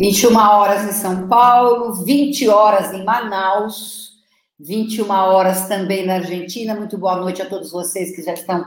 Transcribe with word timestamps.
21 0.00 0.34
horas 0.34 0.88
em 0.88 0.92
São 0.92 1.28
Paulo, 1.28 1.92
20 1.92 2.48
horas 2.48 2.90
em 2.94 3.04
Manaus, 3.04 4.12
21 4.58 5.10
horas 5.10 5.68
também 5.68 6.06
na 6.06 6.14
Argentina. 6.14 6.74
Muito 6.74 6.96
boa 6.96 7.16
noite 7.16 7.42
a 7.42 7.46
todos 7.46 7.70
vocês 7.70 8.16
que 8.16 8.22
já 8.22 8.32
estão 8.32 8.64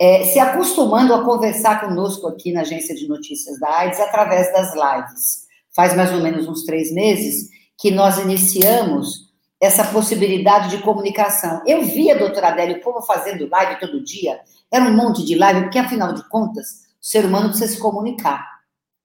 é, 0.00 0.24
se 0.24 0.40
acostumando 0.40 1.14
a 1.14 1.24
conversar 1.24 1.80
conosco 1.80 2.26
aqui 2.26 2.50
na 2.50 2.62
Agência 2.62 2.92
de 2.92 3.06
Notícias 3.06 3.60
da 3.60 3.68
AIDS 3.68 4.00
através 4.00 4.52
das 4.52 4.74
lives. 4.74 5.44
Faz 5.76 5.94
mais 5.94 6.12
ou 6.12 6.18
menos 6.18 6.48
uns 6.48 6.64
três 6.64 6.92
meses 6.92 7.50
que 7.78 7.92
nós 7.92 8.18
iniciamos 8.18 9.28
essa 9.60 9.84
possibilidade 9.84 10.76
de 10.76 10.82
comunicação. 10.82 11.62
Eu 11.64 11.84
via, 11.84 12.18
doutora 12.18 12.48
Adélia, 12.48 12.78
o 12.78 12.80
povo 12.80 13.00
fazendo 13.00 13.48
live 13.48 13.78
todo 13.78 14.02
dia, 14.02 14.40
era 14.72 14.84
um 14.86 14.96
monte 14.96 15.24
de 15.24 15.36
live, 15.36 15.62
porque 15.62 15.78
afinal 15.78 16.12
de 16.12 16.28
contas, 16.28 16.66
o 17.00 17.06
ser 17.06 17.24
humano 17.24 17.50
precisa 17.50 17.72
se 17.72 17.78
comunicar. 17.78 18.44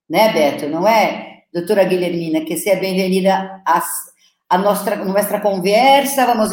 Né, 0.10 0.34
Beto? 0.34 0.68
Não 0.68 0.88
é? 0.88 1.39
Doutora 1.52 1.84
Guilhermina, 1.84 2.46
que 2.46 2.58
seja 2.58 2.80
bem-vinda 2.80 3.64
a, 3.66 3.82
a 4.50 4.58
nossa, 4.60 4.96
nossa 4.98 5.40
conversa. 5.40 6.28
Vamos 6.28 6.52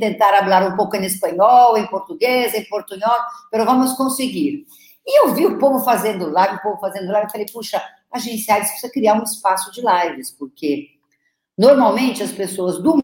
tentar 0.00 0.38
falar 0.38 0.66
um 0.72 0.76
pouco 0.76 0.96
em 0.96 1.04
espanhol, 1.04 1.76
em 1.76 1.86
português, 1.86 2.54
em 2.54 2.64
portunhol, 2.64 3.18
mas 3.52 3.64
vamos 3.66 3.92
conseguir. 3.92 4.64
E 5.06 5.20
eu 5.20 5.34
vi 5.34 5.46
o 5.46 5.58
povo 5.58 5.84
fazendo 5.84 6.30
live, 6.30 6.56
o 6.56 6.62
povo 6.62 6.80
fazendo 6.80 7.12
live, 7.12 7.26
eu 7.26 7.30
falei, 7.30 7.46
puxa, 7.52 7.78
a 8.10 8.18
precisa 8.70 8.90
criar 8.90 9.14
um 9.20 9.22
espaço 9.22 9.70
de 9.70 9.82
lives, 9.82 10.30
porque 10.30 10.88
normalmente 11.56 12.22
as 12.22 12.32
pessoas 12.32 12.82
do 12.82 12.98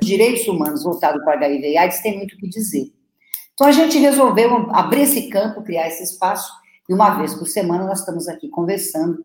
direitos 0.00 0.46
humanos 0.46 0.82
voltado 0.82 1.22
para 1.24 1.34
HIV 1.34 1.72
e 1.72 1.76
AIDS 1.76 2.00
tem 2.00 2.16
muito 2.18 2.34
o 2.34 2.38
que 2.38 2.48
dizer. 2.48 2.92
Então 3.54 3.68
a 3.68 3.72
gente 3.72 3.98
resolveu 3.98 4.68
abrir 4.72 5.02
esse 5.02 5.28
campo, 5.28 5.62
criar 5.62 5.86
esse 5.88 6.02
espaço, 6.02 6.52
e 6.88 6.92
uma 6.92 7.10
vez 7.10 7.34
por 7.34 7.46
semana 7.46 7.84
nós 7.84 8.00
estamos 8.00 8.28
aqui 8.28 8.48
conversando 8.48 9.24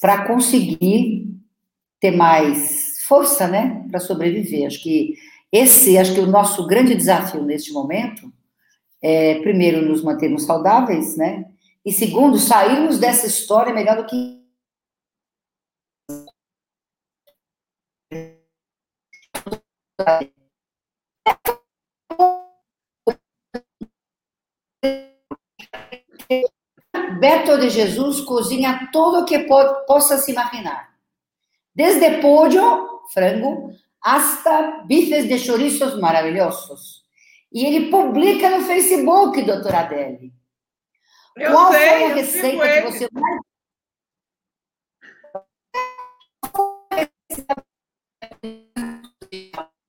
para 0.00 0.26
conseguir 0.26 1.28
ter 2.00 2.12
mais 2.12 3.00
força, 3.06 3.46
né, 3.48 3.84
para 3.90 4.00
sobreviver. 4.00 4.66
Acho 4.66 4.82
que 4.82 5.14
esse, 5.52 5.98
acho 5.98 6.14
que 6.14 6.20
o 6.20 6.26
nosso 6.26 6.66
grande 6.66 6.94
desafio 6.94 7.42
neste 7.42 7.72
momento 7.72 8.32
é, 9.02 9.40
primeiro, 9.40 9.86
nos 9.86 10.02
mantermos 10.02 10.44
saudáveis, 10.44 11.16
né, 11.16 11.44
e 11.84 11.92
segundo, 11.92 12.38
sairmos 12.38 12.98
dessa 12.98 13.26
história 13.26 13.72
melhor 13.72 13.96
do 13.96 14.06
que 14.06 14.44
Beto 27.26 27.58
de 27.58 27.70
Jesus 27.70 28.20
cozinha 28.20 28.88
tudo 28.92 29.22
o 29.22 29.24
que 29.24 29.40
pode, 29.40 29.84
possa 29.84 30.16
se 30.16 30.30
imaginar. 30.30 30.94
Desde 31.74 32.20
pollo, 32.20 33.00
frango, 33.12 33.72
hasta 34.00 34.84
bifes 34.86 35.26
de 35.26 35.36
chorizos 35.36 35.98
maravilhosos. 35.98 37.02
E 37.52 37.66
ele 37.66 37.90
publica 37.90 38.48
no 38.48 38.64
Facebook, 38.64 39.42
doutora 39.42 39.80
Adele. 39.80 40.32
Eu 41.36 41.50
Qual 41.50 41.72
sei, 41.72 41.88
foi 41.88 42.04
a 42.04 42.14
receita 42.14 42.68
que 42.68 42.80
você 42.82 43.08
mais 43.10 43.40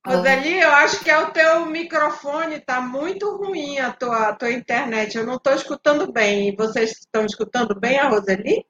Roseli, 0.08 0.60
eu 0.60 0.72
acho 0.72 1.04
que 1.04 1.12
é 1.12 1.18
o 1.20 1.32
teu 1.32 1.66
microfone, 1.66 2.62
tá 2.62 2.80
muito 2.80 3.36
ruim 3.36 3.78
a 3.80 3.92
tua, 3.92 4.30
a 4.30 4.34
tua 4.36 4.52
internet. 4.52 5.18
Eu 5.18 5.26
não 5.26 5.36
estou 5.36 5.54
escutando 5.54 6.12
bem. 6.12 6.56
Vocês 6.56 6.92
estão 6.92 7.26
escutando 7.26 7.78
bem 7.78 8.00
a 8.00 8.08
Roseli? 8.08 8.66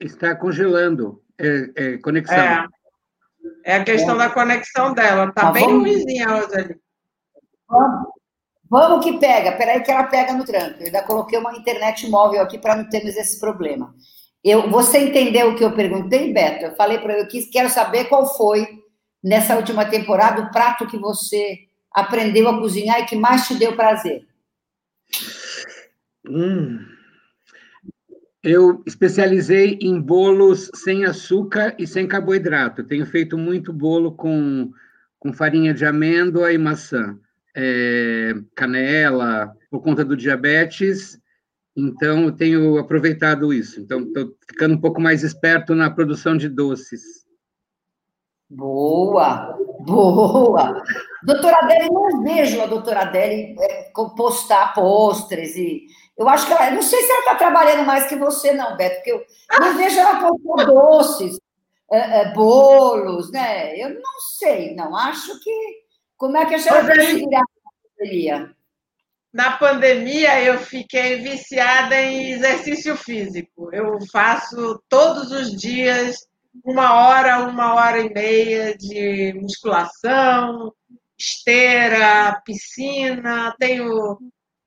Está 0.00 0.34
congelando 0.34 1.22
é, 1.38 1.70
é, 1.76 1.98
conexão. 1.98 2.36
É, 2.36 2.66
é 3.64 3.76
a 3.76 3.84
questão 3.84 4.16
é. 4.16 4.18
da 4.18 4.30
conexão 4.30 4.92
dela. 4.92 5.26
Tá, 5.32 5.42
tá 5.42 5.52
bem 5.52 5.66
vamos... 5.66 5.82
ruimzinha 5.82 6.26
a 6.26 6.40
Roseli. 6.40 6.80
Vamos. 7.68 8.12
Vamos 8.68 9.04
que 9.04 9.18
pega. 9.18 9.52
Peraí 9.52 9.82
que 9.82 9.90
ela 9.90 10.04
pega 10.04 10.32
no 10.32 10.44
tranco. 10.44 10.80
Eu 10.80 10.86
ainda 10.86 11.02
coloquei 11.02 11.38
uma 11.38 11.54
internet 11.54 12.08
móvel 12.08 12.40
aqui 12.40 12.58
para 12.58 12.74
não 12.74 12.88
termos 12.88 13.16
esse 13.16 13.38
problema. 13.38 13.94
Eu, 14.42 14.68
você 14.68 14.98
entendeu 14.98 15.50
o 15.50 15.56
que 15.56 15.62
eu 15.62 15.74
perguntei, 15.74 16.32
Beto? 16.32 16.64
Eu 16.64 16.74
falei 16.74 16.98
para 16.98 17.18
eu 17.18 17.28
que 17.28 17.46
quero 17.46 17.68
saber 17.68 18.06
qual 18.06 18.26
foi 18.34 18.81
nessa 19.22 19.56
última 19.56 19.84
temporada 19.84 20.42
o 20.42 20.50
prato 20.50 20.86
que 20.86 20.98
você 20.98 21.60
aprendeu 21.92 22.48
a 22.48 22.58
cozinhar 22.58 23.00
e 23.00 23.06
que 23.06 23.16
mais 23.16 23.46
te 23.46 23.54
deu 23.54 23.76
prazer? 23.76 24.26
Hum. 26.28 26.78
Eu 28.42 28.82
especializei 28.84 29.78
em 29.80 30.00
bolos 30.00 30.68
sem 30.74 31.04
açúcar 31.04 31.76
e 31.78 31.86
sem 31.86 32.08
carboidrato. 32.08 32.82
Tenho 32.82 33.06
feito 33.06 33.38
muito 33.38 33.72
bolo 33.72 34.12
com, 34.12 34.72
com 35.18 35.32
farinha 35.32 35.72
de 35.72 35.84
amêndoa 35.84 36.52
e 36.52 36.58
maçã, 36.58 37.16
é, 37.54 38.34
canela, 38.56 39.54
por 39.70 39.80
conta 39.80 40.04
do 40.04 40.16
diabetes. 40.16 41.20
Então, 41.76 42.24
eu 42.24 42.32
tenho 42.32 42.78
aproveitado 42.78 43.52
isso. 43.52 43.80
Então, 43.80 44.00
estou 44.00 44.36
ficando 44.48 44.74
um 44.74 44.80
pouco 44.80 45.00
mais 45.00 45.22
esperto 45.22 45.72
na 45.72 45.88
produção 45.88 46.36
de 46.36 46.48
doces. 46.48 47.24
Boa, 48.54 49.56
boa. 49.80 50.84
Doutora 51.22 51.56
Adele, 51.62 51.88
não 51.88 52.22
vejo 52.22 52.60
a 52.60 52.66
doutora 52.66 53.00
Adele 53.00 53.56
é, 53.58 53.90
postar 54.14 54.74
postres 54.74 55.56
e. 55.56 55.86
Eu 56.18 56.28
acho 56.28 56.46
que 56.46 56.52
ela. 56.52 56.70
Não 56.70 56.82
sei 56.82 57.00
se 57.00 57.10
ela 57.10 57.20
está 57.20 57.34
trabalhando 57.36 57.86
mais 57.86 58.06
que 58.06 58.16
você, 58.16 58.52
não, 58.52 58.76
Beto, 58.76 58.96
porque 58.96 59.10
eu 59.12 59.24
não 59.58 59.74
vejo 59.74 59.98
ela 59.98 60.20
postar 60.20 60.66
doces, 60.66 61.40
é, 61.90 62.20
é, 62.20 62.32
bolos, 62.34 63.32
né? 63.32 63.74
Eu 63.74 63.94
não 63.94 64.20
sei, 64.38 64.74
não. 64.74 64.94
Acho 64.94 65.40
que. 65.40 65.82
Como 66.18 66.36
é 66.36 66.44
que 66.44 66.54
a 66.54 66.58
senhora 66.58 66.94
virar 66.94 67.40
na 67.40 67.46
pandemia? 67.96 68.56
Na 69.32 69.56
pandemia, 69.56 70.44
eu 70.44 70.58
fiquei 70.58 71.20
viciada 71.20 71.96
em 71.96 72.32
exercício 72.32 72.94
físico. 72.98 73.70
Eu 73.72 73.98
faço 74.12 74.78
todos 74.90 75.32
os 75.32 75.56
dias 75.56 76.28
uma 76.64 76.94
hora, 76.94 77.38
uma 77.46 77.74
hora 77.74 78.00
e 78.00 78.12
meia 78.12 78.76
de 78.76 79.32
musculação, 79.40 80.72
esteira, 81.18 82.40
piscina, 82.44 83.54
tenho 83.58 84.18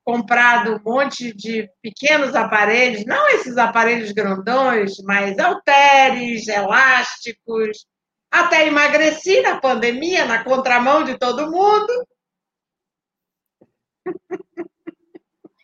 comprado 0.04 0.76
um 0.76 0.84
monte 0.84 1.34
de 1.34 1.68
pequenos 1.82 2.36
aparelhos, 2.36 3.06
não 3.06 3.28
esses 3.30 3.58
aparelhos 3.58 4.12
grandões, 4.12 4.94
mas 5.04 5.38
halteres, 5.40 6.48
elásticos, 6.48 7.86
até 8.32 8.68
emagreci 8.68 9.42
na 9.42 9.60
pandemia, 9.60 10.26
na 10.26 10.44
contramão 10.44 11.04
de 11.04 11.18
todo 11.18 11.50
mundo. 11.50 12.08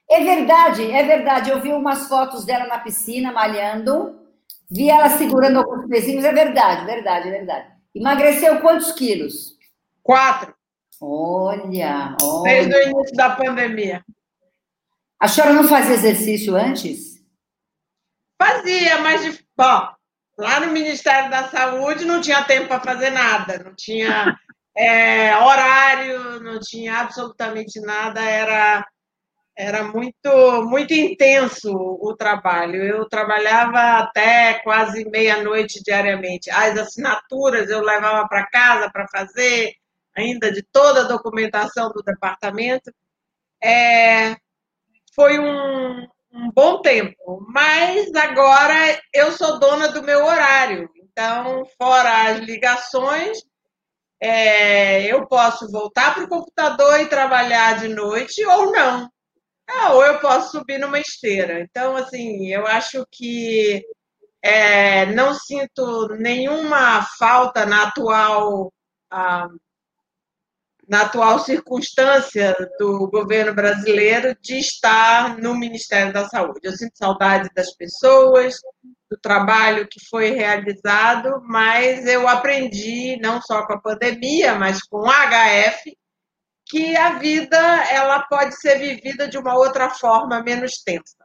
É 0.09 0.23
verdade, 0.23 0.91
é 0.91 1.03
verdade. 1.03 1.49
Eu 1.51 1.61
vi 1.61 1.71
umas 1.71 2.07
fotos 2.07 2.43
dela 2.43 2.65
na 2.65 2.79
piscina 2.79 3.31
malhando. 3.31 4.20
Vi 4.71 4.89
ela 4.89 5.09
segurando 5.09 5.59
alguns 5.59 5.85
pezinhos, 5.89 6.23
é 6.23 6.31
verdade, 6.31 6.85
verdade, 6.85 7.27
é 7.27 7.31
verdade. 7.31 7.68
Emagreceu 7.94 8.62
quantos 8.62 8.94
quilos? 8.94 9.57
Quatro. 10.01 10.56
Olha, 11.01 12.15
olha. 12.21 12.44
Desde 12.44 12.73
o 12.73 12.81
início 12.83 13.18
da 13.18 13.31
pandemia. 13.31 14.01
A 15.19 15.27
senhora 15.27 15.53
não 15.53 15.65
fazia 15.65 15.95
exercício 15.95 16.56
antes? 16.56 17.21
Fazia, 18.41 19.00
mas, 19.00 19.44
bom, 19.57 19.89
lá 20.38 20.59
no 20.62 20.71
Ministério 20.71 21.29
da 21.29 21.50
Saúde 21.50 22.06
não 22.06 22.21
tinha 22.21 22.44
tempo 22.45 22.69
para 22.69 22.79
fazer 22.79 23.09
nada, 23.09 23.62
não 23.63 23.75
tinha 23.75 24.35
é, 24.75 25.35
horário, 25.35 26.39
não 26.41 26.59
tinha 26.59 27.00
absolutamente 27.01 27.79
nada, 27.81 28.21
era 28.21 28.88
era 29.62 29.84
muito, 29.84 30.63
muito 30.63 30.92
intenso 30.92 31.72
o 31.72 32.16
trabalho. 32.16 32.84
Eu 32.84 33.08
trabalhava 33.08 34.00
até 34.00 34.56
quase 34.63 35.08
meia-noite 35.08 35.84
diariamente. 35.84 36.50
As 36.50 36.75
assinaturas 36.80 37.69
eu 37.69 37.80
levava 37.81 38.28
para 38.28 38.48
casa 38.48 38.90
para 38.92 39.08
fazer, 39.08 39.72
ainda 40.18 40.52
de 40.52 40.63
toda 40.63 41.02
a 41.02 41.08
documentação 41.08 41.92
do 41.92 42.02
departamento. 42.02 42.92
É, 43.63 44.36
foi 45.13 45.38
um, 45.38 46.08
um 46.34 46.52
bom 46.56 46.81
tempo, 46.81 47.46
mas 47.48 48.12
agora 48.16 49.00
eu 49.13 49.31
sou 49.31 49.60
dona 49.60 49.90
do 49.90 50.02
meu 50.02 50.25
horário. 50.25 50.90
Então, 50.96 51.68
fora 51.78 52.31
as 52.31 52.40
ligações, 52.40 53.38
é, 54.19 55.06
eu 55.06 55.28
posso 55.28 55.72
voltar 55.72 56.16
para 56.16 56.24
o 56.24 56.30
computador 56.30 57.00
e 57.00 57.10
trabalhar 57.10 57.78
de 57.78 57.90
noite 57.90 58.44
ou 58.44 58.72
não. 58.72 59.08
Ah, 59.73 59.94
ou 59.94 60.06
eu 60.06 60.19
posso 60.19 60.51
subir 60.51 60.77
numa 60.79 61.00
esteira. 61.00 61.62
Então, 61.62 61.95
assim, 61.95 62.47
eu 62.47 62.68
acho 62.68 63.06
que 63.12 63.83
é, 64.41 65.06
não 65.07 65.33
sinto 65.33 66.09
nenhuma 66.15 67.03
falta 67.18 67.65
na 67.65 67.83
atual, 67.83 68.73
ah, 69.09 69.47
na 70.88 71.03
atual 71.03 71.39
circunstância 71.39 72.56
do 72.77 73.09
governo 73.09 73.53
brasileiro, 73.53 74.35
de 74.41 74.57
estar 74.59 75.38
no 75.38 75.56
Ministério 75.56 76.12
da 76.12 76.27
Saúde. 76.27 76.59
Eu 76.63 76.74
sinto 76.74 76.97
saudade 76.97 77.50
das 77.56 77.74
pessoas, 77.75 78.56
do 79.09 79.17
trabalho 79.17 79.88
que 79.88 80.00
foi 80.09 80.31
realizado, 80.31 81.41
mas 81.45 82.06
eu 82.06 82.27
aprendi, 82.27 83.17
não 83.21 83.41
só 83.41 83.65
com 83.65 83.74
a 83.74 83.81
pandemia, 83.81 84.56
mas 84.56 84.81
com 84.83 84.97
o 84.97 85.12
HF, 85.12 85.97
que 86.71 86.95
a 86.95 87.19
vida 87.19 87.57
ela 87.91 88.21
pode 88.21 88.56
ser 88.56 88.79
vivida 88.79 89.27
de 89.27 89.38
uma 89.38 89.57
outra 89.57 89.89
forma 89.89 90.41
menos 90.41 90.81
tensa. 90.81 91.18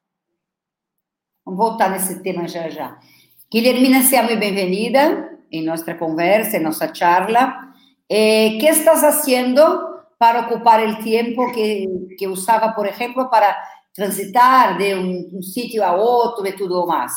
Vamos 1.44 1.56
voltar 1.56 1.88
nesse 1.88 2.20
tema 2.20 2.48
já 2.48 2.68
já. 2.68 2.98
Guilhermina, 3.52 4.02
seja 4.02 4.34
bem-vinda 4.34 5.38
em 5.52 5.64
nossa 5.64 5.94
conversa, 5.94 6.56
em 6.56 6.62
nossa 6.64 6.92
charla. 6.92 7.56
Eh, 8.10 8.58
¿Qué 8.58 8.70
estás 8.70 9.04
haciendo 9.04 9.62
para 10.18 10.40
ocupar 10.40 10.82
el 10.82 10.98
tiempo 10.98 11.52
que, 11.52 11.86
que 12.18 12.26
usaba, 12.26 12.74
por 12.74 12.88
ejemplo, 12.88 13.30
para 13.30 13.56
transitar 13.94 14.76
de 14.76 14.96
um, 14.96 15.30
um 15.32 15.42
sítio 15.42 15.84
a 15.84 15.92
outro 15.94 16.44
e 16.44 16.56
tudo 16.56 16.88
mais? 16.88 17.12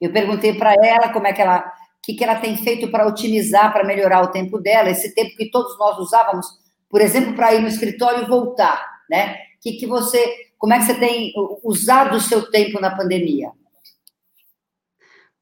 Eu 0.00 0.12
perguntei 0.12 0.54
para 0.54 0.72
ela 0.74 1.12
como 1.12 1.26
é 1.26 1.32
que 1.32 1.42
ela, 1.42 1.58
o 1.58 1.72
que, 2.04 2.14
que 2.14 2.22
ela 2.22 2.36
tem 2.36 2.56
feito 2.56 2.92
para 2.92 3.08
otimizar, 3.08 3.72
para 3.72 3.82
melhorar 3.82 4.22
o 4.22 4.30
tempo 4.30 4.60
dela, 4.60 4.88
esse 4.88 5.12
tempo 5.16 5.36
que 5.36 5.50
todos 5.50 5.76
nós 5.76 5.98
usávamos, 5.98 6.46
por 6.88 7.00
exemplo, 7.02 7.34
para 7.34 7.54
ir 7.54 7.62
no 7.62 7.68
escritório 7.68 8.24
e 8.24 8.26
voltar, 8.26 8.80
né? 9.08 9.36
Que 9.60 9.76
que 9.76 9.86
você, 9.86 10.52
como 10.58 10.74
é 10.74 10.78
que 10.78 10.84
você 10.84 10.94
tem 10.94 11.32
usado 11.62 12.16
o 12.16 12.20
seu 12.20 12.50
tempo 12.50 12.80
na 12.80 12.96
pandemia? 12.96 13.52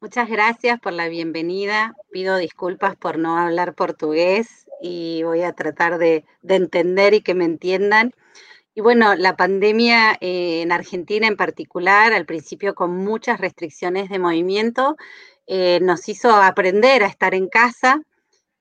Muchas 0.00 0.28
gracias 0.28 0.78
por 0.80 0.92
la 0.92 1.08
bienvenida. 1.08 1.94
Pido 2.10 2.36
disculpas 2.36 2.94
por 2.96 3.16
no 3.16 3.38
hablar 3.38 3.74
portugués. 3.74 4.64
y 4.86 5.22
voy 5.22 5.42
a 5.42 5.54
tratar 5.54 5.96
de, 5.96 6.24
entender 6.46 7.14
y 7.14 7.22
que 7.22 7.34
me 7.34 7.46
entiendan. 7.46 8.12
Y 8.74 8.82
bueno, 8.82 9.14
la 9.14 9.34
pandemia 9.34 10.12
eh, 10.20 10.60
en 10.60 10.72
Argentina 10.72 11.26
en 11.26 11.36
particular, 11.36 12.12
al 12.12 12.26
principio 12.26 12.74
con 12.74 12.94
muchas 12.94 13.40
restricciones 13.40 14.10
de 14.10 14.18
movimiento, 14.18 14.96
eh, 15.46 15.78
nos 15.80 16.06
hizo 16.08 16.30
aprender 16.30 17.02
a 17.02 17.06
estar 17.06 17.34
en 17.34 17.48
casa. 17.48 18.02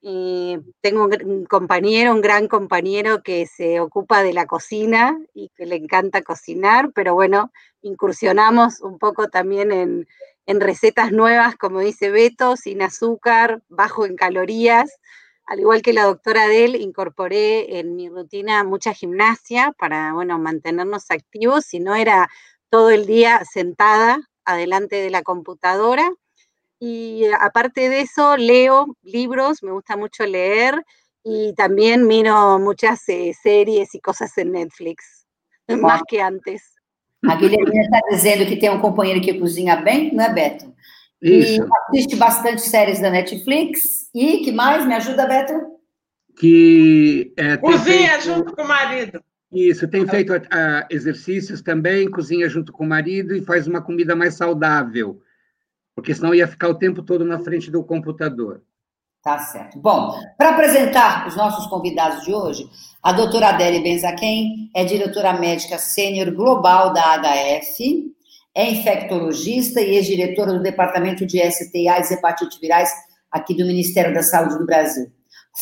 Eh, 0.03 0.59
tengo 0.81 1.05
un, 1.05 1.45
compañero, 1.45 2.11
un 2.11 2.21
gran 2.21 2.47
compañero 2.47 3.23
que 3.23 3.47
se 3.47 3.79
ocupa 3.79 4.21
de 4.21 4.33
la 4.33 4.45
cocina 4.45 5.17
y 5.33 5.49
que 5.55 5.65
le 5.65 5.75
encanta 5.75 6.21
cocinar, 6.21 6.91
pero 6.93 7.13
bueno, 7.13 7.51
incursionamos 7.81 8.81
un 8.81 8.99
poco 8.99 9.29
también 9.29 9.71
en, 9.71 10.07
en 10.45 10.59
recetas 10.59 11.11
nuevas, 11.11 11.55
como 11.55 11.79
dice 11.79 12.11
Beto, 12.11 12.57
sin 12.57 12.81
azúcar, 12.81 13.63
bajo 13.69 14.05
en 14.05 14.15
calorías 14.15 14.99
al 15.45 15.59
igual 15.59 15.81
que 15.81 15.93
la 15.93 16.05
doctora 16.05 16.43
Adel, 16.43 16.75
incorporé 16.75 17.79
en 17.79 17.95
mi 17.95 18.09
rutina 18.09 18.63
mucha 18.63 18.93
gimnasia 18.93 19.73
para, 19.77 20.13
bueno, 20.13 20.39
mantenernos 20.39 21.11
activos, 21.11 21.65
si 21.65 21.79
no 21.79 21.95
era 21.95 22.29
todo 22.69 22.89
el 22.91 23.05
día 23.05 23.43
sentada 23.45 24.19
adelante 24.45 24.95
de 24.97 25.09
la 25.09 25.21
computadora. 25.21 26.09
Y 26.85 27.23
aparte 27.39 27.87
de 27.87 28.01
eso, 28.01 28.35
leo 28.35 28.97
libros, 29.03 29.63
me 29.63 29.71
gusta 29.71 29.95
mucho 29.95 30.25
leer 30.25 30.83
y 31.23 31.53
también 31.53 32.05
miro 32.05 32.59
muchas 32.59 33.07
eh, 33.07 33.33
series 33.41 33.95
y 33.95 34.01
cosas 34.01 34.37
en 34.37 34.51
Netflix, 34.51 35.25
más 35.69 36.01
que 36.05 36.21
antes. 36.21 36.75
Aquí 37.25 37.47
le 37.47 37.55
está 37.55 38.01
diciendo 38.11 38.45
que 38.45 38.57
tiene 38.57 38.75
un 38.75 38.81
compañero 38.81 39.21
que 39.23 39.39
cocina 39.39 39.77
bien, 39.77 40.13
¿no 40.13 40.23
es 40.23 40.35
Beto? 40.35 40.75
Isso. 41.21 41.63
E 41.63 41.67
assiste 41.87 42.17
bastante 42.17 42.59
séries 42.59 42.99
da 43.01 43.09
Netflix. 43.09 44.09
E 44.13 44.43
que 44.43 44.51
mais? 44.51 44.85
Me 44.85 44.95
ajuda, 44.95 45.25
Beto? 45.25 45.53
Que. 46.37 47.31
É, 47.37 47.55
cozinha 47.55 48.19
feito... 48.19 48.23
junto 48.23 48.53
com 48.53 48.61
o 48.61 48.67
marido. 48.67 49.23
Isso, 49.53 49.87
tem 49.87 50.05
feito 50.05 50.33
uh, 50.33 50.85
exercícios 50.89 51.61
também, 51.61 52.11
cozinha 52.11 52.49
junto 52.49 52.73
com 52.73 52.83
o 52.83 52.89
marido 52.89 53.33
e 53.33 53.41
faz 53.41 53.67
uma 53.67 53.81
comida 53.81 54.17
mais 54.17 54.33
saudável, 54.33 55.21
porque 55.95 56.13
senão 56.13 56.33
ia 56.33 56.47
ficar 56.47 56.69
o 56.69 56.77
tempo 56.77 57.03
todo 57.03 57.23
na 57.23 57.39
frente 57.39 57.71
do 57.71 57.83
computador. 57.83 58.61
Tá 59.23 59.39
certo. 59.39 59.79
Bom, 59.79 60.19
para 60.37 60.49
apresentar 60.49 61.25
os 61.27 61.37
nossos 61.37 61.65
convidados 61.67 62.25
de 62.25 62.33
hoje, 62.33 62.67
a 63.01 63.13
doutora 63.13 63.47
Adélia 63.49 63.81
Benzaquem 63.81 64.69
é 64.75 64.83
diretora 64.83 65.31
médica 65.31 65.77
sênior 65.77 66.29
global 66.31 66.91
da 66.91 67.17
HF, 67.17 68.11
é 68.53 68.69
infectologista 68.69 69.79
e 69.79 69.95
ex-diretora 69.95 70.51
do 70.53 70.61
Departamento 70.61 71.25
de 71.25 71.39
STIs 71.39 72.11
e 72.11 72.15
Hepatite 72.15 72.59
Virais 72.59 72.91
aqui 73.31 73.55
do 73.55 73.65
Ministério 73.65 74.13
da 74.13 74.21
Saúde 74.21 74.57
do 74.57 74.65
Brasil. 74.65 75.09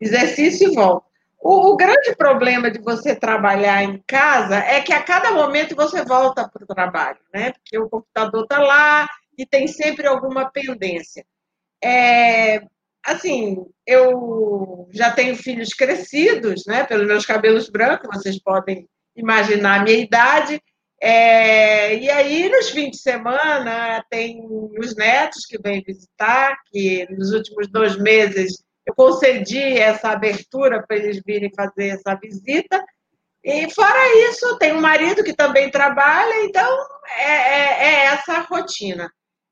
exercício 0.00 0.70
e 0.70 0.74
volto. 0.74 1.06
O, 1.40 1.72
o, 1.72 1.76
grande 1.76 2.14
problema 2.16 2.68
de 2.68 2.80
você 2.80 3.14
trabalhar 3.14 3.82
em 3.84 4.02
casa 4.06 4.56
é 4.56 4.80
que 4.80 4.92
a 4.92 5.02
cada 5.02 5.30
momento 5.30 5.76
você 5.76 6.04
volta 6.04 6.48
para 6.48 6.64
o 6.64 6.66
trabalho, 6.66 7.20
né? 7.32 7.52
Porque 7.52 7.78
o 7.78 7.88
computador 7.88 8.42
está 8.42 8.58
lá 8.58 9.08
e 9.38 9.46
tem 9.46 9.68
sempre 9.68 10.06
alguma 10.08 10.50
pendência. 10.50 11.24
É, 11.82 12.60
assim, 13.04 13.64
eu 13.86 14.88
já 14.92 15.12
tenho 15.12 15.36
filhos 15.36 15.68
crescidos, 15.68 16.64
né? 16.66 16.84
Pelos 16.84 17.06
meus 17.06 17.24
cabelos 17.24 17.70
brancos, 17.70 18.08
vocês 18.12 18.42
podem 18.42 18.88
imaginar 19.16 19.80
a 19.80 19.84
minha 19.84 19.96
idade. 19.96 20.60
É, 21.00 21.94
e 21.96 22.10
aí, 22.10 22.48
nos 22.48 22.70
fins 22.70 22.90
de 22.90 22.98
semana, 22.98 24.04
tem 24.10 24.44
os 24.78 24.96
netos 24.96 25.46
que 25.46 25.56
vêm 25.58 25.82
visitar, 25.82 26.56
que 26.66 27.06
nos 27.10 27.32
últimos 27.32 27.68
dois 27.68 27.96
meses 27.96 28.62
eu 28.84 28.94
concedi 28.94 29.78
essa 29.78 30.10
abertura 30.10 30.82
para 30.82 30.96
eles 30.96 31.20
virem 31.24 31.52
fazer 31.54 31.88
essa 31.88 32.14
visita. 32.14 32.82
E 33.44 33.70
fora 33.70 34.30
isso, 34.30 34.58
tem 34.58 34.72
um 34.72 34.80
marido 34.80 35.22
que 35.22 35.34
também 35.34 35.70
trabalha, 35.70 36.44
então 36.44 36.68
é, 37.18 37.32
é, 37.32 37.84
é 37.84 38.04
essa 38.06 38.40
rotina. 38.40 39.10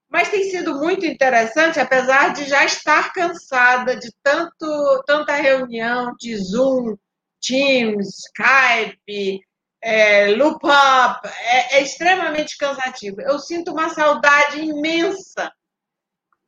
Mas 0.09 0.31
tem 0.31 0.45
sido 0.45 0.75
muito 0.77 1.05
interessante, 1.05 1.79
apesar 1.79 2.33
de 2.33 2.45
já 2.45 2.65
estar 2.65 3.13
cansada 3.13 3.97
de 3.97 4.11
tanto, 4.23 5.03
tanta 5.07 5.35
reunião 5.35 6.15
de 6.19 6.37
Zoom, 6.37 6.97
Teams, 7.41 8.09
Skype, 8.27 9.41
é, 9.87 10.27
Loop 10.35 10.57
Up, 10.65 11.29
é, 11.29 11.77
é 11.77 11.81
extremamente 11.81 12.59
cansativo. 12.59 13.21
Eu 13.21 13.39
sinto 13.39 13.71
uma 13.71 13.89
saudade 13.89 14.59
imensa 14.59 15.53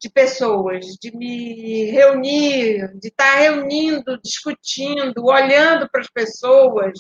de 0.01 0.11
pessoas, 0.11 0.85
de 1.01 1.17
me 1.17 1.85
reunir, 1.85 2.99
de 2.99 3.07
estar 3.07 3.37
reunindo, 3.37 4.21
discutindo, 4.21 5.25
olhando 5.25 5.89
para 5.89 6.01
as 6.01 6.11
pessoas. 6.11 6.99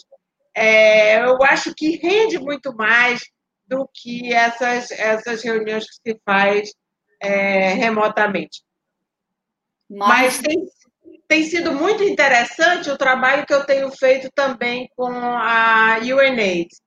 É, 0.54 1.24
eu 1.24 1.42
acho 1.42 1.74
que 1.74 1.96
rende 1.96 2.38
muito 2.38 2.72
mais 2.72 3.20
do 3.66 3.88
que 3.92 4.32
essas, 4.32 4.92
essas 4.92 5.42
reuniões 5.42 5.86
que 5.86 6.12
se 6.12 6.20
faz 6.24 6.72
é, 7.20 7.70
remotamente. 7.70 8.62
Mas, 9.90 10.08
Mas 10.08 10.38
tem, 10.38 10.64
tem 11.28 11.44
sido 11.44 11.72
muito 11.72 12.02
interessante 12.02 12.90
o 12.90 12.96
trabalho 12.96 13.46
que 13.46 13.52
eu 13.52 13.64
tenho 13.64 13.90
feito 13.90 14.30
também 14.34 14.88
com 14.96 15.12
a 15.12 15.98
UNAIDS. 16.02 16.80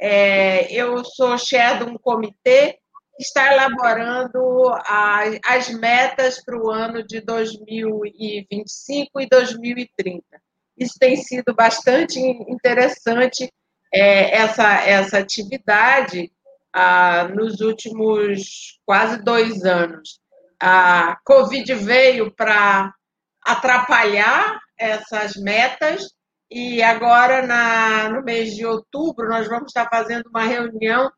É, 0.00 0.72
eu 0.72 1.04
sou 1.04 1.38
chefe 1.38 1.84
de 1.84 1.90
um 1.90 1.96
comitê 1.96 2.76
que 3.16 3.22
está 3.22 3.52
elaborando 3.52 4.68
a, 4.84 5.22
as 5.46 5.70
metas 5.70 6.42
para 6.44 6.58
o 6.58 6.68
ano 6.68 7.06
de 7.06 7.20
2025 7.20 9.20
e 9.20 9.28
2030. 9.28 10.24
Isso 10.76 10.94
tem 10.98 11.16
sido 11.16 11.54
bastante 11.54 12.18
interessante, 12.18 13.48
é, 13.94 14.36
essa, 14.36 14.84
essa 14.84 15.18
atividade, 15.18 16.32
ah, 16.72 17.28
nos 17.28 17.60
últimos 17.60 18.80
quase 18.84 19.22
dois 19.22 19.64
anos. 19.64 20.18
A 20.60 21.16
Covid 21.24 21.72
veio 21.74 22.34
para 22.34 22.92
atrapalhar 23.44 24.58
essas 24.78 25.34
metas, 25.36 26.08
e 26.50 26.82
agora, 26.82 27.46
na, 27.46 28.08
no 28.10 28.22
mês 28.22 28.54
de 28.54 28.64
outubro, 28.64 29.28
nós 29.28 29.48
vamos 29.48 29.66
estar 29.66 29.88
fazendo 29.88 30.28
uma 30.28 30.44
reunião 30.44 31.10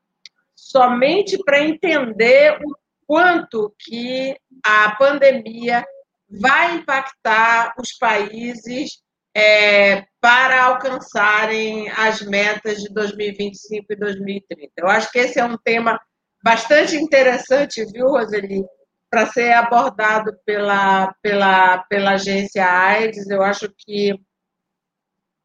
somente 0.55 1.37
para 1.45 1.61
entender 1.61 2.59
o 2.65 2.75
quanto 3.07 3.75
que 3.79 4.37
a 4.65 4.95
pandemia 4.97 5.85
vai 6.29 6.77
impactar 6.77 7.75
os 7.79 7.93
países 7.99 9.03
é, 9.37 10.05
para 10.21 10.65
alcançarem 10.65 11.91
as 11.91 12.23
metas 12.23 12.79
de 12.79 12.89
2025 12.93 13.85
e 13.91 13.97
2030. 13.97 14.73
Eu 14.79 14.89
acho 14.89 15.13
que 15.13 15.19
esse 15.19 15.39
é 15.39 15.45
um 15.45 15.59
tema 15.59 16.01
bastante 16.43 16.97
interessante, 16.97 17.85
viu, 17.93 18.09
Roseli, 18.09 18.65
para 19.11 19.27
ser 19.27 19.53
abordado 19.53 20.37
pela, 20.45 21.15
pela, 21.23 21.79
pela 21.85 22.13
agência 22.13 22.67
AIDS. 22.67 23.29
Eu 23.29 23.43
acho 23.43 23.73
que 23.77 24.19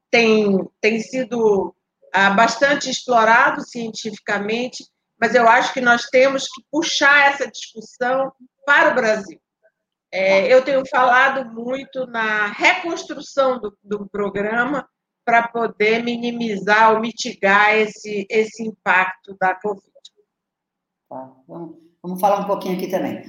tem, 0.10 0.70
tem 0.80 1.00
sido 1.00 1.76
ah, 2.14 2.32
bastante 2.32 2.90
explorado 2.90 3.62
cientificamente, 3.62 4.86
mas 5.20 5.34
eu 5.36 5.48
acho 5.48 5.74
que 5.74 5.82
nós 5.82 6.06
temos 6.08 6.48
que 6.48 6.62
puxar 6.72 7.32
essa 7.32 7.50
discussão 7.50 8.32
para 8.66 8.92
o 8.92 8.96
Brasil. 8.96 9.40
É, 10.12 10.54
eu 10.54 10.62
tenho 10.64 10.86
falado 10.86 11.50
muito 11.50 12.06
na 12.08 12.48
reconstrução 12.48 13.60
do, 13.60 13.78
do 13.82 14.10
programa 14.10 14.88
para 15.24 15.48
poder 15.48 16.04
minimizar 16.04 16.94
ou 16.94 17.00
mitigar 17.00 17.76
esse, 17.76 18.28
esse 18.30 18.64
impacto 18.64 19.38
da 19.40 19.56
Covid. 19.56 19.88
Tá, 21.08 21.32
vamos, 21.48 21.78
vamos 22.04 22.20
falar 22.20 22.42
um 22.42 22.48
pouquinho 22.48 22.76
aqui 22.76 22.90
também. 22.90 23.24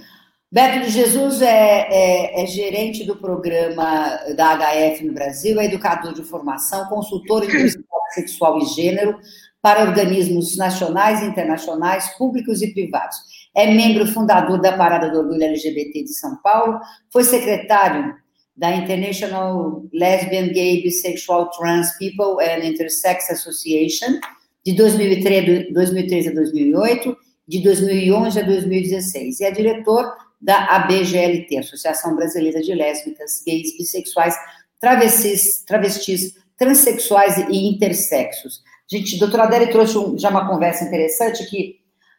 Beto 0.53 0.81
de 0.81 0.91
Jesus 0.91 1.41
é, 1.41 1.47
é, 1.49 2.43
é, 2.43 2.47
gerente 2.47 3.05
do 3.05 3.17
programa 3.17 4.19
da 4.37 4.55
HF 4.55 5.03
no 5.03 5.15
Brasil, 5.15 5.59
é 5.59 5.65
educador 5.65 6.13
de 6.13 6.23
formação, 6.23 6.91
consultor 6.91 7.43
em 7.43 7.47
diversidade 7.47 7.87
sexual 8.13 8.59
e 8.59 8.67
gênero 8.67 9.19
para 9.63 9.81
organismos 9.81 10.55
nacionais 10.59 11.23
e 11.23 11.25
internacionais, 11.25 12.15
públicos 12.19 12.61
e 12.61 12.71
privados. 12.71 13.17
É 13.57 13.73
membro 13.73 14.07
fundador 14.07 14.61
da 14.61 14.77
Parada 14.77 15.11
do 15.11 15.21
Orgulho 15.21 15.43
LGBT 15.43 16.03
de 16.03 16.13
São 16.13 16.37
Paulo, 16.43 16.79
foi 17.11 17.25
secretário 17.25 18.15
da 18.55 18.77
International 18.77 19.83
Lesbian, 19.91 20.49
Gay, 20.49 20.83
Bisexual, 20.83 21.49
Trans 21.53 21.97
People 21.97 22.45
and 22.45 22.63
Intersex 22.63 23.31
Association 23.31 24.21
de 24.67 24.75
2003, 24.75 25.73
2003 25.73 26.29
a 26.29 26.35
2008, 26.35 27.17
de 27.49 27.63
2011 27.63 28.39
a 28.39 28.43
2016, 28.43 29.41
e 29.41 29.45
é 29.45 29.51
diretor 29.51 30.13
da 30.43 30.65
ABGLT, 30.77 31.57
Associação 31.57 32.17
Brasileira 32.17 32.61
de 32.61 32.75
Lésbicas, 32.75 33.43
Gays, 33.47 33.77
Bissexuais, 33.79 34.35
Travestis, 34.81 35.65
travestis 35.65 36.35
Transsexuais 36.59 37.39
e 37.49 37.69
Intersexos. 37.69 38.61
Gente, 38.91 39.17
a 39.17 39.19
doutora 39.21 39.45
Adélia 39.45 39.71
trouxe 39.71 39.97
um, 39.97 40.19
já 40.19 40.29
uma 40.29 40.49
conversa 40.49 40.85
interessante 40.85 41.49
que 41.49 41.77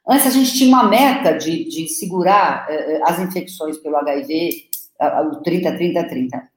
antes 0.08 0.26
a 0.26 0.30
gente 0.30 0.54
tinha 0.54 0.70
uma 0.70 0.88
meta 0.88 1.34
de, 1.34 1.66
de 1.66 1.88
segurar 1.88 2.66
eh, 2.70 2.96
eh 2.96 3.02
as 3.04 3.20
infecções 3.20 3.78
pelo 3.78 3.98
HIV, 3.98 4.70
o 5.32 5.42
30, 5.44 5.78
30, 5.78 6.04
30. 6.08 6.50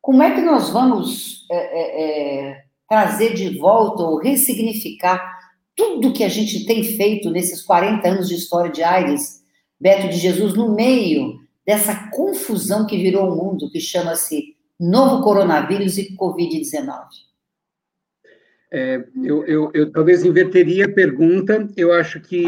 Como 0.00 0.22
é 0.22 0.34
que 0.34 0.40
nós 0.40 0.70
vamos 0.70 1.46
eh, 1.50 2.62
trazer 2.88 3.34
de 3.34 3.58
volta 3.58 4.02
ou 4.02 4.18
ressignificar 4.18 5.20
tudo 5.74 6.12
que 6.12 6.24
a 6.24 6.28
gente 6.28 6.64
tem 6.64 6.82
feito 6.82 7.30
nesses 7.30 7.62
40 7.62 8.08
anos 8.08 8.28
de 8.28 8.34
história 8.34 8.70
de 8.70 8.82
AIDS 8.82 9.42
Beto 9.80 10.08
de 10.08 10.16
Jesus 10.16 10.54
no 10.54 10.74
meio 10.74 11.40
dessa 11.66 12.10
confusão 12.10 12.86
que 12.86 12.96
virou 12.96 13.30
o 13.30 13.36
mundo, 13.36 13.70
que 13.70 13.80
chama-se 13.80 14.56
novo 14.78 15.22
coronavírus 15.22 15.98
e 15.98 16.16
Covid-19? 16.16 17.06
É, 18.70 19.04
eu, 19.22 19.44
eu, 19.46 19.70
eu, 19.74 19.92
talvez 19.92 20.24
inverteria 20.24 20.86
a 20.86 20.92
pergunta. 20.92 21.68
Eu 21.76 21.92
acho 21.92 22.20
que 22.20 22.44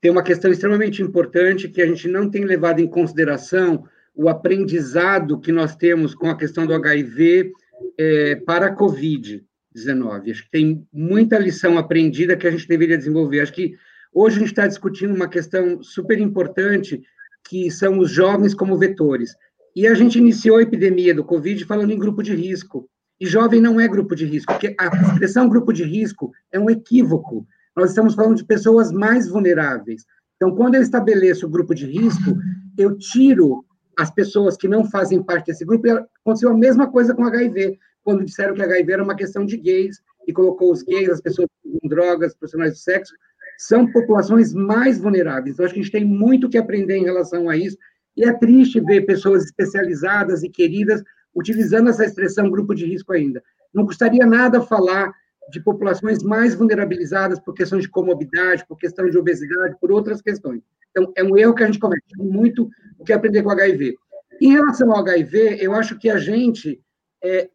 tem 0.00 0.10
uma 0.10 0.22
questão 0.22 0.50
extremamente 0.50 1.02
importante 1.02 1.68
que 1.68 1.82
a 1.82 1.86
gente 1.86 2.08
não 2.08 2.30
tem 2.30 2.44
levado 2.44 2.80
em 2.80 2.86
consideração 2.86 3.84
o 4.14 4.28
aprendizado 4.28 5.40
que 5.40 5.50
nós 5.50 5.74
temos 5.74 6.14
com 6.14 6.28
a 6.28 6.36
questão 6.36 6.66
do 6.66 6.74
HIV 6.74 7.52
é, 7.98 8.36
para 8.36 8.66
a 8.66 8.76
Covid-19. 8.76 10.30
Acho 10.30 10.44
que 10.44 10.50
tem 10.50 10.86
muita 10.92 11.38
lição 11.38 11.76
aprendida 11.78 12.36
que 12.36 12.46
a 12.46 12.50
gente 12.50 12.68
deveria 12.68 12.98
desenvolver. 12.98 13.40
Acho 13.40 13.52
que 13.52 13.74
Hoje 14.14 14.36
a 14.36 14.38
gente 14.38 14.50
está 14.50 14.66
discutindo 14.68 15.12
uma 15.12 15.26
questão 15.26 15.82
super 15.82 16.20
importante, 16.20 17.02
que 17.48 17.68
são 17.68 17.98
os 17.98 18.08
jovens 18.08 18.54
como 18.54 18.78
vetores. 18.78 19.34
E 19.74 19.88
a 19.88 19.94
gente 19.94 20.18
iniciou 20.18 20.58
a 20.58 20.62
epidemia 20.62 21.12
do 21.12 21.24
Covid 21.24 21.64
falando 21.64 21.90
em 21.90 21.98
grupo 21.98 22.22
de 22.22 22.32
risco. 22.32 22.88
E 23.20 23.26
jovem 23.26 23.60
não 23.60 23.80
é 23.80 23.88
grupo 23.88 24.14
de 24.14 24.24
risco, 24.24 24.52
porque 24.52 24.76
a 24.78 24.86
expressão 24.86 25.48
grupo 25.48 25.72
de 25.72 25.82
risco 25.82 26.30
é 26.52 26.60
um 26.60 26.70
equívoco. 26.70 27.44
Nós 27.76 27.90
estamos 27.90 28.14
falando 28.14 28.36
de 28.36 28.44
pessoas 28.44 28.92
mais 28.92 29.28
vulneráveis. 29.28 30.04
Então, 30.36 30.54
quando 30.54 30.76
eu 30.76 30.82
estabeleço 30.82 31.46
o 31.46 31.50
grupo 31.50 31.74
de 31.74 31.86
risco, 31.86 32.36
eu 32.78 32.96
tiro 32.96 33.64
as 33.98 34.12
pessoas 34.12 34.56
que 34.56 34.68
não 34.68 34.88
fazem 34.88 35.24
parte 35.24 35.46
desse 35.46 35.64
grupo. 35.64 35.88
E 35.88 35.90
aconteceu 35.90 36.50
a 36.50 36.56
mesma 36.56 36.88
coisa 36.88 37.14
com 37.14 37.24
HIV, 37.24 37.80
quando 38.04 38.24
disseram 38.24 38.54
que 38.54 38.62
HIV 38.62 38.92
era 38.92 39.02
uma 39.02 39.16
questão 39.16 39.44
de 39.44 39.56
gays, 39.56 40.00
e 40.26 40.32
colocou 40.32 40.72
os 40.72 40.82
gays, 40.82 41.08
as 41.10 41.20
pessoas 41.20 41.48
com 41.62 41.88
drogas, 41.88 42.34
profissionais 42.34 42.74
do 42.74 42.78
sexo, 42.78 43.12
são 43.58 43.90
populações 43.90 44.52
mais 44.52 44.98
vulneráveis. 44.98 45.58
Eu 45.58 45.64
acho 45.64 45.74
que 45.74 45.80
a 45.80 45.82
gente 45.82 45.92
tem 45.92 46.04
muito 46.04 46.48
que 46.48 46.58
aprender 46.58 46.96
em 46.96 47.04
relação 47.04 47.48
a 47.48 47.56
isso, 47.56 47.76
e 48.16 48.24
é 48.24 48.32
triste 48.32 48.80
ver 48.80 49.06
pessoas 49.06 49.44
especializadas 49.44 50.42
e 50.42 50.48
queridas 50.48 51.02
utilizando 51.34 51.90
essa 51.90 52.04
expressão 52.04 52.50
grupo 52.50 52.74
de 52.74 52.86
risco 52.86 53.12
ainda. 53.12 53.42
Não 53.72 53.84
custaria 53.84 54.24
nada 54.24 54.60
falar 54.60 55.12
de 55.50 55.60
populações 55.60 56.22
mais 56.22 56.54
vulnerabilizadas 56.54 57.38
por 57.40 57.54
questões 57.54 57.82
de 57.82 57.90
comorbidade, 57.90 58.64
por 58.66 58.78
questão 58.78 59.08
de 59.08 59.18
obesidade, 59.18 59.76
por 59.80 59.90
outras 59.90 60.22
questões. 60.22 60.62
Então, 60.90 61.12
é 61.16 61.24
um 61.24 61.36
erro 61.36 61.54
que 61.54 61.64
a 61.64 61.66
gente 61.66 61.78
comete, 61.78 62.04
muito 62.16 62.70
o 62.98 63.04
que 63.04 63.12
aprender 63.12 63.42
com 63.42 63.50
HIV. 63.50 63.96
Em 64.40 64.52
relação 64.52 64.90
ao 64.92 64.98
HIV, 64.98 65.58
eu 65.60 65.74
acho 65.74 65.98
que 65.98 66.08
a 66.08 66.18
gente 66.18 66.80
é, 67.22 67.48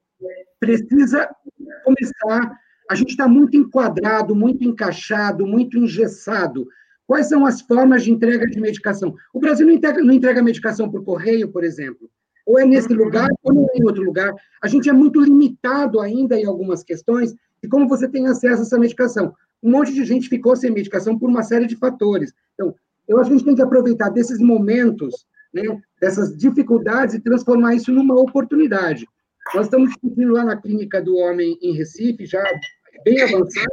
precisa 0.60 1.30
começar 1.84 2.60
a 2.90 2.96
gente 2.96 3.12
está 3.12 3.28
muito 3.28 3.56
enquadrado, 3.56 4.36
muito 4.36 4.64
encaixado, 4.64 5.46
muito 5.46 5.78
engessado. 5.78 6.68
Quais 7.06 7.30
são 7.30 7.46
as 7.46 7.62
formas 7.62 8.04
de 8.04 8.12
entrega 8.12 8.48
de 8.48 8.60
medicação? 8.60 9.16
O 9.32 9.40
Brasil 9.40 9.68
não 9.68 9.74
entrega, 9.74 10.04
não 10.04 10.14
entrega 10.14 10.42
medicação 10.42 10.90
por 10.90 11.04
correio, 11.04 11.52
por 11.52 11.64
exemplo. 11.64 12.10
Ou 12.48 12.58
é 12.58 12.66
nesse 12.66 12.92
lugar, 12.92 13.30
ou 13.44 13.54
não 13.54 13.68
é 13.72 13.78
em 13.78 13.84
outro 13.84 14.02
lugar. 14.02 14.34
A 14.60 14.68
gente 14.68 14.90
é 14.90 14.94
muito 14.94 15.22
limitado 15.22 16.00
ainda 16.00 16.36
em 16.36 16.46
algumas 16.46 16.84
questões 16.84 17.36
de 17.62 17.70
como 17.70 17.88
você 17.88 18.08
tem 18.08 18.26
acesso 18.26 18.64
a 18.64 18.66
essa 18.66 18.80
medicação. 18.80 19.36
Um 19.62 19.70
monte 19.70 19.94
de 19.94 20.04
gente 20.04 20.28
ficou 20.28 20.56
sem 20.56 20.72
medicação 20.72 21.18
por 21.18 21.30
uma 21.30 21.44
série 21.44 21.68
de 21.68 21.76
fatores. 21.76 22.34
Então, 22.56 22.74
eu 23.08 23.20
acho 23.20 23.30
que 23.30 23.36
a 23.36 23.38
gente 23.38 23.46
tem 23.46 23.56
que 23.56 23.62
aproveitar 23.62 24.10
desses 24.10 24.40
momentos, 24.40 25.28
né, 25.54 25.80
dessas 26.02 26.36
dificuldades 26.36 27.14
e 27.14 27.20
transformar 27.20 27.76
isso 27.76 27.92
numa 27.92 28.16
oportunidade. 28.16 29.06
Nós 29.54 29.66
estamos 29.66 29.90
discutindo 29.90 30.34
lá 30.34 30.44
na 30.44 30.56
Clínica 30.56 31.02
do 31.02 31.16
Homem 31.16 31.58
em 31.62 31.74
Recife, 31.74 32.26
já 32.26 32.44
bem 33.04 33.22
avançado 33.22 33.68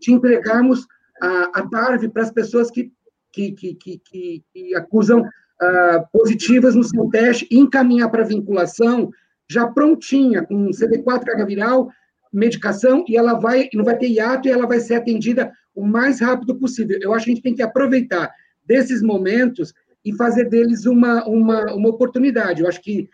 de 0.00 0.12
entregarmos 0.12 0.86
a, 1.20 1.60
a 1.60 1.68
TARV 1.68 2.08
para 2.08 2.22
as 2.22 2.30
pessoas 2.30 2.70
que, 2.70 2.92
que, 3.32 3.52
que, 3.52 3.74
que, 3.74 4.42
que 4.52 4.74
acusam 4.74 5.20
uh, 5.20 6.06
positivas 6.12 6.74
no 6.74 6.84
seu 6.84 7.08
teste 7.08 7.46
e 7.50 7.58
encaminhar 7.58 8.10
para 8.10 8.24
vinculação 8.24 9.10
já 9.48 9.66
prontinha, 9.66 10.44
com 10.44 10.70
CD4 10.70 11.24
carga 11.24 11.46
viral, 11.46 11.88
medicação, 12.32 13.04
e 13.08 13.16
ela 13.16 13.34
vai, 13.34 13.68
não 13.72 13.84
vai 13.84 13.96
ter 13.96 14.08
hiato 14.08 14.48
e 14.48 14.50
ela 14.50 14.66
vai 14.66 14.80
ser 14.80 14.96
atendida 14.96 15.52
o 15.74 15.86
mais 15.86 16.20
rápido 16.20 16.58
possível. 16.58 16.98
Eu 17.00 17.14
acho 17.14 17.24
que 17.24 17.30
a 17.30 17.34
gente 17.34 17.44
tem 17.44 17.54
que 17.54 17.62
aproveitar 17.62 18.30
desses 18.64 19.02
momentos 19.02 19.72
e 20.04 20.12
fazer 20.14 20.48
deles 20.48 20.86
uma, 20.86 21.24
uma, 21.26 21.74
uma 21.74 21.88
oportunidade. 21.88 22.62
Eu 22.62 22.68
acho 22.68 22.82
que 22.82 23.08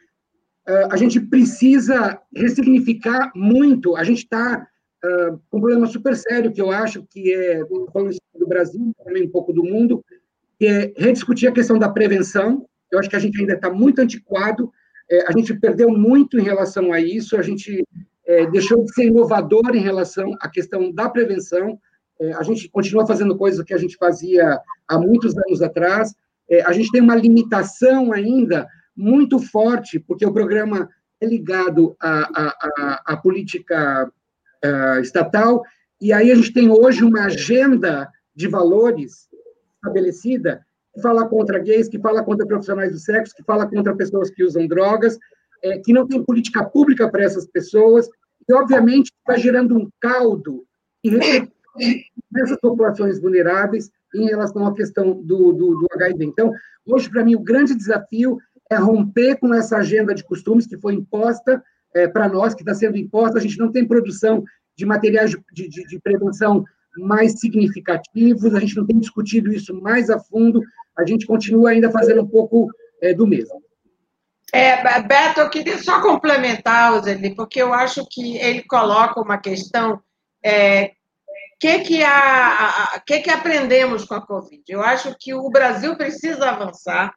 uh, 0.69 0.89
a 0.91 0.97
gente 0.97 1.21
precisa 1.21 2.19
ressignificar 2.35 3.31
muito, 3.35 3.97
a 3.97 4.05
gente 4.05 4.25
está 4.25 4.67
uh, 5.05 5.35
um 5.53 5.61
problema 5.61 5.87
super 5.87 6.17
sério 6.17 6.53
que 6.53 6.61
eu 6.61 6.71
acho 6.71 7.05
que 7.05 7.33
é, 7.33 7.61
falando 7.93 8.17
do 8.39 8.47
Brasil, 8.47 8.93
também 9.05 9.25
um 9.25 9.31
pouco 9.31 9.53
do 9.53 9.65
mundo, 9.65 10.05
que 10.59 10.67
é 10.67 10.93
rediscutir 10.97 11.49
a 11.49 11.53
questão 11.53 11.79
da 11.79 11.89
prevenção. 11.89 12.67
Eu 12.91 12.99
acho 12.99 13.09
que 13.09 13.17
a 13.17 13.21
gente 13.21 13.41
ainda 13.41 13.55
está 13.55 13.71
muito 13.71 14.01
antiquado. 14.01 14.73
É, 15.11 15.27
a 15.29 15.33
gente 15.33 15.55
perdeu 15.59 15.91
muito 15.91 16.39
em 16.39 16.43
relação 16.43 16.93
a 16.93 17.01
isso, 17.01 17.37
a 17.37 17.43
gente 17.43 17.85
é, 18.27 18.47
deixou 18.47 18.85
de 18.85 18.95
ser 18.95 19.07
inovador 19.07 19.75
em 19.75 19.81
relação 19.81 20.35
à 20.41 20.49
questão 20.49 20.93
da 20.93 21.09
prevenção, 21.09 21.79
é, 22.21 22.33
a 22.33 22.43
gente 22.43 22.69
continua 22.71 23.07
fazendo 23.07 23.37
coisas 23.37 23.65
que 23.65 23.75
a 23.75 23.79
gente 23.79 23.97
fazia 23.97 24.61
há 24.87 24.99
muitos 24.99 25.37
anos 25.37 25.61
atrás, 25.61 26.15
é, 26.49 26.63
a 26.63 26.73
gente 26.73 26.91
tem 26.91 27.01
uma 27.01 27.17
limitação 27.17 28.13
ainda 28.13 28.67
muito 28.97 29.39
forte, 29.39 29.99
porque 29.99 30.25
o 30.25 30.33
programa 30.33 30.89
é 31.21 31.27
ligado 31.27 31.97
à, 32.01 32.29
à, 32.43 33.03
à 33.07 33.17
política 33.17 34.11
uh, 34.65 35.01
estatal, 35.01 35.63
e 36.01 36.13
aí 36.13 36.31
a 36.33 36.35
gente 36.35 36.53
tem 36.53 36.71
hoje 36.71 37.05
uma 37.05 37.25
agenda 37.25 38.11
de 38.35 38.49
valores 38.49 39.29
estabelecida 39.77 40.65
que 40.95 41.01
fala 41.01 41.29
contra 41.29 41.59
gays, 41.59 41.89
que 41.89 41.99
fala 41.99 42.23
contra 42.25 42.47
profissionais 42.47 42.93
do 42.93 42.99
sexo, 42.99 43.35
que 43.35 43.43
fala 43.45 43.67
contra 43.67 43.97
pessoas 43.97 44.31
que 44.31 44.45
usam 44.45 44.67
drogas, 44.67 45.19
é, 45.63 45.79
que 45.79 45.93
não 45.93 46.07
tem 46.07 46.23
política 46.23 46.65
pública 46.65 47.09
para 47.09 47.23
essas 47.23 47.47
pessoas, 47.47 48.09
e, 48.49 48.53
obviamente, 48.53 49.13
está 49.19 49.39
gerando 49.39 49.77
um 49.77 49.89
caldo 50.01 50.65
nessas 52.31 52.59
populações 52.61 53.21
vulneráveis 53.21 53.91
em 54.15 54.27
relação 54.27 54.67
à 54.67 54.75
questão 54.75 55.23
do, 55.23 55.53
do, 55.53 55.75
do 55.77 55.87
HIV. 55.93 56.25
Então, 56.25 56.53
hoje, 56.87 57.09
para 57.09 57.25
mim, 57.25 57.35
o 57.35 57.43
grande 57.43 57.75
desafio 57.75 58.39
é 58.71 58.77
romper 58.77 59.37
com 59.37 59.55
essa 59.55 59.79
agenda 59.79 60.15
de 60.15 60.25
costumes 60.25 60.67
que 60.67 60.79
foi 60.79 60.95
imposta 60.95 61.63
é, 61.95 62.09
para 62.09 62.29
nós, 62.29 62.55
que 62.55 62.63
está 62.63 62.75
sendo 62.75 62.97
imposta. 62.97 63.39
A 63.39 63.43
gente 63.43 63.59
não 63.59 63.71
tem 63.71 63.87
produção 63.87 64.45
de 64.77 64.87
materiais 64.87 65.31
de, 65.53 65.69
de, 65.69 65.87
de 65.87 66.01
prevenção 66.01 66.65
mais 66.99 67.41
significativos, 67.41 68.55
a 68.55 68.61
gente 68.61 68.77
não 68.77 68.87
tem 68.87 68.99
discutido 68.99 69.53
isso 69.53 69.75
mais 69.81 70.11
a 70.11 70.19
fundo, 70.19 70.61
a 70.99 71.07
gente 71.07 71.27
continua 71.27 71.71
ainda 71.71 71.91
fazendo 71.91 72.23
um 72.23 72.29
pouco 72.29 72.69
é, 73.01 73.15
do 73.15 73.27
mesmo. 73.27 73.63
É, 74.53 75.01
Beto, 75.03 75.41
eu 75.41 75.49
queria 75.49 75.79
só 75.79 76.03
complementar, 76.03 76.93
Oseli, 76.93 77.35
porque 77.35 77.63
eu 77.63 77.73
acho 77.73 78.07
que 78.11 78.37
ele 78.37 78.63
coloca 78.65 79.19
uma 79.21 79.39
questão 79.39 79.99
é, 80.45 80.93
que 81.59 81.79
que, 81.79 82.03
que 83.07 83.21
que 83.21 83.31
aprendemos 83.31 84.05
com 84.05 84.15
a 84.15 84.27
Covid? 84.27 84.63
Eu 84.69 84.83
acho 84.83 85.17
que 85.19 85.33
o 85.33 85.49
Brasil 85.49 85.97
precisa 85.97 86.51
avançar. 86.51 87.15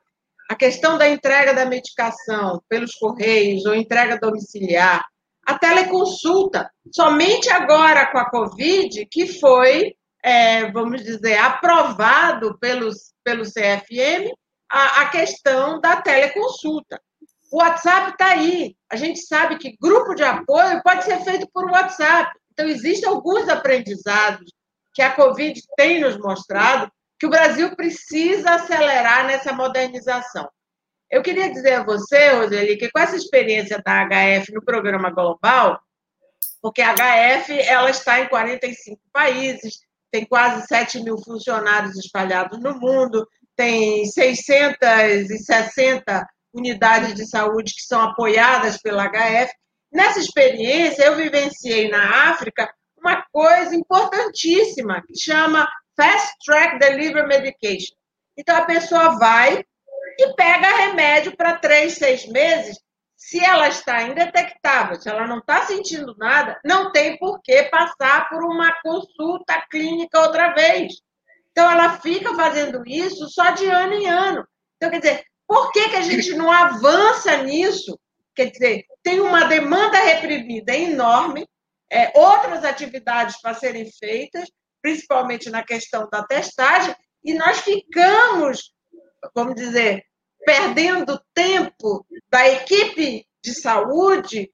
A 0.50 0.56
questão 0.56 0.98
da 0.98 1.10
entrega 1.10 1.54
da 1.54 1.66
medicação 1.66 2.62
pelos 2.70 2.94
correios 2.96 3.66
ou 3.66 3.74
entrega 3.74 4.20
domiciliar, 4.20 5.04
a 5.46 5.58
teleconsulta, 5.58 6.70
somente 6.92 7.50
agora 7.50 8.12
com 8.12 8.18
a 8.18 8.30
Covid 8.30 9.06
que 9.12 9.28
foi, 9.40 9.96
é, 10.24 10.72
vamos 10.72 11.04
dizer, 11.04 11.38
aprovado 11.38 12.58
pelos, 12.60 13.14
pelo 13.24 13.44
CFM 13.44 14.34
a, 14.70 15.02
a 15.02 15.10
questão 15.10 15.80
da 15.80 16.02
teleconsulta. 16.02 17.00
O 17.52 17.58
WhatsApp 17.58 18.12
está 18.12 18.32
aí. 18.32 18.76
A 18.92 18.96
gente 18.96 19.20
sabe 19.20 19.58
que 19.58 19.78
grupo 19.80 20.16
de 20.16 20.24
apoio 20.24 20.82
pode 20.84 21.06
ser 21.06 21.24
feito 21.24 21.48
por 21.54 21.70
WhatsApp. 21.70 22.32
Então, 22.52 22.68
existem 22.68 23.08
alguns 23.08 23.48
aprendizados 23.48 24.52
que 24.94 25.02
a 25.02 25.14
Covid 25.14 25.62
tem 25.78 26.02
nos 26.02 26.18
mostrado 26.18 26.92
que 27.20 27.26
o 27.26 27.30
Brasil 27.30 27.76
precisa 27.76 28.56
acelerar 28.56 29.26
nessa 29.26 29.54
modernização. 29.54 30.48
Eu 31.10 31.22
queria 31.22 31.52
dizer 31.52 31.76
a 31.76 31.84
você, 31.84 32.30
Roseli, 32.30 32.78
que 32.78 32.90
com 32.90 33.00
essa 33.00 33.16
experiência 33.16 33.82
da 33.86 34.06
HF 34.06 34.52
no 34.54 34.64
programa 34.64 35.10
global, 35.10 35.80
porque 36.62 36.82
a 36.82 36.94
HF 36.94 37.58
ela 37.60 37.90
está 37.90 38.20
em 38.20 38.28
45 38.28 39.00
países, 39.14 39.80
tem 40.12 40.26
quase 40.26 40.66
7 40.68 41.04
mil 41.04 41.18
funcionários 41.18 41.96
espalhados 41.96 42.60
no 42.60 42.78
mundo, 42.80 43.28
tem 43.56 44.06
660 44.06 46.28
unidades 46.54 47.14
de 47.14 47.28
saúde 47.28 47.74
que 47.74 47.84
são 47.84 48.02
apoiadas 48.02 48.82
pela 48.82 49.08
HF. 49.08 49.54
Nessa 49.92 50.20
experiência, 50.20 51.04
eu 51.04 51.16
vivenciei 51.16 51.90
na 51.90 52.30
África 52.30 52.70
uma 52.98 53.24
coisa 53.32 53.76
importantíssima 53.76 55.04
que 55.06 55.18
chama 55.18 55.68
Fast 55.96 56.36
Track 56.46 56.80
Delivery 56.80 57.28
Medication. 57.28 57.96
Então, 58.38 58.56
a 58.56 58.66
pessoa 58.66 59.18
vai 59.18 59.64
e 60.20 60.34
pega 60.36 60.68
remédio 60.68 61.36
para 61.36 61.58
três, 61.58 61.94
seis 61.94 62.26
meses. 62.28 62.80
Se 63.16 63.44
ela 63.44 63.68
está 63.68 64.04
indetectável, 64.04 65.00
se 65.00 65.10
ela 65.10 65.26
não 65.26 65.40
está 65.40 65.66
sentindo 65.66 66.16
nada, 66.18 66.60
não 66.64 66.92
tem 66.92 67.18
por 67.18 67.42
que 67.42 67.64
passar 67.64 68.30
por 68.30 68.44
uma 68.44 68.72
consulta 68.82 69.66
clínica 69.70 70.20
outra 70.20 70.54
vez. 70.54 70.94
Então, 71.52 71.70
ela 71.72 71.98
fica 72.00 72.36
fazendo 72.36 72.84
isso 72.86 73.30
só 73.30 73.52
de 73.52 73.66
ano 73.66 73.94
em 73.94 74.08
ano. 74.08 74.46
Então, 74.76 74.92
quer 74.92 75.00
dizer, 75.00 75.26
por 75.48 75.72
que, 75.72 75.90
que 75.90 75.96
a 75.96 76.02
gente 76.02 76.34
não 76.34 76.52
avança 76.52 77.38
nisso 77.44 77.98
Quer 78.36 78.52
dizer, 78.52 78.86
tem 79.02 79.22
uma 79.22 79.46
demanda 79.46 79.98
reprimida 79.98 80.76
enorme, 80.76 81.48
é, 81.90 82.12
outras 82.20 82.66
atividades 82.66 83.42
para 83.42 83.54
serem 83.54 83.90
feitas, 83.90 84.50
principalmente 84.86 85.50
na 85.50 85.64
questão 85.64 86.08
da 86.12 86.22
testagem, 86.22 86.96
e 87.24 87.34
nós 87.34 87.62
ficamos, 87.62 88.72
vamos 89.34 89.56
dizer, 89.56 90.04
perdendo 90.46 91.20
tempo 91.34 92.06
da 92.30 92.48
equipe 92.48 93.26
de 93.44 93.56
saúde 93.56 94.48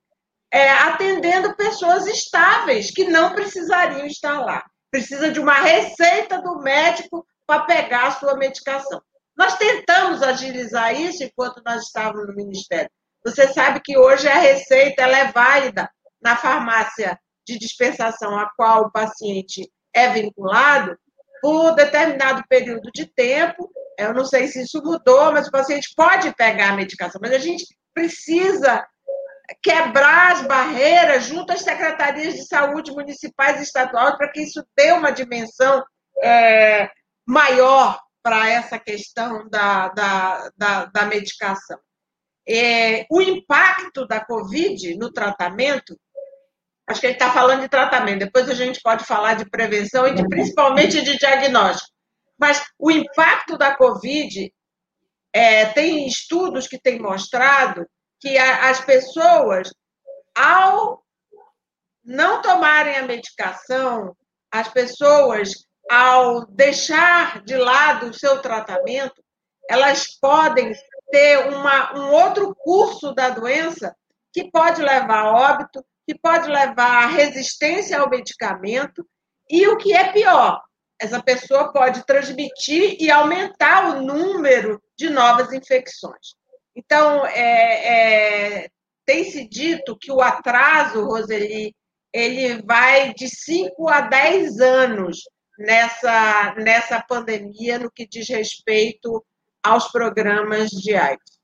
é, 0.50 0.70
atendendo 0.70 1.54
pessoas 1.58 2.08
estáveis 2.08 2.92
que 2.92 3.04
não 3.10 3.36
precisariam 3.36 4.06
estar 4.06 4.40
lá. 4.40 4.64
Precisa 4.90 5.30
de 5.30 5.38
uma 5.42 5.56
receita 5.56 6.42
do 6.42 6.60
médico 6.60 7.28
para 7.46 7.66
pegar 7.66 8.08
a 8.08 8.12
sua 8.12 8.38
medicação. 8.38 9.02
Nós 9.38 9.58
tentamos 9.58 10.24
agilizar 10.24 10.98
isso 10.98 11.26
enquanto 11.26 11.62
nós 11.66 11.84
estávamos 11.84 12.26
no 12.28 12.36
Ministério. 12.36 12.90
Você 13.26 13.50
sabe 13.50 13.82
que 13.84 13.98
hoje 13.98 14.30
a 14.30 14.40
receita 14.40 15.02
ela 15.02 15.18
é 15.18 15.32
válida 15.34 15.92
na 16.22 16.38
farmácia 16.38 17.20
de 17.46 17.60
dispensação 17.60 18.40
a 18.40 18.50
qual 18.56 18.84
o 18.84 18.92
paciente 18.92 19.70
é 19.94 20.10
vinculado 20.10 20.98
por 21.42 21.74
determinado 21.76 22.44
período 22.48 22.90
de 22.94 23.06
tempo. 23.06 23.70
Eu 23.98 24.14
não 24.14 24.26
sei 24.26 24.48
se 24.48 24.64
isso 24.64 24.82
mudou, 24.84 25.32
mas 25.32 25.48
o 25.48 25.52
paciente 25.52 25.94
pode 25.96 26.34
pegar 26.36 26.70
a 26.70 26.76
medicação, 26.76 27.20
mas 27.22 27.34
a 27.34 27.40
gente 27.40 27.66
precisa 27.94 28.86
quebrar 29.62 30.32
as 30.32 30.42
barreiras 30.48 31.26
junto 31.26 31.52
às 31.52 31.62
secretarias 31.62 32.36
de 32.36 32.48
saúde 32.48 32.92
municipais 32.92 33.60
e 33.60 33.64
estaduais 33.64 34.16
para 34.16 34.32
que 34.32 34.42
isso 34.42 34.66
dê 34.78 34.92
uma 34.94 35.12
dimensão 35.12 35.84
é, 36.24 36.90
maior 37.28 38.00
para 38.24 38.50
essa 38.50 38.80
questão 38.80 39.50
da, 39.50 39.90
da, 39.90 40.52
da, 40.58 40.86
da 40.86 41.06
medicação 41.06 41.78
é, 42.48 43.06
o 43.10 43.22
impacto 43.22 44.08
da 44.08 44.24
Covid 44.24 44.96
no 44.98 45.12
tratamento, 45.12 45.98
acho 46.92 47.02
que 47.02 47.08
ele 47.08 47.14
está 47.14 47.32
falando 47.32 47.62
de 47.62 47.70
tratamento, 47.70 48.20
depois 48.20 48.50
a 48.50 48.54
gente 48.54 48.80
pode 48.82 49.06
falar 49.06 49.36
de 49.36 49.50
prevenção 49.50 50.08
e 50.08 50.14
de, 50.14 50.28
principalmente 50.28 51.02
de 51.02 51.18
diagnóstico. 51.18 51.92
Mas 52.40 52.64
o 52.78 52.92
impacto 52.92 53.58
da 53.58 53.76
Covid, 53.76 54.52
é, 55.34 55.66
tem 55.68 56.06
estudos 56.08 56.68
que 56.68 56.80
têm 56.80 57.00
mostrado 57.00 57.86
que 58.20 58.38
a, 58.38 58.70
as 58.70 58.82
pessoas, 58.82 59.74
ao 60.36 61.02
não 62.04 62.42
tomarem 62.42 62.98
a 62.98 63.04
medicação, 63.04 64.16
as 64.52 64.68
pessoas, 64.68 65.52
ao 65.90 66.46
deixar 66.48 67.44
de 67.44 67.56
lado 67.56 68.10
o 68.10 68.14
seu 68.14 68.42
tratamento, 68.42 69.24
elas 69.70 70.08
podem 70.20 70.74
ter 71.12 71.54
uma, 71.54 71.98
um 71.98 72.12
outro 72.12 72.56
curso 72.56 73.14
da 73.14 73.30
doença 73.30 73.96
que 74.34 74.50
pode 74.50 74.82
levar 74.82 75.26
a 75.26 75.32
óbito, 75.32 75.86
que 76.12 76.20
pode 76.20 76.50
levar 76.50 77.04
a 77.04 77.08
resistência 77.08 77.98
ao 77.98 78.10
medicamento, 78.10 79.06
e 79.50 79.66
o 79.68 79.78
que 79.78 79.94
é 79.94 80.12
pior, 80.12 80.62
essa 81.00 81.24
pessoa 81.24 81.72
pode 81.72 82.06
transmitir 82.06 82.98
e 83.00 83.10
aumentar 83.10 83.96
o 83.96 84.02
número 84.02 84.82
de 84.98 85.10
novas 85.10 85.54
infecções. 85.54 86.36
Então, 86.76 87.26
é, 87.28 88.64
é, 88.64 88.70
tem 89.06 89.24
se 89.24 89.48
dito 89.48 89.98
que 89.98 90.12
o 90.12 90.22
atraso, 90.22 91.06
Roseli, 91.06 91.74
ele 92.14 92.62
vai 92.64 93.14
de 93.14 93.30
5 93.30 93.88
a 93.88 94.02
10 94.02 94.60
anos 94.60 95.20
nessa, 95.58 96.56
nessa 96.58 97.02
pandemia 97.08 97.80
no 97.80 97.90
que 97.90 98.06
diz 98.06 98.28
respeito 98.28 99.24
aos 99.64 99.90
programas 99.90 100.70
de 100.72 100.94
AIDS. 100.94 101.40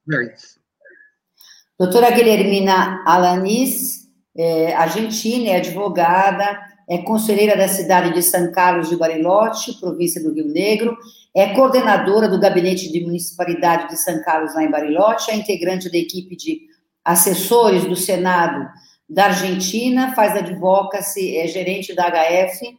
Doutora 1.80 2.12
Guilhermina 2.12 3.04
Alanis, 3.06 4.07
é 4.38 4.74
argentina, 4.76 5.50
é 5.50 5.58
advogada, 5.58 6.60
é 6.88 7.00
conselheira 7.00 7.58
da 7.58 7.68
cidade 7.68 8.14
de 8.14 8.22
São 8.22 8.52
Carlos 8.52 8.90
de 8.90 8.96
Bariloche, 8.96 9.80
província 9.80 10.22
do 10.22 10.34
Rio 10.34 10.48
Negro, 10.48 10.96
é 11.36 11.54
coordenadora 11.54 12.28
do 12.28 12.40
gabinete 12.40 12.92
de 12.92 13.02
municipalidade 13.02 13.90
de 13.90 13.98
São 13.98 14.22
Carlos, 14.24 14.56
lá 14.56 14.64
em 14.64 14.72
Bariloche, 14.72 15.32
é 15.32 15.36
integrante 15.36 15.92
da 15.92 15.98
equipe 15.98 16.36
de 16.36 16.62
assessores 17.04 17.84
do 17.86 17.96
Senado 17.96 18.68
da 19.10 19.26
Argentina, 19.26 20.14
faz 20.14 20.36
advocacy, 20.36 21.38
é 21.38 21.48
gerente 21.48 21.94
da 21.94 22.10
HF, 22.10 22.78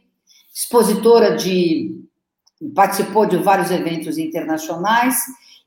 expositora 0.53 1.35
de 1.35 1.99
participou 2.75 3.25
de 3.25 3.37
vários 3.37 3.71
eventos 3.71 4.17
internacionais 4.17 5.15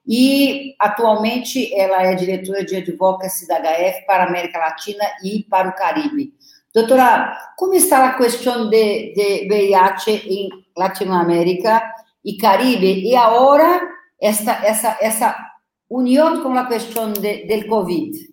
e 0.06 0.74
atualmente 0.78 1.72
ela 1.74 2.02
é 2.02 2.14
diretora 2.14 2.64
de 2.64 2.76
advocacy 2.76 3.46
da 3.46 3.60
HF 3.60 4.06
para 4.06 4.24
a 4.24 4.28
América 4.28 4.58
Latina 4.58 5.04
e 5.24 5.44
para 5.44 5.68
o 5.68 5.74
Caribe. 5.74 6.34
Doutora, 6.74 7.38
como 7.56 7.74
está 7.74 8.06
a 8.06 8.16
questão 8.16 8.68
de, 8.68 9.12
de 9.14 9.48
VIH 9.48 10.10
em 10.26 10.48
Latinoamérica 10.76 11.82
e 12.24 12.36
Caribe 12.36 13.08
e 13.08 13.14
agora 13.14 13.88
esta, 14.20 14.52
essa, 14.64 14.96
essa 15.00 15.36
união 15.88 16.42
com 16.42 16.56
a 16.56 16.66
questão 16.66 17.12
de, 17.12 17.64
Covid? 17.68 18.32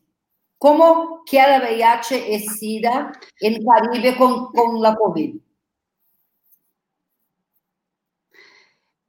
Como 0.57 1.23
queda 1.25 1.65
VIH 1.67 2.15
e 2.15 2.39
SIDA 2.39 3.11
em 3.41 3.63
Caribe 3.63 4.15
com, 4.15 4.45
com 4.47 4.83
a 4.85 4.95
Covid? 4.95 5.48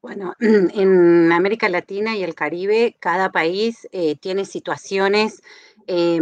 Bueno, 0.02 0.34
en 0.40 1.30
América 1.32 1.68
Latina 1.68 2.16
y 2.16 2.22
el 2.22 2.34
Caribe, 2.34 2.96
cada 3.00 3.30
país 3.30 3.86
eh, 3.92 4.16
tiene 4.16 4.44
situaciones 4.46 5.42
eh, 5.86 6.16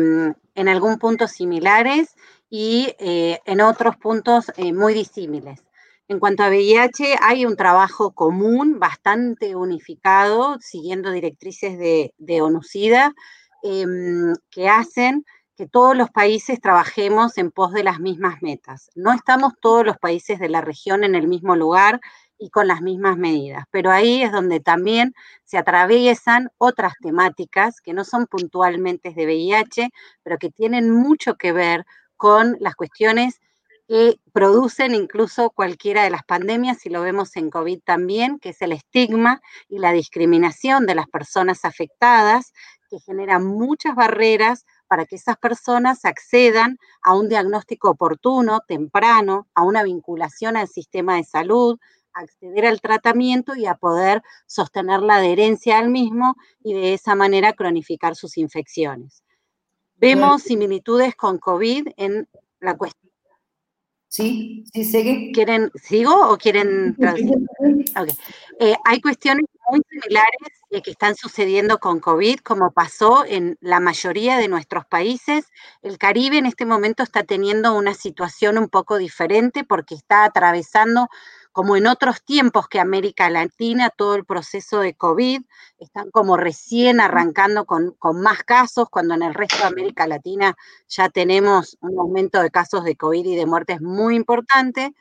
en 0.54 0.68
algún 0.68 0.98
punto 0.98 1.28
similares 1.28 2.16
y 2.50 2.94
eh, 2.98 3.38
en 3.44 3.60
otros 3.60 3.96
puntos 3.96 4.50
eh, 4.56 4.72
muy 4.72 4.94
disímiles. 4.94 5.64
En 6.08 6.18
cuanto 6.18 6.42
a 6.42 6.48
VIH, 6.48 7.16
hay 7.20 7.44
un 7.44 7.54
trabajo 7.54 8.12
común, 8.12 8.78
bastante 8.80 9.54
unificado, 9.54 10.56
siguiendo 10.60 11.10
directrices 11.12 11.78
de, 11.78 12.14
de 12.16 12.40
ONUCIDA, 12.40 13.14
em, 13.62 14.32
que 14.50 14.68
hacen 14.68 15.24
que 15.56 15.66
todos 15.66 15.96
los 15.96 16.10
países 16.10 16.60
trabajemos 16.60 17.36
en 17.36 17.50
pos 17.50 17.72
de 17.72 17.84
las 17.84 18.00
mismas 18.00 18.40
metas. 18.42 18.90
No 18.94 19.12
estamos 19.12 19.52
todos 19.60 19.84
los 19.84 19.98
países 19.98 20.38
de 20.38 20.48
la 20.48 20.62
región 20.62 21.04
en 21.04 21.14
el 21.14 21.28
mismo 21.28 21.56
lugar 21.56 22.00
y 22.38 22.51
con 22.51 22.68
las 22.68 22.81
mismas 22.81 23.16
medidas. 23.16 23.64
Pero 23.70 23.90
ahí 23.90 24.22
es 24.22 24.33
donde 24.33 24.61
también 24.61 25.14
se 25.44 25.59
atraviesan 25.59 26.51
otras 26.59 26.94
temáticas 27.03 27.81
que 27.81 27.92
no 27.92 28.05
son 28.05 28.27
puntualmente 28.27 29.12
de 29.12 29.27
VIH, 29.27 29.90
pero 30.22 30.38
que 30.38 30.51
tienen 30.51 30.90
mucho 30.90 31.35
que 31.37 31.53
ver 31.53 31.85
con 32.16 32.57
las 32.61 32.74
cuestiones 32.74 33.40
que 33.88 34.20
producen 34.33 34.94
incluso 34.94 35.51
cualquiera 35.51 36.03
de 36.05 36.11
las 36.11 36.22
pandemias, 36.22 36.85
y 36.85 36.90
lo 36.90 37.01
vemos 37.01 37.35
en 37.37 37.48
COVID 37.48 37.81
también, 37.85 38.38
que 38.38 38.51
es 38.51 38.61
el 38.61 38.72
estigma 38.72 39.40
y 39.68 39.79
la 39.79 39.92
discriminación 39.92 40.85
de 40.85 40.94
las 40.94 41.07
personas 41.09 41.64
afectadas, 41.64 42.53
que 42.90 42.98
genera 43.01 43.38
muchas 43.38 43.94
barreras 43.94 44.66
para 44.88 45.07
que 45.07 45.16
esas 45.16 45.37
personas 45.38 46.05
accedan 46.05 46.79
a 47.03 47.14
un 47.14 47.29
diagnóstico 47.29 47.90
oportuno, 47.90 48.61
temprano, 48.66 49.46
a 49.55 49.62
una 49.62 49.83
vinculación 49.83 50.57
al 50.57 50.68
sistema 50.68 51.16
de 51.16 51.24
salud, 51.24 51.79
acceder 52.20 52.66
al 52.66 52.81
tratamiento 52.81 53.54
y 53.54 53.66
a 53.66 53.74
poder 53.74 54.22
sostener 54.46 55.00
la 55.00 55.16
adherencia 55.16 55.78
al 55.78 55.88
mismo 55.88 56.37
y 56.62 56.74
de 56.74 56.94
esa 56.94 57.14
manera 57.14 57.52
cronificar 57.52 58.16
sus 58.16 58.37
infecciones. 58.38 59.22
Vemos 59.96 60.42
similitudes 60.42 61.14
con 61.16 61.38
COVID 61.38 61.88
en 61.96 62.28
la 62.61 62.76
cuestión. 62.76 63.12
Sí, 64.09 64.64
sí, 64.72 64.85
sigue. 64.85 65.33
¿Quieren, 65.35 65.70
¿Sigo 65.74 66.31
o 66.31 66.38
quieren? 66.38 66.96
Okay. 66.98 68.14
Eh, 68.59 68.74
hay 68.85 69.00
cuestiones 69.00 69.44
muy 69.70 69.81
similares 69.88 70.48
eh, 70.70 70.83
que 70.83 70.92
están 70.92 71.14
sucediendo 71.14 71.78
con 71.78 72.00
COVID, 72.00 72.38
como 72.38 72.72
pasó 72.72 73.24
en 73.26 73.59
la 73.61 73.81
mayoría 73.81 74.38
de 74.38 74.48
nuestros 74.48 74.87
países. 74.87 75.46
El 75.83 75.98
Caribe 75.98 76.38
en 76.38 76.46
este 76.46 76.64
momento 76.64 77.02
está 77.02 77.24
teniendo 77.24 77.76
una 77.76 77.92
situación 77.92 78.57
un 78.57 78.68
poco 78.68 78.96
diferente 78.96 79.62
porque 79.64 79.94
está 79.94 80.24
atravesando 80.24 81.09
como 81.52 81.76
en 81.76 81.87
otros 81.87 82.22
tiempos 82.24 82.68
que 82.68 82.80
América 82.80 83.30
Latina, 83.30 83.90
todo 83.90 84.14
el 84.14 84.24
proceso 84.24 84.80
de 84.80 84.94
COVID, 84.94 85.42
están 85.78 86.11
como 86.11 86.37
recién 86.37 87.00
arrancando 87.00 87.64
con, 87.64 87.96
más 88.14 88.42
casos, 88.44 88.88
cuando 88.90 89.14
en 89.14 89.22
el 89.22 89.34
resto 89.34 89.58
de 89.58 89.64
América 89.64 90.06
Latina 90.06 90.56
ya 90.88 91.08
tenemos 91.08 91.76
un 91.80 91.98
aumento 91.98 92.40
de 92.42 92.50
casos 92.50 92.84
de 92.84 92.96
COVID 92.96 93.24
y 93.24 93.37
de 93.37 93.46
muertes 93.46 93.80
muy 93.80 94.16
importante, 94.16 94.94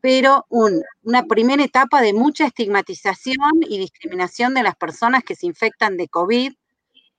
pero 0.00 0.46
una 0.48 1.24
primera 1.24 1.62
etapa 1.62 2.00
de 2.00 2.14
mucha 2.14 2.46
estigmatización 2.46 3.62
y 3.68 3.78
discriminación 3.78 4.54
de 4.54 4.62
las 4.62 4.76
personas 4.76 5.22
que 5.24 5.36
se 5.36 5.46
infectan 5.46 5.96
de 5.96 6.08
COVID, 6.08 6.54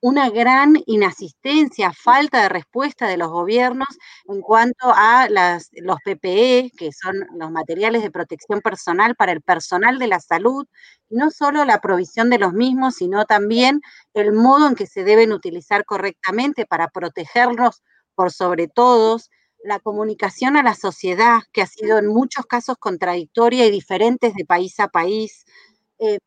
una 0.02 0.30
gran 0.32 0.76
inasistencia, 0.88 1.94
falta 1.94 2.42
de 2.44 2.50
respuesta 2.50 3.08
de 3.08 3.18
los 3.18 3.30
gobiernos 3.30 3.88
en 4.28 4.42
cuanto 4.42 4.92
a 4.94 5.28
los 5.30 5.98
PPE, 6.06 6.72
que 6.78 6.92
son 6.92 7.16
los 7.38 7.52
materiales 7.52 8.04
de 8.04 8.12
protección 8.12 8.62
personal 8.62 9.16
para 9.16 9.32
el 9.32 9.42
personal 9.42 10.00
de 10.00 10.08
la 10.08 10.20
salud, 10.20 10.66
no 11.10 11.30
solo 11.32 11.66
la 11.66 11.80
provisión 11.82 12.30
de 12.32 12.40
los 12.40 12.54
mismos, 12.54 12.96
sino 12.96 13.26
también 13.26 13.82
el 14.14 14.34
modo 14.34 14.68
en 14.68 14.76
que 14.76 14.88
se 14.88 15.04
deben 15.04 15.32
utilizar 15.34 15.86
correctamente 15.86 16.66
para 16.66 16.88
protegerlos 16.90 17.82
por 18.16 18.32
sobre 18.32 18.68
todos, 18.68 19.30
la 19.64 19.80
comunicación 19.80 20.58
a 20.58 20.64
la 20.64 20.74
sociedad, 20.76 21.42
que 21.54 21.62
ha 21.62 21.68
sido 21.68 22.00
en 22.00 22.08
muchos 22.08 22.46
casos 22.48 22.78
contradictoria 22.80 23.66
y 23.68 23.72
diferentes 23.72 24.34
de 24.34 24.46
país 24.46 24.80
a 24.80 24.88
país. 24.88 25.46
Em, 26.00 26.18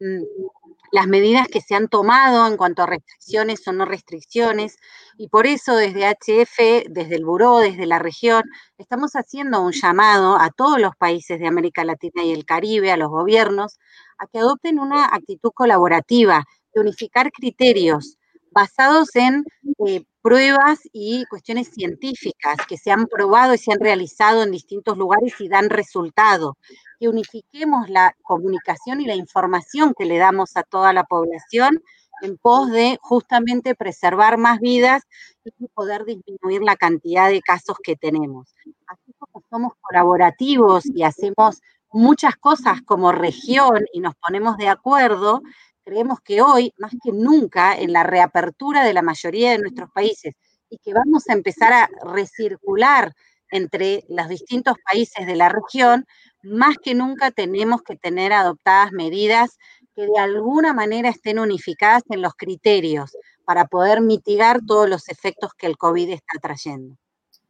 las 0.94 1.08
medidas 1.08 1.48
que 1.48 1.60
se 1.60 1.74
han 1.74 1.88
tomado 1.88 2.46
en 2.46 2.56
cuanto 2.56 2.84
a 2.84 2.86
restricciones 2.86 3.66
o 3.66 3.72
no 3.72 3.84
restricciones. 3.84 4.76
Y 5.18 5.28
por 5.28 5.44
eso 5.48 5.74
desde 5.74 6.06
HF, 6.06 6.86
desde 6.88 7.16
el 7.16 7.24
Buró, 7.24 7.58
desde 7.58 7.84
la 7.84 7.98
región, 7.98 8.44
estamos 8.78 9.14
haciendo 9.14 9.60
un 9.60 9.72
llamado 9.72 10.36
a 10.40 10.50
todos 10.50 10.78
los 10.80 10.94
países 10.94 11.40
de 11.40 11.48
América 11.48 11.82
Latina 11.82 12.22
y 12.22 12.30
el 12.32 12.44
Caribe, 12.44 12.92
a 12.92 12.96
los 12.96 13.08
gobiernos, 13.08 13.80
a 14.18 14.28
que 14.28 14.38
adopten 14.38 14.78
una 14.78 15.06
actitud 15.06 15.50
colaborativa, 15.52 16.44
de 16.72 16.80
unificar 16.80 17.32
criterios 17.32 18.16
basados 18.52 19.16
en 19.16 19.42
eh, 19.88 20.04
pruebas 20.22 20.78
y 20.92 21.24
cuestiones 21.26 21.70
científicas 21.74 22.56
que 22.68 22.78
se 22.78 22.92
han 22.92 23.06
probado 23.06 23.52
y 23.54 23.58
se 23.58 23.72
han 23.72 23.80
realizado 23.80 24.44
en 24.44 24.52
distintos 24.52 24.96
lugares 24.96 25.34
y 25.40 25.48
dan 25.48 25.70
resultado. 25.70 26.56
Que 27.00 27.08
unifiquemos 27.08 27.88
la 27.88 28.14
comunicación 28.22 29.00
y 29.00 29.06
la 29.06 29.16
información 29.16 29.94
que 29.96 30.04
le 30.04 30.18
damos 30.18 30.56
a 30.56 30.62
toda 30.62 30.92
la 30.92 31.04
población 31.04 31.82
en 32.22 32.38
pos 32.38 32.70
de 32.70 32.98
justamente 33.02 33.74
preservar 33.74 34.38
más 34.38 34.60
vidas 34.60 35.02
y 35.44 35.68
poder 35.68 36.04
disminuir 36.04 36.62
la 36.62 36.76
cantidad 36.76 37.28
de 37.28 37.42
casos 37.42 37.76
que 37.82 37.96
tenemos. 37.96 38.54
Así 38.86 39.12
como 39.18 39.44
somos 39.50 39.72
colaborativos 39.80 40.84
y 40.86 41.02
hacemos 41.02 41.60
muchas 41.92 42.36
cosas 42.36 42.82
como 42.82 43.12
región 43.12 43.84
y 43.92 44.00
nos 44.00 44.14
ponemos 44.16 44.56
de 44.56 44.68
acuerdo, 44.68 45.42
creemos 45.84 46.20
que 46.20 46.42
hoy, 46.42 46.72
más 46.78 46.92
que 47.02 47.12
nunca, 47.12 47.76
en 47.76 47.92
la 47.92 48.02
reapertura 48.02 48.84
de 48.84 48.94
la 48.94 49.02
mayoría 49.02 49.50
de 49.50 49.58
nuestros 49.58 49.90
países 49.90 50.34
y 50.70 50.78
que 50.78 50.94
vamos 50.94 51.28
a 51.28 51.34
empezar 51.34 51.72
a 51.72 51.88
recircular 52.04 53.12
entre 53.50 54.04
los 54.08 54.28
distintos 54.28 54.76
países 54.90 55.26
de 55.26 55.36
la 55.36 55.48
región, 55.48 56.06
más 56.44 56.76
que 56.82 56.94
nunca 56.94 57.30
tenemos 57.30 57.82
que 57.82 57.96
tener 57.96 58.32
adoptadas 58.32 58.92
medidas 58.92 59.56
que 59.94 60.06
de 60.06 60.18
alguna 60.18 60.72
manera 60.72 61.08
estén 61.08 61.38
unificadas 61.38 62.02
en 62.10 62.20
los 62.20 62.34
criterios 62.34 63.10
para 63.44 63.66
poder 63.66 64.00
mitigar 64.00 64.60
todos 64.66 64.88
los 64.88 65.08
efectos 65.08 65.52
que 65.56 65.66
el 65.66 65.76
COVID 65.76 66.10
está 66.10 66.38
trayendo. 66.40 66.96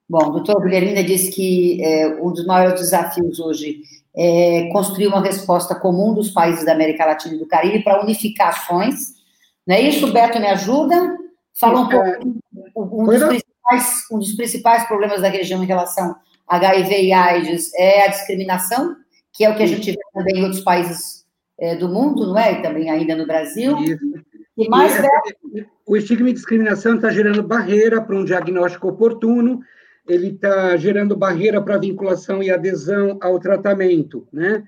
Bom, 0.07 0.33
doutor 0.33 0.63
Guilhermina 0.63 1.03
disse 1.03 1.31
que 1.31 1.83
é, 1.83 2.07
um 2.21 2.31
dos 2.31 2.45
maiores 2.45 2.79
desafios 2.79 3.41
hoje 3.41 3.83
é 4.15 4.69
construir 4.71 5.07
uma 5.09 5.23
resposta 5.23 5.75
comum 5.75 6.13
dos 6.13 6.31
países 6.31 6.65
da 6.65 6.73
América 6.73 7.07
Latina 7.07 7.35
e 7.35 7.39
do 7.39 7.47
Caribe 7.47 7.83
para 7.83 8.03
unificar 8.03 8.51
ações. 8.51 9.15
Não 9.67 9.75
é 9.75 9.81
isso, 9.81 10.13
Beto? 10.13 10.39
Me 10.39 10.47
ajuda? 10.49 11.17
Fala 11.59 11.81
um 11.81 11.89
pouco. 11.89 12.41
Um 12.77 13.07
dos, 13.07 13.25
principais, 13.25 14.07
um 14.11 14.19
dos 14.19 14.33
principais 14.35 14.87
problemas 14.87 15.23
da 15.23 15.29
região 15.29 15.63
em 15.65 15.67
relação 15.67 16.15
HIV 16.49 17.03
e 17.03 17.13
AIDS 17.13 17.73
é 17.75 18.05
a 18.05 18.09
discriminação, 18.09 18.97
que 19.33 19.45
é 19.45 19.51
o 19.51 19.57
que 19.57 19.63
a 19.63 19.67
gente 19.67 19.91
vê 19.91 19.99
também 20.13 20.39
em 20.39 20.43
outros 20.43 20.63
países 20.63 21.25
é, 21.59 21.75
do 21.77 21.89
mundo, 21.89 22.27
não 22.27 22.39
é? 22.39 22.53
E 22.53 22.63
também 22.63 22.91
ainda 22.91 23.17
no 23.17 23.27
Brasil. 23.27 23.77
Isso. 23.79 24.25
E 24.57 24.69
mais, 24.69 24.95
Beto? 25.01 25.69
O 25.87 25.97
estigma 25.97 26.31
e 26.31 26.33
discriminação 26.33 26.97
está 26.97 27.11
gerando 27.11 27.43
barreira 27.43 28.01
para 28.01 28.17
um 28.17 28.25
diagnóstico 28.25 28.89
oportuno 28.89 29.61
ele 30.07 30.29
está 30.29 30.77
gerando 30.77 31.17
barreira 31.17 31.63
para 31.63 31.79
vinculação 31.79 32.43
e 32.43 32.51
adesão 32.51 33.19
ao 33.21 33.39
tratamento, 33.39 34.27
né? 34.33 34.63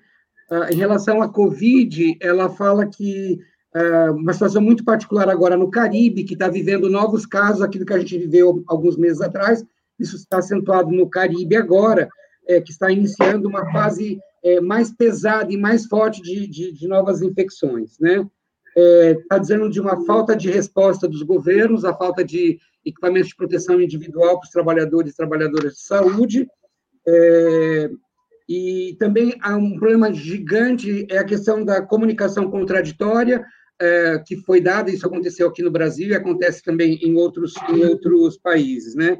Ah, 0.51 0.69
em 0.71 0.77
relação 0.77 1.21
à 1.21 1.29
Covid, 1.29 2.17
ela 2.21 2.49
fala 2.49 2.87
que 2.87 3.39
ah, 3.75 4.13
uma 4.13 4.33
situação 4.33 4.63
muito 4.63 4.85
particular 4.85 5.29
agora 5.29 5.57
no 5.57 5.71
Caribe, 5.71 6.25
que 6.25 6.35
está 6.35 6.49
vivendo 6.49 6.89
novos 6.89 7.27
casos, 7.27 7.63
aquilo 7.63 7.85
que 7.85 7.93
a 7.93 7.99
gente 7.99 8.17
viveu 8.19 8.65
alguns 8.67 8.97
meses 8.97 9.21
atrás, 9.21 9.65
isso 9.99 10.17
está 10.17 10.39
acentuado 10.39 10.91
no 10.91 11.09
Caribe 11.09 11.57
agora, 11.57 12.09
é, 12.47 12.61
que 12.61 12.71
está 12.71 12.91
iniciando 12.91 13.49
uma 13.49 13.71
fase 13.73 14.19
é, 14.43 14.61
mais 14.61 14.93
pesada 14.93 15.53
e 15.53 15.57
mais 15.57 15.87
forte 15.87 16.23
de, 16.23 16.47
de, 16.47 16.73
de 16.73 16.89
novas 16.89 17.23
infecções, 17.23 17.99
né? 17.99 18.27
Está 18.77 19.37
é, 19.37 19.39
dizendo 19.41 19.71
de 19.71 19.81
uma 19.81 20.05
falta 20.05 20.37
de 20.37 20.51
resposta 20.51 21.09
dos 21.09 21.23
governos, 21.23 21.85
a 21.85 21.95
falta 21.95 22.23
de 22.23 22.59
equipamentos 22.85 23.31
de 23.31 23.37
proteção 23.37 23.81
individual 23.81 24.39
para 24.39 24.47
os 24.47 24.51
trabalhadores 24.51 25.13
e 25.13 25.17
trabalhadoras 25.17 25.75
de 25.75 25.81
saúde. 25.81 26.47
É, 27.09 27.91
e 28.49 28.97
também 28.99 29.35
há 29.41 29.57
um 29.57 29.77
problema 29.77 30.13
gigante, 30.13 31.07
é 31.11 31.19
a 31.19 31.25
questão 31.25 31.65
da 31.65 31.83
comunicação 31.83 32.49
contraditória, 32.51 33.45
é, 33.81 34.19
que 34.25 34.37
foi 34.37 34.61
dada, 34.61 34.91
isso 34.91 35.07
aconteceu 35.07 35.49
aqui 35.49 35.63
no 35.63 35.71
Brasil 35.71 36.09
e 36.09 36.15
acontece 36.15 36.63
também 36.63 36.99
em 37.03 37.17
outros, 37.17 37.55
em 37.69 37.85
outros 37.85 38.39
países, 38.39 38.95
né? 38.95 39.19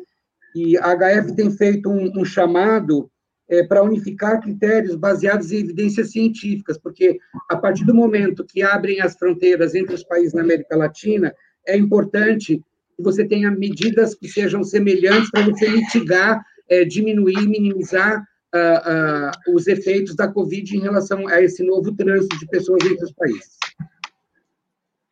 E 0.57 0.79
a 0.79 0.97
HF 0.97 1.37
tem 1.37 1.51
feito 1.51 1.91
um, 1.91 2.11
um 2.19 2.25
chamado 2.25 3.11
é, 3.47 3.63
para 3.63 3.83
unificar 3.83 4.41
critérios 4.41 4.97
baseados 4.97 5.53
em 5.53 5.59
evidências 5.59 6.13
científicas, 6.13 6.79
porque 6.79 7.19
a 7.51 7.57
partir 7.59 7.85
do 7.85 7.95
momento 7.95 8.43
que 8.43 8.63
abrem 8.63 9.03
as 9.03 9.15
fronteiras 9.19 9.75
entre 9.75 9.95
os 9.95 10.03
países 10.03 10.33
da 10.33 10.41
América 10.41 10.75
Latina, 10.75 11.35
é 11.67 11.77
importante 11.77 12.57
que 12.97 13.03
você 13.03 13.23
tenha 13.23 13.51
medidas 13.51 14.15
que 14.15 14.27
sejam 14.29 14.65
semelhantes 14.65 15.31
para 15.31 15.45
você 15.45 15.69
mitigar, 15.69 16.43
é, 16.71 16.87
diminuir, 16.87 17.47
minimizar 17.47 18.25
uh, 18.55 19.51
uh, 19.51 19.55
os 19.55 19.67
efeitos 19.67 20.17
da 20.17 20.27
Covid 20.27 20.75
em 20.75 20.81
relação 20.81 21.29
a 21.29 21.43
esse 21.43 21.63
novo 21.63 21.95
trânsito 21.95 22.39
de 22.39 22.47
pessoas 22.47 22.83
entre 22.83 23.05
os 23.05 23.13
países. 23.13 23.57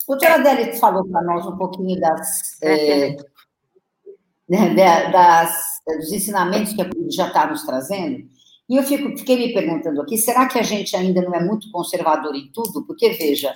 O 0.08 0.14
Adélio 0.14 0.74
falou 0.78 1.06
para 1.06 1.22
nós 1.22 1.46
um 1.46 1.56
pouquinho 1.56 2.00
das, 2.00 2.62
é, 2.62 3.16
né, 4.48 4.74
das, 5.10 5.54
dos 5.98 6.12
ensinamentos 6.12 6.72
que 6.72 6.82
a 6.82 6.88
Covid 6.88 7.14
já 7.14 7.28
está 7.28 7.46
nos 7.46 7.62
trazendo, 7.64 8.24
e 8.68 8.76
eu 8.76 8.82
fico, 8.82 9.16
fiquei 9.18 9.36
me 9.36 9.52
perguntando 9.52 10.00
aqui, 10.00 10.16
será 10.16 10.46
que 10.46 10.58
a 10.58 10.62
gente 10.62 10.96
ainda 10.96 11.20
não 11.20 11.34
é 11.34 11.44
muito 11.44 11.70
conservador 11.70 12.34
em 12.34 12.50
tudo? 12.52 12.86
Porque, 12.86 13.10
veja, 13.10 13.52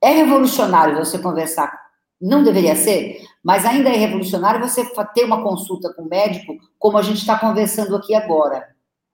é 0.00 0.10
revolucionário 0.10 0.96
você 0.96 1.18
conversar, 1.18 1.72
não 2.20 2.44
deveria 2.44 2.76
ser, 2.76 3.20
mas 3.42 3.66
ainda 3.66 3.88
é 3.90 3.96
revolucionário 3.96 4.60
você 4.60 4.84
ter 5.12 5.24
uma 5.24 5.42
consulta 5.42 5.92
com 5.92 6.02
o 6.02 6.08
médico, 6.08 6.56
como 6.78 6.96
a 6.96 7.02
gente 7.02 7.18
está 7.18 7.38
conversando 7.38 7.96
aqui 7.96 8.14
agora, 8.14 8.68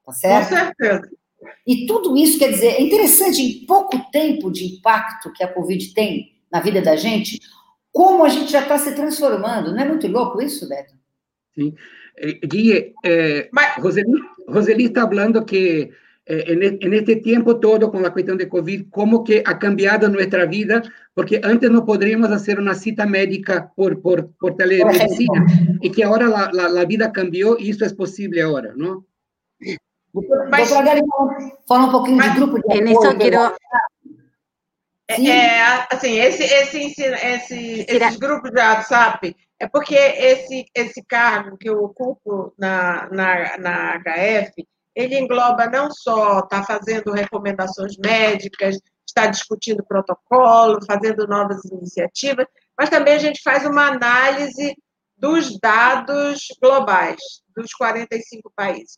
tá 0.04 0.12
certo? 0.12 0.50
Com 0.50 0.56
certeza. 0.56 1.20
E 1.66 1.86
tudo 1.86 2.16
isso, 2.16 2.38
quer 2.38 2.50
dizer, 2.50 2.74
é 2.74 2.82
interessante, 2.82 3.40
em 3.40 3.66
pouco 3.66 3.98
tempo 4.10 4.50
de 4.50 4.76
impacto 4.76 5.32
que 5.32 5.42
a 5.42 5.52
Covid 5.52 5.94
tem 5.94 6.32
na 6.52 6.60
vida 6.60 6.82
da 6.82 6.96
gente, 6.96 7.38
como 7.92 8.24
a 8.24 8.28
gente 8.28 8.52
já 8.52 8.62
está 8.62 8.78
se 8.78 8.94
transformando. 8.94 9.72
Não 9.72 9.80
é 9.80 9.88
muito 9.88 10.06
louco 10.06 10.42
isso, 10.42 10.68
Beto? 10.68 10.94
Sim. 11.54 11.74
Gui, 12.42 12.94
eh, 13.02 13.48
Mas... 13.52 13.76
Roseli, 13.78 14.12
Roseli 14.46 14.84
está 14.86 15.06
falando 15.06 15.44
que 15.44 15.90
eh, 16.26 16.78
en, 16.80 16.94
este 16.94 17.16
tiempo 17.16 17.58
todo 17.58 17.90
con 17.90 18.02
la 18.02 18.12
cuestión 18.12 18.38
de 18.38 18.48
COVID, 18.48 18.90
cómo 18.90 19.24
que 19.24 19.42
ha 19.44 19.58
cambiado 19.58 20.08
nuestra 20.08 20.46
vida, 20.46 20.82
porque 21.14 21.40
antes 21.42 21.70
no 21.70 21.84
podríamos 21.84 22.30
hacer 22.30 22.60
una 22.60 22.74
cita 22.74 23.06
médica 23.06 23.72
por, 23.74 24.00
por, 24.00 24.30
por 24.36 24.56
telemedicina, 24.56 25.46
y 25.80 25.90
que 25.90 26.04
ahora 26.04 26.28
la, 26.28 26.50
la, 26.52 26.68
la 26.68 26.84
vida 26.84 27.10
cambió 27.10 27.56
y 27.58 27.70
eso 27.70 27.84
es 27.84 27.94
posible 27.94 28.42
ahora, 28.42 28.72
¿no? 28.76 29.06
Mas, 30.50 30.70
fala 31.66 31.86
um 31.86 31.90
pouquinho 31.90 32.20
de 32.20 32.30
grupo 32.30 32.58
de 32.58 33.34
apoio. 33.34 33.54
É, 35.08 35.28
é, 35.28 35.86
assim, 35.90 36.18
esse, 36.18 36.44
esse, 36.44 37.02
esse, 37.02 37.86
esses 37.88 38.16
grupos 38.16 38.50
de 38.52 38.60
WhatsApp, 38.60 39.36
é 39.60 39.68
porque 39.68 39.94
esse, 39.94 40.64
esse 40.74 41.04
cargo 41.04 41.58
que 41.58 41.68
eu 41.68 41.84
ocupo 41.84 42.54
na, 42.58 43.08
na, 43.10 43.58
na 43.58 43.98
HF, 43.98 44.66
ele 44.94 45.18
engloba 45.18 45.66
não 45.66 45.90
só 45.90 46.38
estar 46.38 46.60
tá 46.60 46.62
fazendo 46.64 47.12
recomendações 47.12 47.96
médicas, 47.98 48.78
está 49.06 49.26
discutindo 49.26 49.84
protocolo, 49.84 50.78
fazendo 50.86 51.26
novas 51.26 51.62
iniciativas, 51.66 52.46
mas 52.78 52.88
também 52.88 53.14
a 53.14 53.18
gente 53.18 53.42
faz 53.42 53.66
uma 53.66 53.88
análise 53.88 54.74
dos 55.14 55.58
dados 55.60 56.46
globais 56.62 57.20
dos 57.54 57.72
45 57.74 58.50
países. 58.56 58.96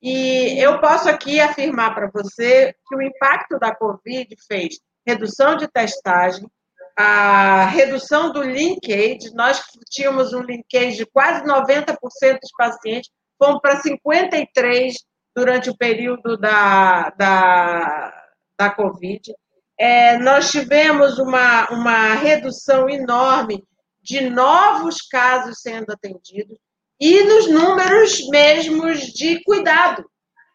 E 0.00 0.62
eu 0.62 0.80
posso 0.80 1.08
aqui 1.08 1.40
afirmar 1.40 1.92
para 1.92 2.10
você 2.12 2.72
que 2.86 2.94
o 2.94 3.02
impacto 3.02 3.58
da 3.58 3.74
Covid 3.74 4.28
fez 4.46 4.78
redução 5.04 5.56
de 5.56 5.66
testagem, 5.66 6.46
a 6.96 7.66
redução 7.66 8.32
do 8.32 8.42
linkage, 8.42 9.34
nós 9.34 9.60
tínhamos 9.90 10.32
um 10.32 10.42
linkage 10.42 10.98
de 10.98 11.06
quase 11.06 11.42
90% 11.44 11.96
dos 12.40 12.52
pacientes, 12.56 13.10
fomos 13.38 13.60
para 13.60 13.82
53% 13.82 14.94
durante 15.34 15.70
o 15.70 15.76
período 15.76 16.36
da, 16.36 17.10
da, 17.10 18.24
da 18.58 18.70
Covid. 18.70 19.34
É, 19.76 20.18
nós 20.18 20.52
tivemos 20.52 21.18
uma, 21.18 21.68
uma 21.70 22.14
redução 22.14 22.88
enorme 22.88 23.64
de 24.00 24.30
novos 24.30 25.02
casos 25.02 25.60
sendo 25.60 25.90
atendidos 25.90 26.56
e 27.00 27.24
nos 27.24 27.50
números 27.50 28.28
mesmos 28.28 29.00
de 29.00 29.42
cuidado. 29.42 30.04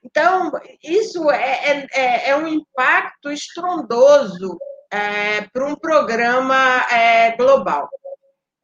Então, 0.02 0.52
isso 0.82 1.30
é, 1.30 1.88
é, 1.92 2.30
é 2.30 2.38
um 2.38 2.48
impacto 2.48 3.30
estrondoso 3.30 4.58
é, 4.92 5.42
para 5.54 5.66
um 5.66 5.76
programa 5.76 6.86
é, 6.92 7.36
global. 7.36 7.90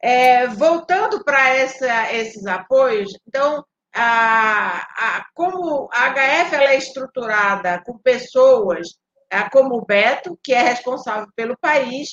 É, 0.02 0.46
voltando 0.48 1.24
para 1.24 1.56
esses 1.56 2.46
apoios, 2.46 3.10
então, 3.26 3.64
a, 3.94 4.78
a, 4.78 5.26
como 5.34 5.88
a 5.92 6.10
HF 6.10 6.54
ela 6.54 6.70
é 6.70 6.76
estruturada 6.76 7.82
com 7.84 7.98
pessoas 7.98 8.88
é, 9.30 9.48
como 9.50 9.76
o 9.76 9.84
Beto, 9.84 10.38
que 10.42 10.52
é 10.52 10.62
responsável 10.62 11.26
pelo 11.34 11.56
país, 11.58 12.10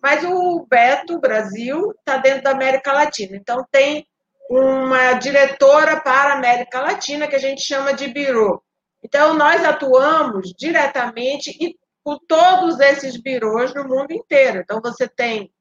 mas 0.00 0.24
o 0.24 0.66
Beto, 0.68 1.20
Brasil, 1.20 1.92
está 1.98 2.16
dentro 2.18 2.42
da 2.42 2.50
América 2.50 2.92
Latina. 2.92 3.36
Então, 3.36 3.64
tem 3.70 4.06
uma 4.50 5.14
diretora 5.14 6.00
para 6.00 6.32
a 6.34 6.36
América 6.36 6.80
Latina, 6.80 7.26
que 7.26 7.36
a 7.36 7.40
gente 7.40 7.62
chama 7.62 7.94
de 7.94 8.08
Biro. 8.08 8.62
Então, 9.02 9.34
nós 9.34 9.64
atuamos 9.64 10.52
diretamente 10.58 11.50
e 11.60 11.76
com 12.04 12.18
todos 12.18 12.80
esses 12.80 13.16
birôs 13.16 13.74
no 13.74 13.84
mundo 13.84 14.12
inteiro. 14.12 14.60
Então, 14.60 14.80
você 14.80 15.08
tem 15.08 15.52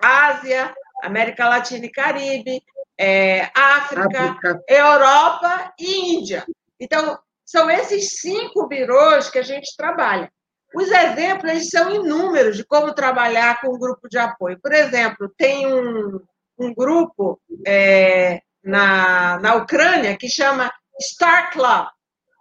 Ásia, 0.00 0.74
América 1.02 1.48
Latina 1.48 1.86
e 1.86 1.90
Caribe, 1.90 2.62
é, 2.98 3.50
África, 3.54 4.22
África, 4.22 4.62
Europa 4.68 5.72
e 5.78 6.14
Índia. 6.14 6.44
Então, 6.80 7.18
são 7.44 7.70
esses 7.70 8.20
cinco 8.20 8.66
birôs 8.66 9.30
que 9.30 9.38
a 9.38 9.42
gente 9.42 9.74
trabalha. 9.76 10.30
Os 10.74 10.90
exemplos 10.90 11.50
eles 11.50 11.68
são 11.70 11.90
inúmeros 11.90 12.56
de 12.56 12.64
como 12.64 12.92
trabalhar 12.92 13.60
com 13.60 13.74
um 13.74 13.78
grupo 13.78 14.08
de 14.08 14.18
apoio. 14.18 14.58
Por 14.60 14.72
exemplo, 14.72 15.32
tem 15.36 15.66
um, 15.66 16.20
um 16.58 16.74
grupo 16.74 17.40
é, 17.66 18.42
na, 18.62 19.38
na 19.40 19.54
Ucrânia 19.54 20.16
que 20.16 20.28
chama 20.28 20.70
Star 21.00 21.50
Club. 21.52 21.86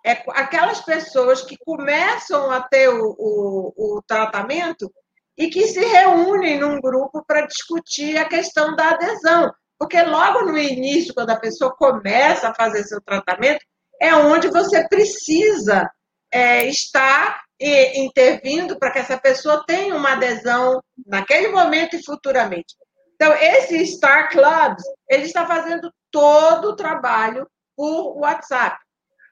É 0.07 0.23
aquelas 0.29 0.79
pessoas 0.79 1.41
que 1.41 1.57
começam 1.65 2.49
a 2.49 2.61
ter 2.61 2.87
o, 2.87 3.13
o, 3.19 3.97
o 3.97 4.01
tratamento 4.07 4.89
e 5.37 5.49
que 5.49 5.67
se 5.67 5.83
reúnem 5.83 6.57
num 6.57 6.79
grupo 6.79 7.25
para 7.27 7.45
discutir 7.45 8.17
a 8.17 8.23
questão 8.23 8.73
da 8.73 8.91
adesão. 8.91 9.51
Porque 9.77 10.01
logo 10.01 10.43
no 10.45 10.57
início, 10.57 11.13
quando 11.13 11.31
a 11.31 11.39
pessoa 11.39 11.75
começa 11.75 12.47
a 12.47 12.55
fazer 12.55 12.83
seu 12.83 13.01
tratamento, 13.01 13.59
é 14.01 14.15
onde 14.15 14.47
você 14.47 14.87
precisa 14.87 15.91
é, 16.31 16.65
estar 16.65 17.41
intervindo 17.59 18.79
para 18.79 18.91
que 18.91 18.99
essa 18.99 19.17
pessoa 19.17 19.65
tenha 19.67 19.93
uma 19.93 20.13
adesão 20.13 20.81
naquele 21.05 21.49
momento 21.49 21.97
e 21.97 22.03
futuramente. 22.05 22.75
Então, 23.15 23.33
esse 23.33 23.85
Star 23.87 24.29
Clubs, 24.29 24.83
ele 25.09 25.23
está 25.23 25.45
fazendo 25.45 25.91
todo 26.09 26.69
o 26.69 26.75
trabalho 26.77 27.45
por 27.75 28.17
WhatsApp. 28.19 28.77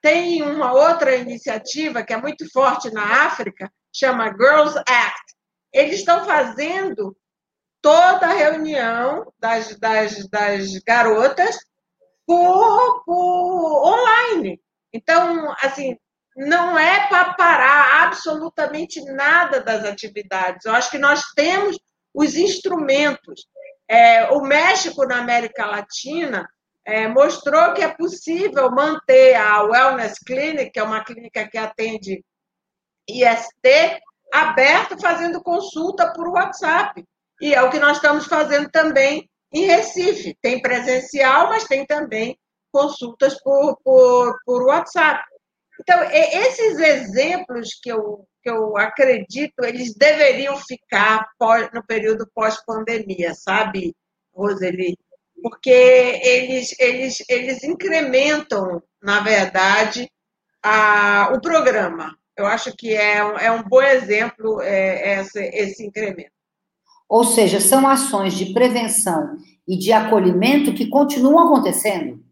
Tem 0.05 0.43
uma 0.43 0.71
outra 0.71 1.15
iniciativa 1.15 2.03
que 2.03 2.13
é 2.13 2.17
muito 2.21 2.47
forte 2.51 2.91
na 2.91 3.25
África, 3.25 3.71
chama 3.91 4.27
Girls 4.39 4.77
Act. 4.77 5.35
Eles 5.73 5.95
estão 5.95 6.23
fazendo 6.23 7.17
toda 7.81 8.27
a 8.27 8.33
reunião 8.33 9.33
das, 9.39 9.75
das, 9.79 10.29
das 10.29 10.77
garotas 10.85 11.57
por, 12.23 13.03
por 13.03 13.83
online. 13.83 14.61
Então, 14.93 15.51
assim, 15.59 15.97
não 16.37 16.77
é 16.77 17.07
para 17.07 17.33
parar 17.33 18.03
absolutamente 18.03 19.03
nada 19.05 19.59
das 19.59 19.83
atividades. 19.85 20.67
Eu 20.67 20.75
acho 20.75 20.91
que 20.91 20.99
nós 20.99 21.23
temos 21.35 21.79
os 22.13 22.35
instrumentos. 22.35 23.47
É, 23.89 24.29
o 24.29 24.41
México, 24.41 25.03
na 25.07 25.17
América 25.17 25.65
Latina, 25.65 26.47
é, 26.85 27.07
mostrou 27.07 27.73
que 27.73 27.81
é 27.81 27.93
possível 27.93 28.69
manter 28.69 29.35
a 29.35 29.63
Wellness 29.63 30.19
Clinic, 30.19 30.71
que 30.71 30.79
é 30.79 30.83
uma 30.83 31.03
clínica 31.03 31.47
que 31.47 31.57
atende 31.57 32.23
IST, 33.09 33.99
aberta, 34.31 34.97
fazendo 34.97 35.41
consulta 35.41 36.13
por 36.13 36.27
WhatsApp. 36.29 37.03
E 37.41 37.53
é 37.53 37.61
o 37.61 37.69
que 37.69 37.79
nós 37.79 37.97
estamos 37.97 38.27
fazendo 38.27 38.69
também 38.69 39.29
em 39.51 39.65
Recife. 39.65 40.37
Tem 40.41 40.61
presencial, 40.61 41.49
mas 41.49 41.65
tem 41.65 41.85
também 41.85 42.37
consultas 42.71 43.41
por, 43.41 43.77
por, 43.83 44.37
por 44.45 44.65
WhatsApp. 44.67 45.23
Então, 45.79 45.99
esses 46.11 46.77
exemplos 46.79 47.69
que 47.81 47.91
eu, 47.91 48.25
que 48.43 48.49
eu 48.49 48.77
acredito, 48.77 49.63
eles 49.63 49.93
deveriam 49.95 50.55
ficar 50.57 51.27
no 51.73 51.85
período 51.85 52.29
pós-pandemia, 52.33 53.33
sabe, 53.33 53.95
Roseli? 54.33 54.97
Porque 55.45 55.69
eles, 55.69 56.73
eles, 56.79 57.23
eles 57.29 57.63
incrementam, 57.63 58.81
na 58.99 59.19
verdade, 59.19 60.09
a, 60.63 61.31
o 61.35 61.39
programa. 61.39 62.17
Eu 62.35 62.47
acho 62.47 62.75
que 62.75 62.95
é, 62.95 63.17
é 63.17 63.51
um 63.51 63.61
bom 63.61 63.79
exemplo 63.79 64.59
é, 64.63 65.19
esse, 65.19 65.39
esse 65.53 65.85
incremento. 65.85 66.31
Ou 67.07 67.23
seja, 67.23 67.59
são 67.59 67.87
ações 67.87 68.33
de 68.33 68.53
prevenção 68.53 69.37
e 69.67 69.77
de 69.77 69.93
acolhimento 69.93 70.73
que 70.73 70.89
continuam 70.89 71.45
acontecendo. 71.45 72.25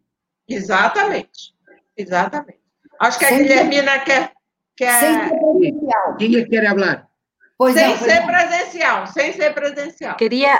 Exatamente. 0.49 1.53
Exatamente. 1.95 2.61
Acho 2.99 3.19
que 3.19 3.25
a 3.25 3.29
Sem 3.29 3.43
Guilhermina 3.43 3.99
quer. 3.99 4.31
quer... 4.75 4.99
Sem 4.99 5.29
ser 5.29 5.39
presencial. 5.39 6.17
Quem 6.17 6.49
quer 6.49 6.67
falar? 6.67 7.07
Pois 7.59 7.75
sem 7.75 7.89
não, 7.89 7.95
ser 7.95 8.25
presencial, 8.25 9.05
sem 9.05 9.33
ser 9.33 9.53
presencial. 9.53 10.17
Quería, 10.17 10.59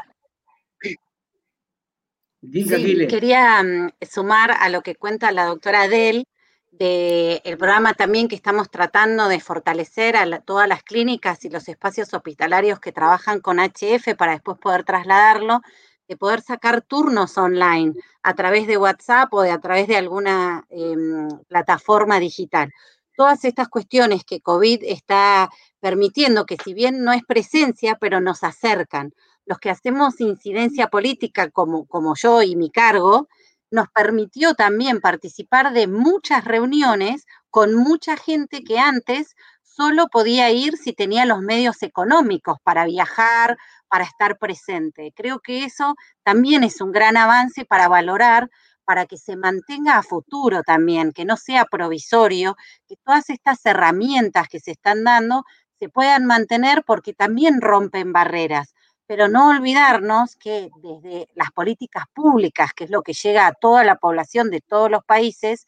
Diga, 2.46 2.76
sí, 2.76 3.08
quería 3.08 3.62
um, 3.62 3.90
sumar 4.02 4.52
a 4.52 4.68
lo 4.68 4.82
que 4.82 4.96
cuenta 4.96 5.32
la 5.32 5.46
doctora 5.46 5.84
Adel 5.84 6.28
del 6.72 7.58
programa 7.58 7.94
también 7.94 8.28
que 8.28 8.36
estamos 8.36 8.70
tratando 8.70 9.30
de 9.30 9.40
fortalecer 9.40 10.18
a 10.18 10.42
todas 10.42 10.68
las 10.68 10.84
clínicas 10.84 11.46
y 11.46 11.50
los 11.50 11.70
espacios 11.70 12.14
hospitalarios 12.14 12.82
que 12.82 12.92
trabajan 12.92 13.40
con 13.40 13.60
HF 13.60 14.16
para 14.18 14.34
después 14.34 14.58
poder 14.58 14.84
trasladarlo, 14.84 15.62
de 16.10 16.18
poder 16.18 16.42
sacar 16.42 16.82
turnos 16.82 17.38
online 17.38 17.94
a 18.24 18.34
través 18.34 18.68
de 18.68 18.78
WhatsApp 18.78 19.34
o 19.34 19.42
de 19.42 19.52
a 19.52 19.62
través 19.62 19.88
de 19.88 19.96
alguna 19.96 20.66
em, 20.70 21.30
plataforma 21.48 22.20
digital. 22.20 22.74
Todas 23.16 23.46
estas 23.46 23.70
cuestiones 23.70 24.26
que 24.26 24.42
COVID 24.42 24.84
está 24.84 25.50
permitiendo, 25.84 26.46
que 26.46 26.56
si 26.63 26.74
bien 26.74 27.04
no 27.04 27.12
es 27.12 27.24
presencia, 27.28 27.98
pero 28.00 28.22
nos 28.22 28.46
acercan. 28.46 29.12
Los 29.46 29.60
que 29.60 29.69
hacemos 29.69 30.22
incidencia 30.22 30.88
política 30.88 31.52
como, 31.52 31.86
como 31.88 32.15
yo 32.15 32.41
y 32.41 32.56
mi 32.56 32.72
cargo, 32.72 33.28
nos 33.69 33.89
permitió 33.89 34.54
también 34.54 35.02
participar 35.02 35.74
de 35.74 35.88
muchas 35.88 36.46
reuniones 36.46 37.26
con 37.50 37.74
mucha 37.76 38.15
gente 38.15 38.63
que 38.63 38.80
antes 38.80 39.36
solo 39.62 40.08
podía 40.08 40.50
ir 40.52 40.78
si 40.78 40.93
tenía 40.93 41.26
los 41.26 41.41
medios 41.41 41.84
económicos 41.84 42.60
para 42.63 42.86
viajar, 42.86 43.58
para 43.89 44.06
estar 44.06 44.38
presente. 44.38 45.12
Creo 45.13 45.41
que 45.41 45.65
eso 45.65 45.96
también 46.24 46.63
es 46.63 46.80
un 46.80 46.93
gran 46.93 47.17
avance 47.17 47.65
para 47.65 47.89
valorar, 47.89 48.50
para 48.86 49.06
que 49.06 49.17
se 49.17 49.36
mantenga 49.36 49.98
a 49.98 50.04
futuro 50.04 50.62
también, 50.63 51.12
que 51.12 51.26
no 51.26 51.36
sea 51.36 51.65
provisorio, 51.65 52.56
que 52.88 52.96
todas 53.04 53.30
estas 53.30 53.65
herramientas 53.65 54.48
que 54.48 54.60
se 54.60 54.72
están 54.72 55.04
dando 55.04 55.43
se 55.80 55.90
puedan 55.90 56.26
mantener 56.26 56.84
porque 56.86 57.14
también 57.14 57.62
rompen 57.62 58.14
barreras 58.14 58.74
pero 59.06 59.28
no 59.28 59.50
olvidarnos 59.50 60.36
que 60.36 60.70
desde 60.82 61.28
las 61.36 61.52
políticas 61.52 62.06
públicas, 62.14 62.74
que 62.74 62.86
es 62.86 62.90
lo 62.90 63.02
que 63.02 63.14
llega 63.14 63.48
a 63.48 63.54
toda 63.54 63.84
la 63.84 63.98
población 63.98 64.50
de 64.50 64.62
todos 64.62 64.90
los 64.90 65.04
países, 65.04 65.66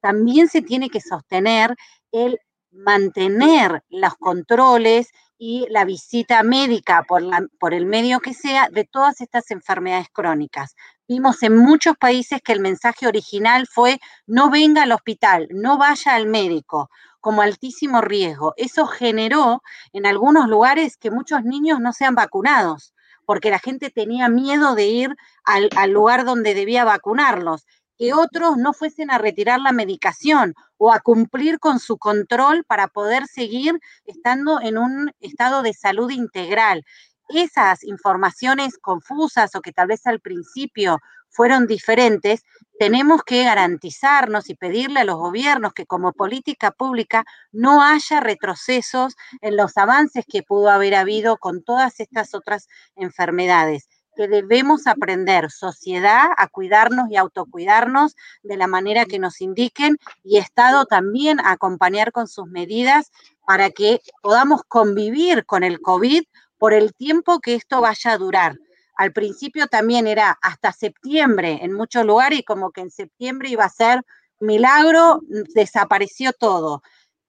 también 0.00 0.48
se 0.48 0.62
tiene 0.62 0.88
que 0.90 1.00
sostener 1.00 1.76
el 2.12 2.38
mantener 2.70 3.82
los 3.88 4.14
controles 4.16 5.10
y 5.38 5.66
la 5.70 5.84
visita 5.84 6.42
médica 6.42 7.04
por, 7.06 7.22
por, 7.60 7.72
el 7.72 7.86
medio 7.86 8.20
que 8.20 8.34
sea 8.34 8.68
de 8.70 8.84
todas 8.84 9.20
estas 9.20 9.50
enfermedades 9.50 10.08
crónicas. 10.12 10.74
Vimos 11.06 11.42
en 11.42 11.56
muchos 11.56 11.96
países 11.96 12.40
que 12.42 12.52
el 12.52 12.60
mensaje 12.60 13.06
original 13.06 13.66
fue 13.68 14.00
no 14.26 14.50
venga 14.50 14.82
al 14.82 14.92
hospital, 14.92 15.46
no 15.50 15.78
vaya 15.78 16.14
al 16.14 16.26
médico 16.26 16.90
como 17.20 17.42
altísimo 17.42 18.00
riesgo. 18.00 18.54
Eso 18.56 18.86
generó 18.86 19.62
en 19.92 20.06
algunos 20.06 20.48
lugares 20.48 20.96
que 20.96 21.10
muchos 21.10 21.44
niños 21.44 21.80
no 21.80 21.92
sean 21.92 22.14
vacunados, 22.14 22.94
porque 23.26 23.50
la 23.50 23.58
gente 23.58 23.90
tenía 23.90 24.28
miedo 24.28 24.74
de 24.74 24.86
ir 24.86 25.16
al, 25.44 25.68
al 25.76 25.90
lugar 25.90 26.24
donde 26.24 26.54
debía 26.54 26.84
vacunarlos 26.84 27.66
que 27.98 28.14
otros 28.14 28.56
no 28.56 28.72
fuesen 28.72 29.10
a 29.10 29.18
retirar 29.18 29.60
la 29.60 29.72
medicación 29.72 30.54
o 30.76 30.92
a 30.92 31.00
cumplir 31.00 31.58
con 31.58 31.80
su 31.80 31.98
control 31.98 32.64
para 32.64 32.86
poder 32.86 33.26
seguir 33.26 33.78
estando 34.04 34.60
en 34.60 34.78
un 34.78 35.10
estado 35.20 35.62
de 35.62 35.74
salud 35.74 36.10
integral. 36.10 36.84
Esas 37.28 37.82
informaciones 37.82 38.78
confusas 38.78 39.54
o 39.56 39.60
que 39.60 39.72
tal 39.72 39.88
vez 39.88 40.06
al 40.06 40.20
principio 40.20 40.98
fueron 41.38 41.68
diferentes, 41.68 42.42
tenemos 42.80 43.22
que 43.22 43.44
garantizarnos 43.44 44.50
y 44.50 44.56
pedirle 44.56 44.98
a 44.98 45.04
los 45.04 45.18
gobiernos 45.18 45.72
que 45.72 45.86
como 45.86 46.12
política 46.12 46.72
pública 46.72 47.24
no 47.52 47.80
haya 47.80 48.18
retrocesos 48.18 49.14
en 49.40 49.56
los 49.56 49.76
avances 49.76 50.24
que 50.26 50.42
pudo 50.42 50.68
haber 50.68 50.96
habido 50.96 51.36
con 51.36 51.62
todas 51.62 52.00
estas 52.00 52.34
otras 52.34 52.66
enfermedades 52.96 53.88
que 54.16 54.26
debemos 54.26 54.88
aprender, 54.88 55.52
sociedad, 55.52 56.26
a 56.36 56.48
cuidarnos 56.48 57.08
y 57.08 57.14
autocuidarnos 57.14 58.16
de 58.42 58.56
la 58.56 58.66
manera 58.66 59.04
que 59.04 59.20
nos 59.20 59.40
indiquen 59.40 59.96
y 60.24 60.38
Estado 60.38 60.86
también 60.86 61.38
a 61.38 61.52
acompañar 61.52 62.10
con 62.10 62.26
sus 62.26 62.48
medidas 62.48 63.12
para 63.46 63.70
que 63.70 64.00
podamos 64.22 64.62
convivir 64.66 65.46
con 65.46 65.62
el 65.62 65.80
COVID 65.80 66.24
por 66.58 66.74
el 66.74 66.94
tiempo 66.94 67.38
que 67.38 67.54
esto 67.54 67.80
vaya 67.80 68.10
a 68.10 68.18
durar 68.18 68.56
al 68.98 69.12
principio 69.12 69.68
también 69.68 70.08
era 70.08 70.36
hasta 70.42 70.72
septiembre 70.72 71.60
en 71.62 71.72
muchos 71.72 72.04
lugares 72.04 72.42
como 72.44 72.72
que 72.72 72.80
en 72.82 72.90
septiembre 72.90 73.48
iba 73.48 73.64
a 73.64 73.70
ser 73.70 74.02
milagro, 74.40 75.20
desapareció 75.54 76.32
todo. 76.32 76.82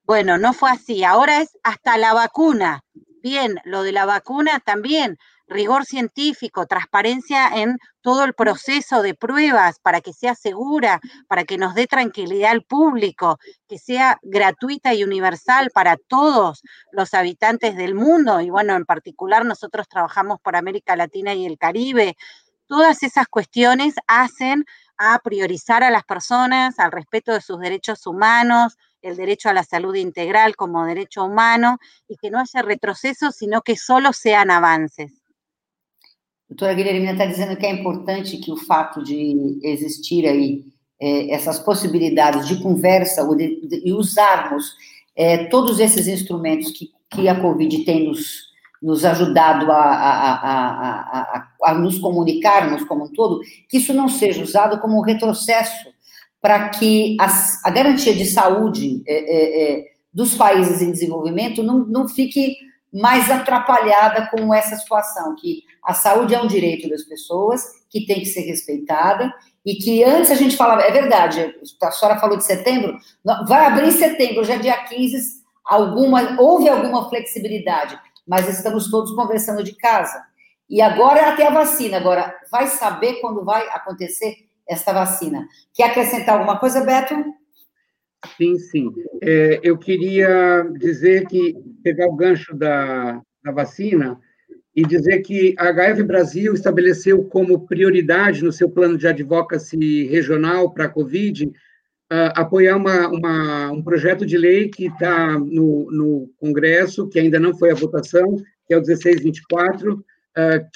Bueno, 0.03 0.39
no 0.39 0.53
fue 0.53 0.71
así, 0.71 1.03
ahora 1.03 1.41
es 1.41 1.57
hasta 1.63 1.97
la 1.97 2.13
vacuna. 2.13 2.83
Bien, 3.21 3.59
lo 3.65 3.83
de 3.83 3.91
la 3.91 4.05
vacuna 4.05 4.59
también, 4.59 5.19
rigor 5.49 5.85
científico, 5.85 6.65
transparencia 6.67 7.49
en 7.55 7.77
todo 8.01 8.23
el 8.23 8.33
proceso 8.33 9.01
de 9.01 9.15
pruebas 9.15 9.79
para 9.79 9.99
que 9.99 10.13
sea 10.13 10.35
segura, 10.35 11.01
para 11.27 11.43
que 11.43 11.57
nos 11.57 11.75
dé 11.75 11.87
tranquilidad 11.87 12.51
al 12.51 12.63
público, 12.63 13.39
que 13.67 13.77
sea 13.77 14.19
gratuita 14.21 14.93
y 14.93 15.03
universal 15.03 15.71
para 15.73 15.97
todos 15.97 16.61
los 16.91 17.13
habitantes 17.13 17.75
del 17.75 17.95
mundo. 17.95 18.39
Y 18.41 18.49
bueno, 18.49 18.75
en 18.75 18.85
particular 18.85 19.45
nosotros 19.45 19.87
trabajamos 19.87 20.39
por 20.39 20.55
América 20.55 20.95
Latina 20.95 21.33
y 21.33 21.45
el 21.45 21.57
Caribe. 21.57 22.15
Todas 22.67 23.03
esas 23.03 23.27
cuestiones 23.27 23.95
hacen 24.07 24.65
a 24.97 25.17
priorizar 25.19 25.83
a 25.83 25.89
las 25.89 26.03
personas, 26.03 26.77
al 26.77 26.91
respeto 26.91 27.33
de 27.33 27.41
sus 27.41 27.59
derechos 27.59 28.05
humanos, 28.05 28.77
el 29.01 29.15
derecho 29.15 29.49
a 29.49 29.53
la 29.53 29.63
salud 29.63 29.95
integral 29.95 30.55
como 30.55 30.85
derecho 30.85 31.23
humano 31.23 31.79
y 32.07 32.17
que 32.17 32.29
no 32.29 32.39
haya 32.39 32.61
retrocesos, 32.61 33.35
sino 33.35 33.61
que 33.61 33.77
solo 33.77 34.13
sean 34.13 34.51
avances. 34.51 35.18
Doutora 36.49 36.73
Guilhermina 36.73 37.11
está 37.11 37.25
dizendo 37.25 37.55
que 37.55 37.65
é 37.65 37.71
importante 37.71 38.37
que 38.37 38.51
o 38.51 38.57
fato 38.57 39.03
de 39.03 39.59
existir 39.61 40.25
aí 40.25 40.65
é, 40.99 41.31
essas 41.31 41.59
possibilidades 41.59 42.47
de 42.47 42.61
conversa 42.61 43.23
de, 43.35 43.67
de, 43.67 43.81
e 43.85 43.93
usarmos 43.93 44.73
é, 45.15 45.45
todos 45.45 45.79
esses 45.79 46.07
instrumentos 46.07 46.71
que, 46.71 46.89
que 47.11 47.27
a 47.27 47.39
Covid 47.39 47.85
tem 47.85 48.07
nos, 48.07 48.49
nos 48.81 49.05
ajudado 49.05 49.71
a, 49.71 49.75
a, 49.75 50.33
a, 50.41 51.47
a, 51.63 51.73
nos 51.75 51.99
comunicarmos 51.99 52.83
como 52.83 53.05
um 53.05 53.13
todo, 53.13 53.41
que 53.69 53.77
isso 53.77 53.93
não 53.93 54.09
seja 54.09 54.43
usado 54.43 54.79
como 54.79 54.97
um 54.97 55.03
retrocesso 55.03 55.87
para 56.41 56.69
que 56.69 57.17
a 57.19 57.69
garantia 57.69 58.15
de 58.15 58.25
saúde 58.25 59.03
é, 59.05 59.13
é, 59.13 59.63
é, 59.63 59.85
dos 60.11 60.35
países 60.35 60.81
em 60.81 60.91
desenvolvimento 60.91 61.61
não, 61.61 61.79
não 61.85 62.07
fique 62.07 62.55
mais 62.93 63.29
atrapalhada 63.29 64.29
com 64.31 64.53
essa 64.53 64.75
situação, 64.75 65.35
que 65.35 65.63
a 65.83 65.93
saúde 65.93 66.33
é 66.33 66.41
um 66.41 66.47
direito 66.47 66.89
das 66.89 67.03
pessoas, 67.03 67.63
que 67.89 68.05
tem 68.05 68.19
que 68.19 68.25
ser 68.25 68.41
respeitada, 68.41 69.33
e 69.65 69.75
que 69.75 70.03
antes 70.03 70.31
a 70.31 70.35
gente 70.35 70.57
falava, 70.57 70.81
é 70.81 70.91
verdade, 70.91 71.53
a 71.81 71.91
senhora 71.91 72.19
falou 72.19 72.37
de 72.37 72.45
setembro, 72.45 72.97
vai 73.47 73.65
abrir 73.65 73.87
em 73.87 73.91
setembro, 73.91 74.43
já 74.43 74.55
é 74.55 74.59
dia 74.59 74.77
15, 74.85 75.43
alguma, 75.63 76.41
houve 76.41 76.67
alguma 76.67 77.07
flexibilidade, 77.09 77.99
mas 78.27 78.47
estamos 78.47 78.89
todos 78.89 79.11
conversando 79.11 79.63
de 79.63 79.75
casa. 79.75 80.23
E 80.69 80.81
agora 80.81 81.29
até 81.29 81.47
a 81.47 81.51
vacina, 81.51 81.97
agora 81.97 82.33
vai 82.51 82.67
saber 82.67 83.15
quando 83.21 83.43
vai 83.43 83.67
acontecer 83.69 84.35
esta 84.67 84.93
vacina. 84.93 85.47
Quer 85.73 85.85
acrescentar 85.85 86.35
alguma 86.35 86.59
coisa, 86.59 86.81
Beto? 86.81 87.15
Sim, 88.37 88.57
sim. 88.57 88.93
É, 89.21 89.59
eu 89.63 89.77
queria 89.77 90.63
dizer 90.77 91.25
que, 91.27 91.55
pegar 91.83 92.07
o 92.07 92.15
gancho 92.15 92.55
da, 92.55 93.21
da 93.43 93.51
vacina 93.51 94.19
e 94.75 94.83
dizer 94.83 95.19
que 95.21 95.55
a 95.57 95.73
HF 95.73 96.03
Brasil 96.03 96.53
estabeleceu 96.53 97.23
como 97.25 97.65
prioridade 97.65 98.43
no 98.43 98.51
seu 98.51 98.69
plano 98.69 98.97
de 98.97 99.07
advocacy 99.07 100.07
regional 100.07 100.71
para 100.71 100.85
a 100.85 100.89
Covid 100.89 101.45
uh, 101.45 102.31
apoiar 102.35 102.77
uma, 102.77 103.07
uma, 103.07 103.71
um 103.71 103.81
projeto 103.81 104.25
de 104.25 104.37
lei 104.37 104.69
que 104.69 104.85
está 104.85 105.37
no, 105.39 105.91
no 105.91 106.29
Congresso, 106.37 107.07
que 107.09 107.19
ainda 107.19 107.39
não 107.39 107.57
foi 107.57 107.71
a 107.71 107.75
votação, 107.75 108.35
que 108.67 108.73
é 108.73 108.77
o 108.77 108.81
1624, 108.81 109.93
uh, 109.95 110.03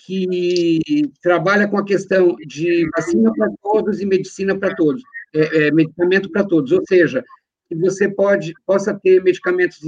que 0.05 0.79
trabalha 1.21 1.67
com 1.67 1.77
a 1.77 1.85
questão 1.85 2.35
de 2.47 2.89
vacina 2.95 3.31
para 3.33 3.49
todos 3.61 4.01
e 4.01 4.05
medicina 4.05 4.57
para 4.57 4.75
todos 4.75 5.01
é, 5.33 5.67
é, 5.67 5.71
medicamento 5.71 6.29
para 6.29 6.43
todos, 6.43 6.71
ou 6.71 6.81
seja, 6.87 7.23
que 7.73 7.79
você 7.79 8.09
pode, 8.09 8.53
possa 8.65 8.93
ter 8.93 9.21
medicamentos 9.23 9.79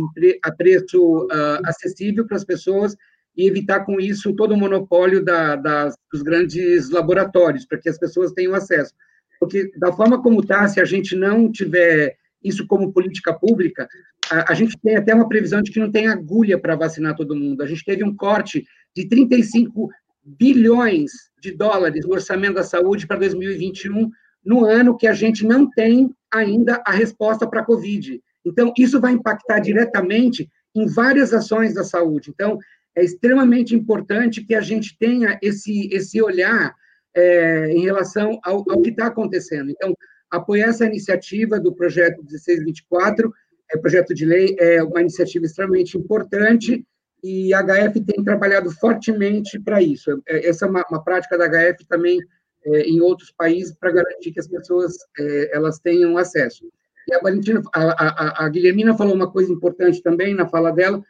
a 0.44 0.52
preço 0.52 1.26
uh, 1.26 1.62
acessível 1.66 2.26
para 2.26 2.38
as 2.38 2.44
pessoas 2.44 2.96
e 3.38 3.48
evitar 3.48 3.82
com 3.86 4.00
isso 4.00 4.34
todo 4.34 4.54
o 4.54 4.58
monopólio 4.58 5.24
da, 5.24 5.56
das, 5.56 5.96
dos 6.12 6.22
grandes 6.22 6.90
laboratórios, 6.90 7.66
para 7.66 7.78
que 7.78 7.90
as 7.90 7.98
pessoas 7.98 8.32
tenham 8.32 8.54
acesso. 8.54 8.94
Porque, 9.40 9.72
da 9.78 9.92
forma 9.92 10.22
como 10.22 10.42
está, 10.42 10.68
se 10.68 10.80
a 10.80 10.86
gente 10.86 11.16
não 11.16 11.52
tiver 11.52 12.16
isso 12.44 12.66
como 12.68 12.94
política 12.94 13.34
pública, 13.34 13.88
a, 14.32 14.52
a, 14.52 14.56
gente 14.56 14.78
tem 14.82 14.96
até 14.96 15.14
uma 15.14 15.28
previsão 15.28 15.62
de 15.62 15.72
que 15.72 15.80
não 15.80 15.92
tem 15.92 16.08
agulha 16.08 16.58
para 16.58 16.76
vacinar 16.76 17.16
todo 17.16 17.36
mundo. 17.36 17.62
A 17.62 17.68
gente 17.68 17.84
teve 17.84 18.04
um 18.04 18.16
corte 18.16 18.66
de 18.96 19.08
35 19.08 19.90
bilhões 20.24 21.12
de 21.42 21.52
dólares 21.52 22.06
no 22.06 22.14
orçamento 22.14 22.56
da 22.56 22.64
saúde 22.64 23.06
para 23.06 23.18
2021, 23.18 24.10
no 24.44 24.66
ano 24.66 24.98
que 24.98 25.08
a 25.08 25.14
gente 25.14 25.46
não 25.46 25.70
tem 25.70 26.10
ainda 26.36 26.82
a 26.86 26.92
resposta 26.92 27.48
para 27.48 27.62
a 27.62 27.66
Covid. 27.66 28.22
Então, 28.46 28.74
isso 28.78 29.00
vai 29.00 29.14
impactar 29.14 29.60
diretamente 29.60 30.50
em 30.76 30.86
várias 30.86 31.34
ações 31.34 31.74
da 31.74 31.84
saúde. 31.84 32.30
Então, 32.30 32.60
é 32.96 33.04
extremamente 33.04 33.76
importante 33.76 34.44
que 34.44 34.56
a 34.56 34.62
gente 34.62 34.98
tenha 34.98 35.38
esse, 35.42 35.90
esse 35.92 36.22
olhar 36.22 36.74
é, 37.16 37.72
em 37.72 37.82
relação 37.82 38.40
ao, 38.44 38.64
ao 38.70 38.82
que 38.82 38.90
está 38.90 39.08
acontecendo. 39.08 39.70
Então, 39.72 39.94
apoiar 40.30 40.68
essa 40.68 40.86
iniciativa 40.86 41.60
do 41.60 41.74
projeto 41.74 42.24
1624, 42.24 43.34
é, 43.72 43.78
projeto 43.78 44.14
de 44.14 44.26
lei, 44.26 44.56
é 44.60 44.84
uma 44.84 45.02
iniciativa 45.02 45.46
extremamente 45.46 45.98
importante 45.98 46.86
e 47.24 47.54
a 47.54 47.64
HF 47.64 48.02
tem 48.02 48.24
trabalhado 48.24 48.70
fortemente 48.70 49.60
para 49.60 49.82
isso. 49.82 50.22
É, 50.28 50.48
essa 50.48 50.66
é 50.66 50.70
uma, 50.70 50.86
uma, 50.90 51.04
prática 51.04 51.38
da 51.38 51.48
HF 51.48 51.86
também 51.88 52.20
em 52.66 53.00
outros 53.02 53.32
países 53.32 53.76
para 53.76 53.92
garantir 53.92 54.32
que 54.32 54.40
as 54.40 54.48
pessoas 54.48 54.98
é, 55.20 55.56
elas 55.56 55.80
tenham 55.80 56.18
acesso. 56.18 56.66
E 57.08 57.14
a, 57.14 57.20
Valentina, 57.20 57.62
a, 57.74 58.44
a, 58.44 58.46
a 58.46 58.50
Guilhermina 58.50 58.98
falou 58.98 59.14
uma 59.14 59.32
coisa 59.32 59.52
importante 59.52 60.02
também 60.02 60.34
na 60.34 60.48
fala 60.48 60.72
dela, 60.72 61.04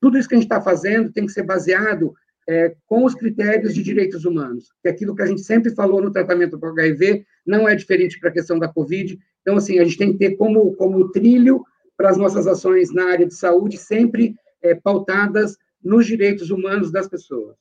tudo 0.00 0.18
isso 0.18 0.28
que 0.28 0.34
a 0.34 0.38
gente 0.38 0.46
está 0.46 0.60
fazendo 0.60 1.12
tem 1.12 1.26
que 1.26 1.32
ser 1.32 1.42
baseado 1.42 2.14
é, 2.48 2.74
com 2.86 3.04
os 3.04 3.14
critérios 3.14 3.74
de 3.74 3.82
direitos 3.82 4.24
humanos, 4.24 4.72
que 4.82 4.88
é 4.88 4.90
aquilo 4.90 5.14
que 5.14 5.22
a 5.22 5.26
gente 5.26 5.42
sempre 5.42 5.74
falou 5.74 6.02
no 6.02 6.12
tratamento 6.12 6.56
do 6.56 6.66
HIV 6.66 7.24
não 7.46 7.68
é 7.68 7.74
diferente 7.74 8.18
para 8.18 8.28
a 8.28 8.32
questão 8.32 8.58
da 8.58 8.68
Covid. 8.68 9.18
Então, 9.40 9.56
assim, 9.56 9.78
a 9.78 9.84
gente 9.84 9.96
tem 9.96 10.12
que 10.12 10.18
ter 10.18 10.36
como, 10.36 10.74
como 10.74 11.10
trilho 11.10 11.64
para 11.96 12.10
as 12.10 12.16
nossas 12.16 12.46
ações 12.46 12.92
na 12.92 13.10
área 13.10 13.26
de 13.26 13.34
saúde 13.34 13.76
sempre 13.76 14.34
é, 14.62 14.74
pautadas 14.74 15.56
nos 15.82 16.06
direitos 16.06 16.50
humanos 16.50 16.90
das 16.90 17.08
pessoas. 17.08 17.56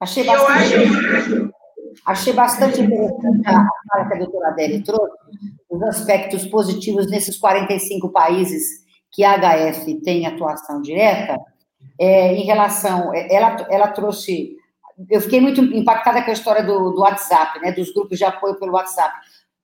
Achei 0.00 0.24
bastante, 0.24 1.52
achei 2.06 2.32
bastante 2.32 2.80
interessante 2.80 3.46
a 3.46 3.66
fala 3.88 4.08
que 4.08 4.14
a 4.14 4.18
doutora 4.18 4.48
Adele 4.48 4.82
trouxe, 4.82 5.16
os 5.70 5.82
aspectos 5.82 6.46
positivos 6.46 7.10
nesses 7.10 7.38
45 7.38 8.10
países 8.10 8.82
que 9.10 9.24
a 9.24 9.36
HF 9.36 10.00
tem 10.02 10.26
atuação 10.26 10.80
direta, 10.80 11.38
é, 11.98 12.34
em 12.34 12.44
relação, 12.44 13.12
é, 13.14 13.34
ela, 13.34 13.66
ela 13.70 13.88
trouxe, 13.88 14.56
eu 15.10 15.20
fiquei 15.20 15.40
muito 15.40 15.62
impactada 15.62 16.22
com 16.22 16.30
a 16.30 16.32
história 16.32 16.62
do, 16.62 16.90
do 16.90 17.00
WhatsApp, 17.00 17.60
né, 17.60 17.72
dos 17.72 17.92
grupos 17.92 18.18
de 18.18 18.24
apoio 18.24 18.58
pelo 18.58 18.72
WhatsApp. 18.72 19.14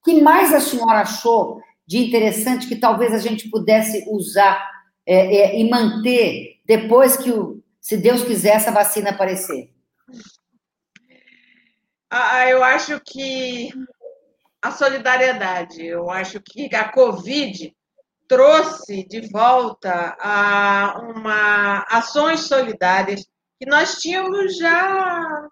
O 0.01 0.05
que 0.05 0.21
mais 0.21 0.53
a 0.53 0.61
senhora 0.61 1.01
achou 1.01 1.61
de 1.87 1.99
interessante 1.99 2.67
que 2.67 2.77
talvez 2.77 3.15
a 3.15 3.19
gente 3.19 3.49
pudesse 3.49 4.05
usar 4.11 4.63
é, 5.07 5.37
é, 5.37 5.61
e 5.61 5.69
manter 5.69 6.59
depois 6.67 7.17
que, 7.17 7.31
o, 7.31 7.63
se 7.81 7.97
Deus 7.97 8.23
quiser, 8.23 8.57
essa 8.57 8.71
vacina 8.71 9.11
aparecer? 9.11 9.71
Ah, 12.11 12.49
eu 12.49 12.65
acho 12.65 12.99
que 13.01 13.71
a 14.63 14.71
solidariedade, 14.71 15.85
eu 15.85 16.11
acho 16.11 16.41
que 16.41 16.75
a 16.75 16.91
Covid 16.91 17.75
trouxe 18.27 19.07
de 19.07 19.29
volta 19.31 20.17
a 20.19 21.01
uma 21.01 21.85
ações 21.89 22.41
solidárias 22.41 23.27
que 23.59 23.69
nós 23.69 23.97
tínhamos 23.97 24.57
já 24.57 25.49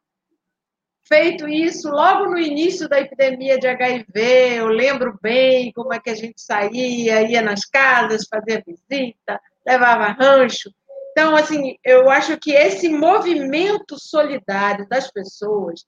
feito 1.07 1.49
isso 1.49 1.89
logo 1.91 2.31
no 2.31 2.39
início 2.39 2.89
da 2.89 3.01
epidemia 3.01 3.59
de 3.59 3.67
HIV. 3.67 4.57
Eu 4.57 4.69
lembro 4.69 5.19
bem 5.21 5.73
como 5.73 5.93
é 5.93 6.01
que 6.01 6.11
a 6.11 6.15
gente 6.15 6.41
saía, 6.41 7.23
ia 7.23 7.43
nas 7.43 7.65
casas, 7.65 8.27
fazia 8.29 8.63
visita, 8.67 9.41
levava 9.67 10.09
rancho. 10.09 10.71
Então, 11.13 11.35
assim, 11.35 11.77
eu 11.85 12.11
acho 12.11 12.39
que 12.39 12.53
esse 12.53 12.89
movimento 12.89 13.99
solidário 13.99 14.87
das 14.89 15.11
pessoas 15.11 15.85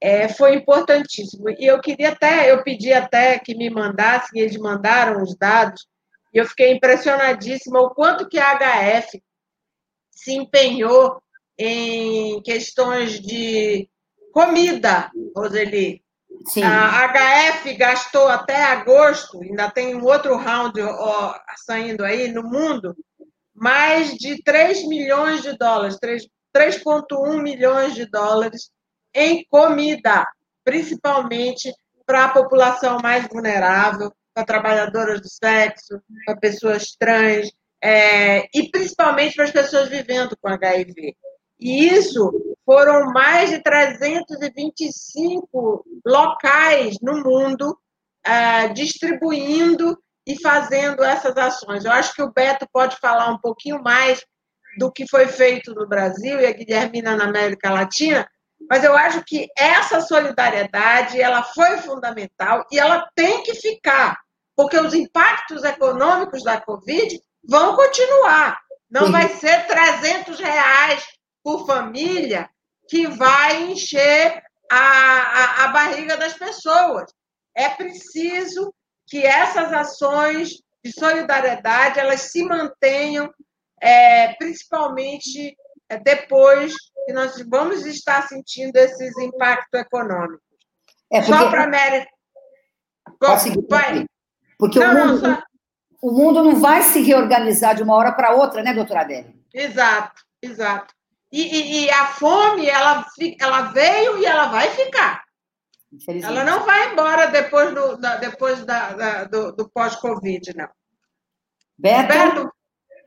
é, 0.00 0.28
foi 0.28 0.54
importantíssimo. 0.54 1.50
E 1.50 1.66
eu 1.66 1.80
queria 1.80 2.10
até, 2.10 2.50
eu 2.50 2.62
pedi 2.62 2.92
até 2.92 3.38
que 3.38 3.54
me 3.54 3.68
mandassem, 3.68 4.40
eles 4.40 4.56
mandaram 4.56 5.22
os 5.22 5.36
dados 5.36 5.86
e 6.32 6.38
eu 6.38 6.46
fiquei 6.46 6.72
impressionadíssima 6.72 7.80
o 7.80 7.90
quanto 7.90 8.28
que 8.28 8.38
a 8.38 8.56
HF 8.56 9.22
se 10.10 10.34
empenhou 10.34 11.20
em 11.58 12.40
questões 12.42 13.20
de 13.20 13.88
comida, 14.32 15.10
Roseli. 15.36 16.02
Sim. 16.46 16.62
A 16.62 17.08
HF 17.08 17.74
gastou 17.74 18.28
até 18.28 18.62
agosto, 18.62 19.42
ainda 19.42 19.70
tem 19.70 19.96
um 19.96 20.04
outro 20.04 20.36
round 20.36 20.80
ó, 20.80 21.34
saindo 21.66 22.04
aí 22.04 22.28
no 22.28 22.44
mundo, 22.44 22.94
mais 23.52 24.12
de 24.14 24.40
3 24.44 24.86
milhões 24.86 25.42
de 25.42 25.56
dólares, 25.58 25.98
3,1 26.54 27.42
milhões 27.42 27.94
de 27.94 28.06
dólares 28.06 28.70
em 29.14 29.44
comida, 29.50 30.26
principalmente 30.64 31.70
para 32.06 32.24
a 32.24 32.30
população 32.30 32.98
mais 33.02 33.28
vulnerável, 33.28 34.10
para 34.34 34.44
trabalhadoras 34.44 35.20
do 35.20 35.28
sexo, 35.28 36.00
para 36.24 36.36
pessoas 36.36 36.96
trans, 36.98 37.50
é, 37.82 38.46
e 38.54 38.70
principalmente 38.70 39.34
para 39.34 39.44
as 39.44 39.50
pessoas 39.50 39.88
vivendo 39.88 40.36
com 40.40 40.48
HIV. 40.48 41.16
E 41.60 41.88
isso 41.88 42.32
foram 42.64 43.12
mais 43.12 43.50
de 43.50 43.60
325 43.62 45.84
locais 46.06 46.96
no 47.02 47.22
mundo 47.22 47.76
é, 48.24 48.68
distribuindo 48.68 49.98
e 50.26 50.40
fazendo 50.40 51.02
essas 51.02 51.36
ações. 51.36 51.84
Eu 51.84 51.92
acho 51.92 52.14
que 52.14 52.22
o 52.22 52.32
Beto 52.32 52.66
pode 52.72 52.96
falar 52.96 53.30
um 53.30 53.38
pouquinho 53.38 53.82
mais 53.82 54.24
do 54.78 54.92
que 54.92 55.08
foi 55.08 55.26
feito 55.26 55.74
no 55.74 55.88
Brasil 55.88 56.40
e 56.40 56.46
a 56.46 56.52
Guilhermina 56.52 57.16
na 57.16 57.24
América 57.24 57.70
Latina, 57.70 58.28
mas 58.68 58.84
eu 58.84 58.96
acho 58.96 59.24
que 59.24 59.48
essa 59.56 60.00
solidariedade 60.00 61.20
ela 61.20 61.42
foi 61.42 61.78
fundamental 61.78 62.64
e 62.70 62.78
ela 62.78 63.08
tem 63.14 63.42
que 63.42 63.54
ficar, 63.54 64.18
porque 64.56 64.78
os 64.78 64.92
impactos 64.92 65.64
econômicos 65.64 66.42
da 66.42 66.60
Covid 66.60 67.18
vão 67.48 67.74
continuar. 67.74 68.60
Não 68.90 69.06
Sim. 69.06 69.12
vai 69.12 69.28
ser 69.28 69.66
300 69.66 70.38
reais 70.38 71.04
por 71.42 71.66
família 71.66 72.48
que 72.88 73.06
vai 73.06 73.70
encher 73.70 74.42
a, 74.70 74.78
a, 74.78 75.64
a 75.64 75.68
barriga 75.68 76.16
das 76.16 76.34
pessoas. 76.34 77.10
É 77.54 77.68
preciso 77.70 78.72
que 79.06 79.26
essas 79.26 79.72
ações 79.72 80.50
de 80.84 80.92
solidariedade 80.92 81.98
elas 81.98 82.22
se 82.22 82.44
mantenham, 82.44 83.32
é, 83.80 84.34
principalmente 84.34 85.56
é, 85.88 85.98
depois 85.98 86.74
que 87.08 87.12
nós 87.14 87.42
vamos 87.48 87.86
estar 87.86 88.28
sentindo 88.28 88.76
esses 88.76 89.16
impactos 89.16 89.80
econômicos. 89.80 90.44
É 91.10 91.22
porque... 91.22 91.32
Só 91.32 91.48
para 91.48 91.62
a 91.62 91.64
América. 91.64 92.10
Vai. 93.70 94.04
Porque 94.58 94.78
não, 94.78 94.92
o, 94.92 95.08
mundo, 95.08 95.22
não, 95.22 95.36
só... 95.36 95.42
o 96.02 96.12
mundo 96.12 96.44
não 96.44 96.56
vai 96.56 96.82
se 96.82 97.00
reorganizar 97.00 97.74
de 97.74 97.82
uma 97.82 97.94
hora 97.94 98.12
para 98.12 98.34
outra, 98.34 98.62
né, 98.62 98.74
doutora 98.74 99.00
Adélia? 99.00 99.34
Exato, 99.54 100.22
exato. 100.42 100.94
E, 101.32 101.40
e, 101.40 101.84
e, 101.86 101.90
a 101.90 102.08
fome, 102.08 102.66
ela, 102.66 103.06
ela 103.40 103.62
veio 103.72 104.18
e 104.18 104.26
ela 104.26 104.48
vai 104.48 104.68
ficar. 104.68 105.24
Ela 106.22 106.44
não 106.44 106.66
vai 106.66 106.92
embora 106.92 107.28
depois 107.28 107.74
do, 107.74 107.96
da, 107.96 108.16
depois 108.16 108.66
da, 108.66 108.92
da 108.92 109.24
do, 109.24 109.52
do 109.52 109.70
pós-Covid, 109.70 110.54
não. 110.54 110.68
Beto? 111.78 112.08
Beto 112.08 112.52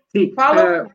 sim, 0.08 0.34
fala. 0.34 0.86
Uh, 0.86 0.91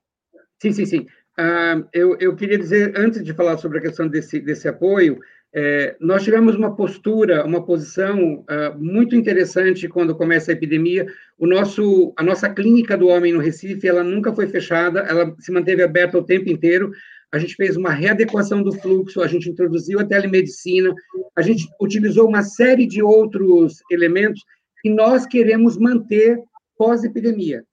sim, 0.61 0.73
sim, 0.73 0.87
sim. 0.87 1.07
Uh, 1.39 1.87
eu, 1.93 2.17
eu 2.19 2.35
queria 2.35 2.59
dizer, 2.59 2.95
antes 2.97 3.23
de 3.23 3.35
falar 3.35 3.59
sobre 3.59 3.79
a 3.79 3.83
questão 3.83 4.09
desse, 4.09 4.41
desse 4.41 4.67
apoio, 4.67 5.21
é, 5.59 5.97
nós 5.99 6.23
tivemos 6.23 6.55
uma 6.55 6.77
postura, 6.77 7.43
uma 7.47 7.65
posição 7.65 8.41
uh, 8.41 8.79
muito 8.79 9.17
interessante 9.17 9.89
quando 9.89 10.15
começa 10.15 10.51
a 10.51 10.55
epidemia. 10.55 11.07
O 11.39 11.47
nosso, 11.47 12.13
a 12.15 12.23
nossa 12.23 12.49
clínica 12.51 12.95
do 12.95 13.09
homem 13.09 13.33
no 13.33 13.41
Recife, 13.41 13.89
ela 13.89 14.05
nunca 14.05 14.35
foi 14.35 14.47
fechada, 14.49 15.01
ela 15.01 15.35
se 15.39 15.51
manteve 15.51 15.83
aberta 15.83 16.19
o 16.19 16.25
tempo 16.25 16.51
inteiro. 16.51 16.91
A 17.33 17.39
gente 17.39 17.55
fez 17.55 17.75
uma 17.75 17.91
readequação 17.91 18.63
do 18.63 18.73
fluxo, 18.73 19.23
a 19.23 19.27
gente 19.27 19.49
introduziu 19.49 19.99
a 19.99 20.05
telemedicina, 20.05 20.95
a 21.35 21.41
gente 21.41 21.67
utilizou 21.81 22.29
uma 22.29 22.43
série 22.43 22.87
de 22.87 23.03
outros 23.03 23.83
elementos 23.91 24.45
que 24.83 24.91
nós 24.91 25.27
queremos 25.27 25.79
manter 25.79 26.39
pós-epidemia. 26.77 27.65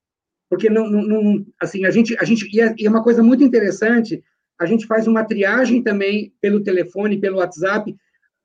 Porque 0.54 0.70
não, 0.70 0.88
não, 0.88 1.43
assim, 1.60 1.84
a 1.84 1.89
gente, 1.89 2.16
a 2.20 2.24
gente, 2.24 2.62
é, 2.62 2.76
e 2.78 2.86
é 2.86 2.89
uma 2.89 3.01
coisa 3.01 3.24
muito 3.24 3.43
interessante, 3.43 4.24
a 4.62 4.68
gente 4.68 4.86
faz 4.86 5.08
uma 5.08 5.24
triagem 5.26 5.82
também 5.82 6.32
pelo 6.39 6.62
telefone, 6.62 7.20
pelo 7.20 7.38
WhatsApp. 7.38 7.95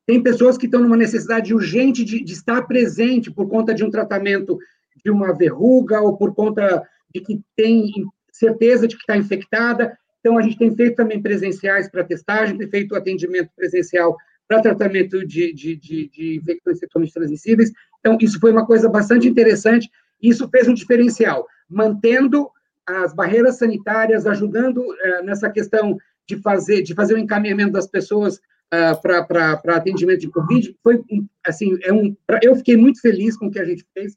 Tem 0.06 0.22
pessoas 0.22 0.56
que 0.56 0.64
estão 0.64 0.80
numa 0.80 0.96
necessidade 0.96 1.52
urgente 1.52 2.02
de, 2.06 2.24
de 2.24 2.32
estar 2.32 2.62
presente 2.62 3.30
por 3.30 3.46
conta 3.46 3.74
de 3.74 3.84
um 3.84 3.90
tratamento 3.90 4.58
de 5.04 5.10
uma 5.10 5.36
verruga 5.36 6.00
ou 6.00 6.16
por 6.16 6.34
conta 6.34 6.82
de 7.14 7.20
que 7.20 7.42
tem 7.54 7.90
certeza 8.32 8.88
de 8.88 8.96
que 8.96 9.02
está 9.02 9.14
infectada. 9.14 9.94
Então, 10.20 10.38
a 10.38 10.40
gente 10.40 10.56
tem 10.56 10.74
feito 10.74 10.96
também 10.96 11.20
presenciais 11.20 11.90
para 11.90 12.04
testagem, 12.04 12.56
tem 12.56 12.70
feito 12.70 12.96
atendimento 12.96 13.50
presencial 13.54 14.16
para 14.48 14.62
tratamento 14.62 15.26
de, 15.26 15.52
de, 15.52 15.76
de, 15.76 16.08
de 16.08 16.36
infecções 16.36 16.78
sexualmente 16.78 17.12
transmissíveis. 17.12 17.70
Então, 18.00 18.16
isso 18.18 18.40
foi 18.40 18.50
uma 18.50 18.64
coisa 18.64 18.88
bastante 18.88 19.28
interessante. 19.28 19.90
Isso 20.22 20.48
fez 20.48 20.66
um 20.66 20.74
diferencial, 20.74 21.46
mantendo 21.68 22.50
as 22.86 23.12
barreiras 23.14 23.58
sanitárias, 23.58 24.26
ajudando 24.26 24.82
eh, 25.00 25.22
nessa 25.22 25.50
questão 25.50 25.98
de 26.26 26.36
fazer, 26.36 26.82
de 26.82 26.94
fazer 26.94 27.14
o 27.14 27.18
encaminhamento 27.18 27.72
das 27.72 27.86
pessoas 27.86 28.36
uh, 28.36 29.00
para 29.00 29.76
atendimento 29.76 30.20
de 30.20 30.30
Covid, 30.30 30.76
foi, 30.82 31.02
assim, 31.46 31.78
é 31.82 31.92
um, 31.92 32.14
eu 32.42 32.54
fiquei 32.56 32.76
muito 32.76 33.00
feliz 33.00 33.36
com 33.36 33.46
o 33.46 33.50
que 33.50 33.58
a 33.58 33.64
gente 33.64 33.84
fez, 33.94 34.16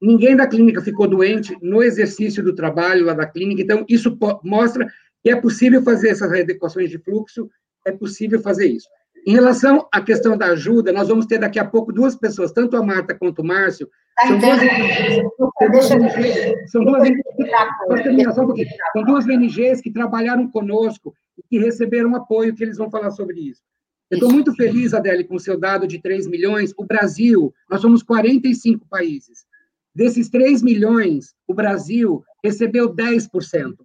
ninguém 0.00 0.36
da 0.36 0.46
clínica 0.46 0.80
ficou 0.80 1.08
doente 1.08 1.56
no 1.60 1.82
exercício 1.82 2.42
do 2.42 2.54
trabalho 2.54 3.06
lá 3.06 3.14
da 3.14 3.26
clínica, 3.26 3.62
então 3.62 3.84
isso 3.88 4.16
mostra 4.42 4.86
que 5.22 5.30
é 5.30 5.36
possível 5.36 5.82
fazer 5.82 6.10
essas 6.10 6.32
adequações 6.32 6.90
de 6.90 6.98
fluxo, 6.98 7.48
é 7.86 7.92
possível 7.92 8.40
fazer 8.40 8.66
isso. 8.66 8.88
Em 9.26 9.32
relação 9.32 9.86
à 9.92 10.00
questão 10.00 10.36
da 10.36 10.46
ajuda, 10.46 10.92
nós 10.92 11.06
vamos 11.06 11.26
ter 11.26 11.38
daqui 11.38 11.58
a 11.58 11.64
pouco 11.64 11.92
duas 11.92 12.16
pessoas, 12.16 12.50
tanto 12.50 12.76
a 12.76 12.82
Marta 12.82 13.14
quanto 13.14 13.40
o 13.40 13.44
Márcio. 13.44 13.88
Tá 14.16 14.28
são, 14.28 14.38
duas, 14.38 14.60
são, 16.68 16.84
duas, 16.84 17.08
são 18.92 19.04
duas 19.04 19.26
ONGs 19.26 19.80
que 19.80 19.90
trabalharam 19.90 20.50
conosco 20.50 21.14
e 21.38 21.42
que 21.42 21.58
receberam 21.58 22.14
apoio, 22.14 22.54
que 22.54 22.62
eles 22.62 22.76
vão 22.76 22.90
falar 22.90 23.10
sobre 23.10 23.40
isso. 23.40 23.62
Eu 24.10 24.16
estou 24.16 24.30
muito 24.30 24.54
feliz, 24.54 24.92
Adele, 24.92 25.24
com 25.24 25.36
o 25.36 25.40
seu 25.40 25.58
dado 25.58 25.86
de 25.86 25.98
3 25.98 26.26
milhões. 26.26 26.74
O 26.76 26.84
Brasil, 26.84 27.52
nós 27.70 27.80
somos 27.80 28.02
45 28.02 28.86
países. 28.86 29.46
Desses 29.94 30.28
3 30.28 30.62
milhões, 30.62 31.34
o 31.46 31.54
Brasil 31.54 32.22
recebeu 32.44 32.94
10%, 32.94 33.28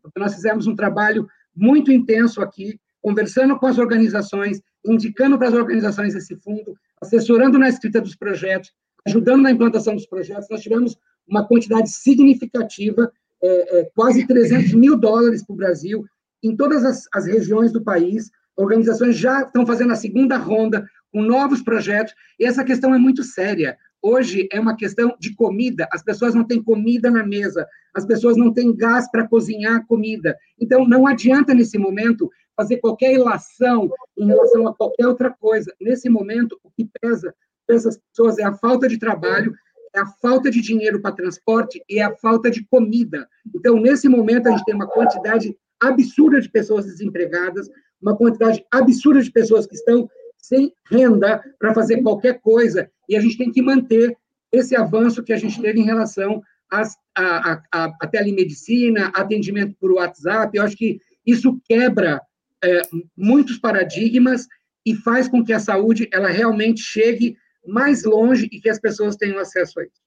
porque 0.01 0.19
nós 0.19 0.35
fizemos 0.35 0.67
um 0.67 0.75
trabalho 0.75 1.27
muito 1.55 1.91
intenso 1.93 2.41
aqui, 2.41 2.77
conversando 3.01 3.57
com 3.57 3.67
as 3.67 3.77
organizações, 3.77 4.61
indicando 4.85 5.37
para 5.37 5.47
as 5.47 5.53
organizações 5.53 6.13
esse 6.13 6.35
fundo, 6.35 6.75
assessorando 7.01 7.57
na 7.57 7.69
escrita 7.69 8.01
dos 8.01 8.15
projetos, 8.15 8.73
ajudando 9.07 9.43
na 9.43 9.51
implantação 9.51 9.95
dos 9.95 10.05
projetos. 10.05 10.49
Nós 10.49 10.61
tivemos 10.61 10.97
uma 11.27 11.47
quantidade 11.47 11.89
significativa, 11.89 13.11
é, 13.41 13.79
é, 13.79 13.91
quase 13.95 14.27
300 14.27 14.73
mil 14.73 14.97
dólares 14.97 15.43
para 15.45 15.53
o 15.53 15.57
Brasil, 15.57 16.05
em 16.43 16.55
todas 16.55 16.83
as, 16.83 17.07
as 17.13 17.25
regiões 17.25 17.71
do 17.71 17.83
país. 17.83 18.29
Organizações 18.55 19.15
já 19.15 19.41
estão 19.41 19.65
fazendo 19.65 19.93
a 19.93 19.95
segunda 19.95 20.37
ronda 20.37 20.85
com 21.11 21.21
novos 21.21 21.61
projetos, 21.61 22.13
e 22.39 22.45
essa 22.45 22.63
questão 22.63 22.93
é 22.93 22.97
muito 22.97 23.23
séria. 23.23 23.77
Hoje 24.01 24.47
é 24.51 24.59
uma 24.59 24.75
questão 24.75 25.15
de 25.19 25.33
comida, 25.33 25.87
as 25.91 26.03
pessoas 26.03 26.35
não 26.35 26.43
têm 26.43 26.61
comida 26.61 27.09
na 27.09 27.25
mesa, 27.25 27.65
as 27.95 28.05
pessoas 28.05 28.37
não 28.37 28.53
têm 28.53 28.75
gás 28.75 29.09
para 29.09 29.27
cozinhar 29.27 29.85
comida. 29.87 30.37
Então, 30.59 30.87
não 30.87 31.07
adianta, 31.07 31.53
nesse 31.53 31.77
momento, 31.77 32.29
fazer 32.55 32.77
qualquer 32.77 33.13
ilação 33.13 33.89
em 34.17 34.25
relação 34.27 34.67
a 34.67 34.75
qualquer 34.75 35.07
outra 35.07 35.29
coisa. 35.29 35.73
Nesse 35.79 36.09
momento, 36.09 36.59
o 36.63 36.69
que 36.69 36.89
pesa 36.99 37.33
para 37.67 37.75
essas 37.75 37.97
pessoas 37.97 38.39
é 38.39 38.43
a 38.43 38.53
falta 38.53 38.87
de 38.87 38.97
trabalho, 38.97 39.53
é 39.93 39.99
a 39.99 40.05
falta 40.05 40.49
de 40.49 40.61
dinheiro 40.61 41.01
para 41.01 41.15
transporte 41.15 41.83
e 41.89 41.99
é 41.99 42.03
a 42.03 42.15
falta 42.15 42.49
de 42.49 42.65
comida. 42.65 43.27
Então, 43.53 43.79
nesse 43.79 44.07
momento, 44.07 44.47
a 44.47 44.51
gente 44.51 44.65
tem 44.65 44.73
uma 44.75 44.87
quantidade 44.87 45.55
absurda 45.79 46.41
de 46.41 46.49
pessoas 46.49 46.85
desempregadas, 46.85 47.69
uma 48.01 48.15
quantidade 48.15 48.65
absurda 48.71 49.21
de 49.21 49.31
pessoas 49.31 49.67
que 49.67 49.75
estão 49.75 50.09
sem 50.37 50.73
renda 50.89 51.43
para 51.59 51.73
fazer 51.73 52.01
qualquer 52.01 52.39
coisa, 52.39 52.89
e 53.09 53.15
a 53.15 53.19
gente 53.19 53.37
tem 53.37 53.51
que 53.51 53.61
manter 53.61 54.15
esse 54.51 54.75
avanço 54.75 55.23
que 55.23 55.33
a 55.33 55.37
gente 55.37 55.61
teve 55.61 55.79
em 55.79 55.85
relação 55.85 56.41
às, 56.71 56.95
à, 57.15 57.61
à, 57.71 57.85
à 58.01 58.07
telemedicina, 58.07 59.11
atendimento 59.13 59.75
por 59.79 59.91
WhatsApp. 59.91 60.55
Eu 60.57 60.63
acho 60.63 60.77
que 60.77 60.99
isso 61.25 61.59
quebra 61.65 62.21
é, 62.63 62.81
muitos 63.15 63.57
paradigmas 63.57 64.47
e 64.85 64.95
faz 64.95 65.27
com 65.27 65.43
que 65.43 65.51
a 65.51 65.59
saúde 65.59 66.07
ela 66.13 66.29
realmente 66.29 66.81
chegue 66.81 67.35
mais 67.67 68.03
longe 68.03 68.47
e 68.51 68.59
que 68.59 68.69
as 68.69 68.79
pessoas 68.79 69.15
tenham 69.15 69.39
acesso 69.39 69.79
a 69.79 69.83
isso. 69.83 70.01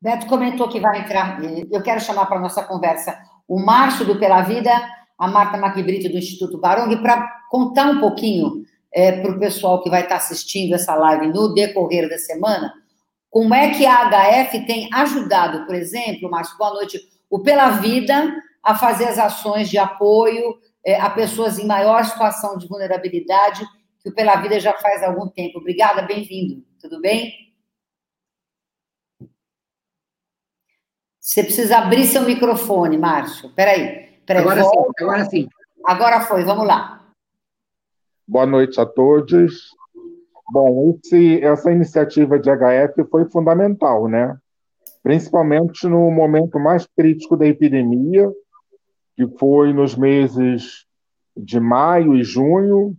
Beto 0.00 0.26
comentou 0.26 0.68
que 0.68 0.80
vai 0.80 1.00
entrar. 1.00 1.40
Eu 1.70 1.82
quero 1.82 2.00
chamar 2.00 2.26
para 2.26 2.40
nossa 2.40 2.62
conversa 2.62 3.18
o 3.48 3.58
Márcio 3.58 4.04
do 4.04 4.18
Pela 4.18 4.42
Vida, 4.42 4.70
a 5.18 5.28
Marta 5.28 5.56
Maquibrito 5.56 6.08
do 6.08 6.18
Instituto 6.18 6.58
Barong, 6.58 6.94
para 7.02 7.26
contar 7.50 7.86
um 7.86 8.00
pouquinho 8.00 8.64
é, 8.92 9.20
para 9.20 9.30
o 9.30 9.38
pessoal 9.38 9.82
que 9.82 9.90
vai 9.90 10.02
estar 10.02 10.16
assistindo 10.16 10.74
essa 10.74 10.94
live 10.94 11.28
no 11.28 11.54
decorrer 11.54 12.08
da 12.08 12.18
semana, 12.18 12.72
como 13.30 13.54
é 13.54 13.70
que 13.70 13.84
a 13.84 14.08
HF 14.08 14.66
tem 14.66 14.88
ajudado, 14.92 15.66
por 15.66 15.74
exemplo, 15.74 16.30
Márcio, 16.30 16.56
boa 16.56 16.74
noite, 16.74 17.00
o 17.28 17.40
Pela 17.40 17.70
Vida 17.70 18.34
a 18.62 18.74
fazer 18.74 19.04
as 19.04 19.18
ações 19.18 19.68
de 19.68 19.78
apoio 19.78 20.58
é, 20.86 21.00
a 21.00 21.10
pessoas 21.10 21.58
em 21.58 21.66
maior 21.66 22.04
situação 22.04 22.56
de 22.56 22.68
vulnerabilidade, 22.68 23.66
que 24.06 24.10
o 24.10 24.14
Pela 24.14 24.40
Vida 24.40 24.60
já 24.60 24.72
faz 24.74 25.02
algum 25.02 25.26
tempo. 25.26 25.58
Obrigada, 25.58 26.02
bem-vindo. 26.02 26.64
Tudo 26.80 27.00
bem? 27.00 27.32
Você 31.20 31.42
precisa 31.42 31.78
abrir 31.78 32.04
seu 32.04 32.22
microfone, 32.22 32.96
Márcio. 32.96 33.52
Peraí. 33.52 34.20
peraí 34.24 34.42
agora 34.42 34.62
sim, 34.62 34.78
agora 35.00 35.24
sim. 35.24 35.48
Agora 35.84 36.20
foi, 36.20 36.44
vamos 36.44 36.64
lá. 36.64 37.04
Boa 38.28 38.46
noite 38.46 38.80
a 38.80 38.86
todos. 38.86 39.74
Bom, 40.52 40.96
esse, 41.04 41.42
essa 41.42 41.72
iniciativa 41.72 42.38
de 42.38 42.48
HF 42.48 43.10
foi 43.10 43.28
fundamental, 43.28 44.06
né? 44.06 44.38
Principalmente 45.02 45.88
no 45.88 46.12
momento 46.12 46.60
mais 46.60 46.86
crítico 46.96 47.36
da 47.36 47.46
epidemia, 47.46 48.30
que 49.16 49.26
foi 49.36 49.72
nos 49.72 49.96
meses 49.96 50.86
de 51.36 51.58
maio 51.58 52.14
e 52.14 52.22
junho, 52.22 52.96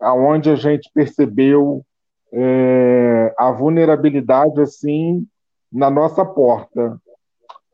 aonde 0.00 0.50
a 0.50 0.56
gente 0.56 0.90
percebeu 0.92 1.84
é, 2.32 3.34
a 3.38 3.50
vulnerabilidade 3.52 4.60
assim 4.60 5.26
na 5.72 5.90
nossa 5.90 6.24
porta. 6.24 7.00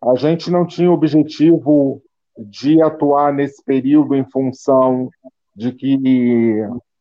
A 0.03 0.15
gente 0.15 0.51
não 0.51 0.67
tinha 0.67 0.91
objetivo 0.91 2.03
de 2.39 2.81
atuar 2.83 3.33
nesse 3.33 3.63
período 3.65 4.15
em 4.15 4.25
função 4.31 5.11
de 5.55 5.73
que 5.73 6.57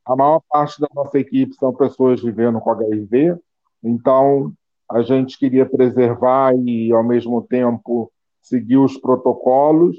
a 0.05 0.15
maior 0.15 0.41
parte 0.49 0.81
da 0.81 0.87
nossa 0.93 1.17
equipe 1.19 1.53
são 1.55 1.73
pessoas 1.73 2.21
vivendo 2.21 2.59
com 2.59 2.71
HIV, 2.71 3.37
então 3.83 4.51
a 4.89 5.01
gente 5.01 5.37
queria 5.37 5.65
preservar 5.65 6.53
e, 6.55 6.91
ao 6.91 7.03
mesmo 7.03 7.41
tempo, 7.43 8.11
seguir 8.41 8.77
os 8.77 8.97
protocolos, 8.97 9.95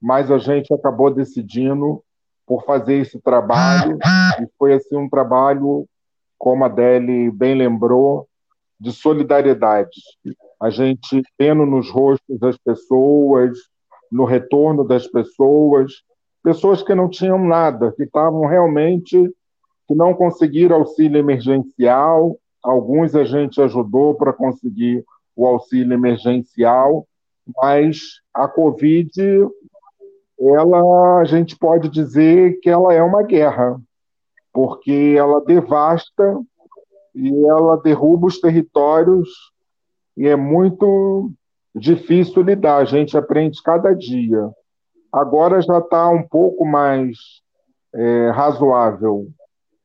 mas 0.00 0.30
a 0.30 0.38
gente 0.38 0.72
acabou 0.72 1.12
decidindo 1.12 2.02
por 2.50 2.64
fazer 2.64 2.94
esse 2.94 3.16
trabalho, 3.20 3.96
e 4.42 4.48
foi 4.58 4.72
assim 4.74 4.96
um 4.96 5.08
trabalho, 5.08 5.86
como 6.36 6.64
a 6.64 6.68
Deli 6.68 7.30
bem 7.30 7.54
lembrou, 7.54 8.26
de 8.80 8.90
solidariedade. 8.90 10.00
A 10.60 10.68
gente 10.68 11.22
vendo 11.38 11.64
nos 11.64 11.88
rostos 11.88 12.40
das 12.40 12.58
pessoas, 12.58 13.56
no 14.10 14.24
retorno 14.24 14.82
das 14.82 15.06
pessoas, 15.06 16.02
pessoas 16.42 16.82
que 16.82 16.92
não 16.92 17.08
tinham 17.08 17.38
nada, 17.38 17.92
que 17.92 18.02
estavam 18.02 18.44
realmente, 18.46 19.32
que 19.86 19.94
não 19.94 20.12
conseguiram 20.12 20.74
auxílio 20.74 21.20
emergencial. 21.20 22.36
Alguns 22.64 23.14
a 23.14 23.22
gente 23.22 23.62
ajudou 23.62 24.16
para 24.16 24.32
conseguir 24.32 25.04
o 25.36 25.46
auxílio 25.46 25.94
emergencial, 25.94 27.06
mas 27.62 28.20
a 28.34 28.48
Covid, 28.48 29.12
ela, 30.40 31.20
a 31.20 31.24
gente 31.24 31.56
pode 31.56 31.88
dizer 31.88 32.58
que 32.60 32.70
ela 32.70 32.94
é 32.94 33.02
uma 33.02 33.22
guerra, 33.22 33.78
porque 34.52 35.14
ela 35.16 35.44
devasta 35.44 36.40
e 37.14 37.44
ela 37.44 37.76
derruba 37.76 38.26
os 38.26 38.40
territórios 38.40 39.28
e 40.16 40.26
é 40.26 40.36
muito 40.36 41.30
difícil 41.74 42.42
lidar. 42.42 42.78
A 42.78 42.84
gente 42.84 43.16
aprende 43.16 43.62
cada 43.62 43.94
dia. 43.94 44.50
Agora 45.12 45.60
já 45.60 45.78
está 45.78 46.08
um 46.08 46.22
pouco 46.22 46.64
mais 46.64 47.18
é, 47.92 48.30
razoável, 48.30 49.26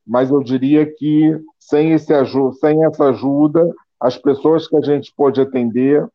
mas 0.06 0.30
eu 0.30 0.42
diria 0.42 0.86
que 0.86 1.38
sem, 1.58 1.92
esse, 1.92 2.12
sem 2.60 2.84
essa 2.84 3.08
ajuda, 3.08 3.68
as 4.00 4.16
pessoas 4.16 4.68
que 4.68 4.76
a 4.76 4.80
gente 4.80 5.12
pôde 5.16 5.40
atender 5.40 6.06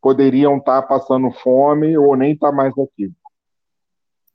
poderiam 0.00 0.56
estar 0.56 0.82
tá 0.82 0.88
passando 0.88 1.30
fome 1.30 1.96
ou 1.96 2.16
nem 2.16 2.32
estar 2.32 2.50
tá 2.50 2.56
mais 2.56 2.72
aqui. 2.78 3.12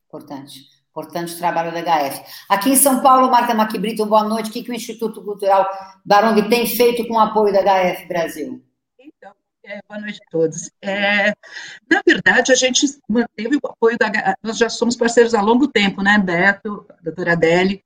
Importante. 0.10 0.66
Importante 0.90 1.38
trabalho 1.38 1.72
da 1.72 1.82
HF. 1.84 2.24
Aqui 2.50 2.72
em 2.72 2.76
São 2.76 3.00
Paulo, 3.02 3.30
Marta 3.30 3.54
Maquibrito, 3.54 4.08
boa 4.08 4.24
noite. 4.24 4.50
O 4.50 4.54
que, 4.54 4.64
que 4.64 4.72
o 4.72 4.74
Instituto 4.74 5.24
Cultural 5.24 5.70
Barong 6.04 6.50
tem 6.50 6.66
feito 6.66 7.08
com 7.08 7.14
o 7.14 7.20
apoio 7.20 7.54
da 7.54 7.62
HF 7.62 8.08
Brasil? 8.08 8.66
Então, 9.00 9.32
é, 9.64 9.80
boa 9.88 10.02
noite 10.02 10.20
a 10.28 10.32
todos. 10.32 10.72
É, 10.82 11.28
na 11.88 12.02
verdade, 12.04 12.52
a 12.52 12.56
gente 12.56 12.88
manteve 13.08 13.58
o 13.58 13.68
apoio 13.68 14.00
da. 14.00 14.36
Nós 14.42 14.58
já 14.58 14.68
somos 14.68 14.96
parceiros 14.96 15.36
há 15.36 15.42
longo 15.44 15.68
tempo, 15.68 16.02
né, 16.02 16.18
Beto, 16.18 16.84
doutora 17.04 17.34
Adele, 17.34 17.84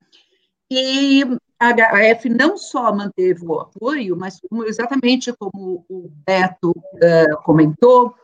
e 0.71 1.25
a 1.59 1.73
HF 1.73 2.29
não 2.29 2.57
só 2.57 2.95
manteve 2.95 3.45
o 3.45 3.59
apoio, 3.59 4.15
mas 4.15 4.39
como, 4.39 4.63
exatamente 4.63 5.33
como 5.33 5.85
o 5.89 6.09
Beto 6.25 6.71
uh, 6.71 7.43
comentou, 7.43 8.15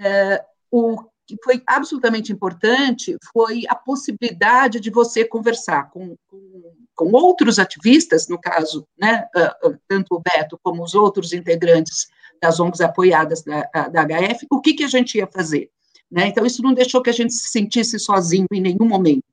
uh, 0.00 0.44
o 0.70 1.13
que 1.26 1.36
foi 1.42 1.62
absolutamente 1.66 2.32
importante 2.32 3.16
foi 3.32 3.62
a 3.68 3.74
possibilidade 3.74 4.80
de 4.80 4.90
você 4.90 5.24
conversar 5.24 5.90
com, 5.90 6.16
com, 6.28 6.72
com 6.94 7.12
outros 7.12 7.58
ativistas, 7.58 8.28
no 8.28 8.38
caso, 8.38 8.86
né, 8.98 9.26
uh, 9.64 9.76
tanto 9.88 10.14
o 10.14 10.20
Beto 10.20 10.58
como 10.62 10.82
os 10.82 10.94
outros 10.94 11.32
integrantes 11.32 12.08
das 12.40 12.60
ONGs 12.60 12.80
apoiadas 12.80 13.42
da, 13.42 13.62
da 13.88 14.04
HF, 14.04 14.46
o 14.50 14.60
que, 14.60 14.74
que 14.74 14.84
a 14.84 14.88
gente 14.88 15.16
ia 15.16 15.26
fazer. 15.26 15.70
Né? 16.10 16.28
Então, 16.28 16.44
isso 16.44 16.62
não 16.62 16.74
deixou 16.74 17.02
que 17.02 17.10
a 17.10 17.14
gente 17.14 17.32
se 17.32 17.48
sentisse 17.48 17.98
sozinho 17.98 18.46
em 18.52 18.60
nenhum 18.60 18.86
momento. 18.86 19.24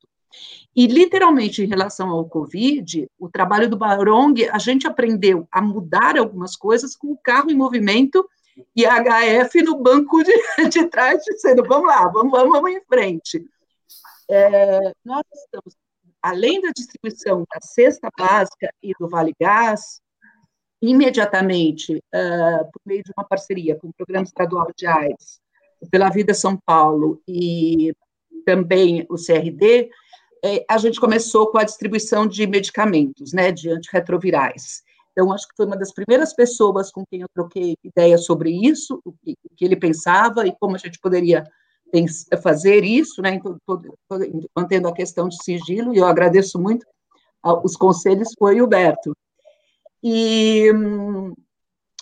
E, 0.76 0.88
literalmente, 0.88 1.62
em 1.62 1.68
relação 1.68 2.10
ao 2.10 2.28
Covid, 2.28 3.08
o 3.20 3.30
trabalho 3.30 3.70
do 3.70 3.78
Barong, 3.78 4.34
a 4.50 4.58
gente 4.58 4.88
aprendeu 4.88 5.46
a 5.52 5.62
mudar 5.62 6.18
algumas 6.18 6.56
coisas 6.56 6.96
com 6.96 7.12
o 7.12 7.18
carro 7.18 7.52
em 7.52 7.56
movimento 7.56 8.26
e 8.76 8.86
HF 8.86 9.62
no 9.64 9.78
banco 9.78 10.24
de, 10.24 10.34
de 10.70 10.88
trás, 10.88 11.24
dizendo, 11.24 11.64
vamos 11.68 11.88
lá, 11.88 12.08
vamos, 12.08 12.32
vamos, 12.32 12.52
vamos 12.52 12.72
em 12.72 12.82
frente. 12.82 13.46
É, 14.30 14.94
nós 15.04 15.24
estamos, 15.34 15.76
além 16.22 16.62
da 16.62 16.72
distribuição 16.72 17.46
da 17.54 17.60
cesta 17.62 18.10
básica 18.18 18.74
e 18.82 18.94
do 19.00 19.10
Vale 19.10 19.34
Gás, 19.40 20.02
imediatamente, 20.82 21.98
uh, 21.98 22.72
por 22.72 22.82
meio 22.86 23.04
de 23.04 23.12
uma 23.16 23.24
parceria 23.24 23.76
com 23.76 23.90
o 23.90 23.94
Programa 23.94 24.26
Estadual 24.26 24.68
de 24.76 24.88
AIDS, 24.88 25.40
pela 25.92 26.10
Vida 26.10 26.34
São 26.34 26.58
Paulo 26.58 27.22
e 27.28 27.94
também 28.46 29.06
o 29.10 29.16
CRD, 29.16 29.90
é, 30.44 30.66
a 30.68 30.78
gente 30.78 31.00
começou 31.00 31.48
com 31.52 31.60
a 31.60 31.64
distribuição 31.64 32.26
de 32.26 32.48
medicamentos, 32.48 33.32
né, 33.32 33.52
de 33.52 33.70
antirretrovirais. 33.70 34.82
Então, 35.12 35.32
acho 35.32 35.48
que 35.48 35.56
foi 35.56 35.66
uma 35.66 35.78
das 35.78 35.94
primeiras 35.94 36.34
pessoas 36.34 36.92
com 36.92 37.06
quem 37.06 37.22
eu 37.22 37.28
troquei 37.34 37.76
ideia 37.84 38.18
sobre 38.18 38.52
isso, 38.52 39.02
o 39.04 39.12
que, 39.12 39.38
o 39.44 39.56
que 39.56 39.66
ele 39.66 39.76
pensava 39.76 40.48
e 40.48 40.56
como 40.60 40.76
a 40.76 40.80
gente 40.80 41.00
poderia 41.00 41.44
fazer 42.42 42.84
isso, 42.86 43.22
né, 43.22 43.34
então, 43.34 43.58
mantendo 44.56 44.88
a 44.88 44.94
questão 44.94 45.28
de 45.28 45.44
sigilo, 45.44 45.94
e 45.94 45.98
eu 45.98 46.06
agradeço 46.06 46.58
muito 46.58 46.86
os 47.64 47.76
conselhos, 47.76 48.34
foi 48.40 48.62
o 48.62 48.68
Berto. 48.68 49.16
E, 50.02 50.72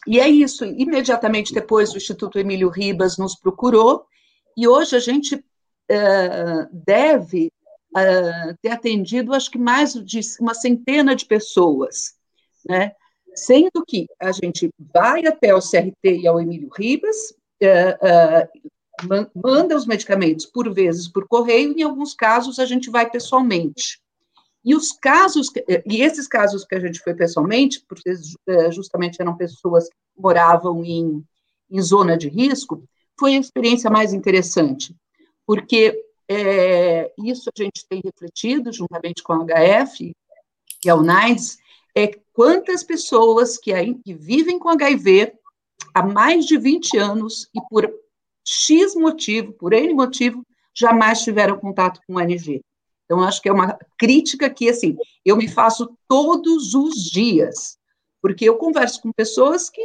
e 0.06 0.20
é 0.20 0.30
isso, 0.30 0.64
imediatamente 0.64 1.54
depois 1.54 1.92
o 1.92 1.98
Instituto 1.98 2.38
Emílio 2.38 2.70
Ribas 2.70 3.18
nos 3.18 3.36
procurou, 3.36 4.06
e 4.56 4.68
hoje 4.68 4.96
a 4.96 5.00
gente 5.00 5.36
uh, 5.36 6.70
deve 6.72 7.52
uh, 7.96 8.56
ter 8.62 8.70
atendido, 8.70 9.34
acho 9.34 9.50
que 9.50 9.58
mais 9.58 9.94
de 9.94 10.20
uma 10.40 10.54
centena 10.54 11.16
de 11.16 11.26
pessoas, 11.26 12.14
né? 12.68 12.92
Sendo 13.36 13.84
que 13.88 14.08
a 14.20 14.32
gente 14.32 14.70
vai 14.94 15.26
até 15.26 15.54
o 15.54 15.60
CRT 15.60 16.22
e 16.22 16.28
ao 16.28 16.40
Emílio 16.40 16.70
Ribas, 16.76 17.34
uh, 17.62 18.60
manda 19.34 19.76
os 19.76 19.86
medicamentos 19.86 20.46
por 20.46 20.74
vezes 20.74 21.08
por 21.08 21.28
correio, 21.28 21.74
em 21.78 21.84
alguns 21.84 22.14
casos 22.14 22.60
a 22.60 22.66
gente 22.66 22.90
vai 22.90 23.10
pessoalmente. 23.10 24.02
E 24.64 24.76
os 24.76 24.92
casos, 24.92 25.50
e 25.86 26.02
esses 26.02 26.28
casos 26.28 26.66
que 26.66 26.76
a 26.76 26.80
gente 26.80 27.00
foi 27.00 27.14
pessoalmente, 27.14 27.82
porque 27.88 28.12
justamente 28.72 29.22
eram 29.22 29.38
pessoas 29.38 29.88
que 29.88 29.96
moravam 30.18 30.84
em, 30.84 31.24
em 31.72 31.82
zona 31.82 32.18
de 32.18 32.28
risco, 32.28 32.84
foi 33.18 33.36
a 33.36 33.40
experiência 33.40 33.90
mais 33.90 34.14
interessante, 34.14 34.94
porque 35.46 35.98
é, 36.28 37.12
isso 37.18 37.50
a 37.50 37.64
gente 37.64 37.86
tem 37.88 38.02
refletido 38.04 38.72
juntamente 38.72 39.24
com 39.24 39.34
a 39.34 39.46
HF 39.46 40.14
e 40.86 40.90
a 40.90 40.96
UNAIDS, 40.96 41.58
é 42.00 42.12
quantas 42.34 42.84
pessoas 42.84 43.58
que, 43.58 43.72
que 44.04 44.14
vivem 44.14 44.58
com 44.58 44.70
HIV 44.70 45.34
há 45.94 46.04
mais 46.04 46.46
de 46.46 46.58
20 46.58 46.98
anos 46.98 47.50
e 47.54 47.62
por 47.70 47.92
X 48.46 48.96
motivo, 48.96 49.54
por 49.54 49.74
N 49.74 49.94
motivo, 49.94 50.46
jamais 50.74 51.22
tiveram 51.22 51.60
contato 51.60 52.00
com 52.08 52.14
o 52.14 52.20
ANG. 52.20 52.62
Então, 53.06 53.22
acho 53.22 53.42
que 53.42 53.50
é 53.50 53.52
uma 53.52 53.78
crítica 53.98 54.50
que, 54.50 54.70
assim, 54.70 54.96
eu 55.26 55.36
me 55.36 55.48
faço 55.48 55.98
todos 56.08 56.74
os 56.76 56.96
dias, 56.96 57.78
porque 58.22 58.46
eu 58.46 58.56
converso 58.56 59.02
com 59.02 59.12
pessoas 59.12 59.70
que 59.70 59.82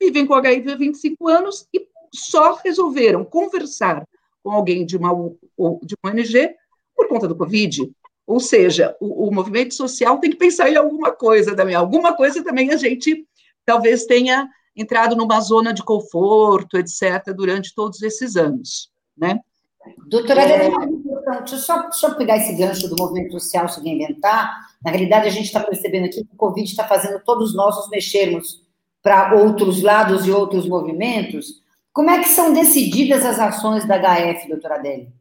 vivem 0.00 0.26
com 0.26 0.34
HIV 0.34 0.72
há 0.72 0.76
25 0.76 1.28
anos 1.28 1.68
e 1.72 1.86
só 2.12 2.54
resolveram 2.54 3.24
conversar 3.24 4.06
com 4.42 4.50
alguém 4.50 4.84
de 4.84 4.96
uma, 4.96 5.10
de 5.82 5.94
uma 6.02 6.12
ONG 6.12 6.54
por 6.96 7.08
conta 7.08 7.28
do 7.28 7.36
Covid. 7.36 7.90
Ou 8.26 8.40
seja, 8.40 8.96
o, 9.00 9.28
o, 9.28 9.34
movimento 9.34 9.74
social 9.74 10.18
tem 10.18 10.30
que 10.30 10.36
pensar 10.36 10.70
em 10.70 10.76
alguma 10.76 11.12
coisa 11.12 11.54
também. 11.54 11.74
Alguma 11.74 12.16
coisa 12.16 12.42
também 12.42 12.70
a 12.70 12.76
gente 12.76 13.26
talvez 13.64 14.04
tenha 14.04 14.48
entrado 14.74 15.14
numa 15.14 15.40
zona 15.40 15.72
de 15.72 15.82
conforto, 15.82 16.78
etc., 16.78 17.32
durante 17.34 17.74
todos 17.74 18.02
esses 18.02 18.36
anos, 18.36 18.90
né? 19.16 19.38
Doutora 20.06 20.42
é... 20.42 20.70
deixa 20.70 21.54
eu 21.54 21.58
só, 21.58 21.82
deixa 21.82 22.06
eu 22.06 22.14
pegar 22.16 22.38
esse 22.38 22.54
gancho 22.54 22.88
do 22.88 22.96
movimento 22.98 23.32
social 23.32 23.68
se 23.68 23.86
inventar. 23.86 24.58
Na 24.82 24.90
realidade, 24.90 25.28
a 25.28 25.30
gente 25.30 25.46
está 25.46 25.60
percebendo 25.60 26.06
aqui 26.06 26.24
que 26.24 26.34
o 26.34 26.36
Covid 26.36 26.68
está 26.68 26.86
fazendo 26.88 27.22
todos 27.22 27.54
nós 27.54 27.76
nos 27.76 27.90
mexermos 27.90 28.62
para 29.02 29.34
outros 29.34 29.82
lados 29.82 30.26
e 30.26 30.30
outros 30.30 30.66
movimentos. 30.66 31.62
Como 31.92 32.10
é 32.10 32.18
que 32.18 32.28
são 32.28 32.52
decididas 32.52 33.24
as 33.24 33.38
ações 33.38 33.86
da 33.86 33.98
HF, 33.98 34.48
doutora 34.48 34.76
Adélia? 34.76 35.12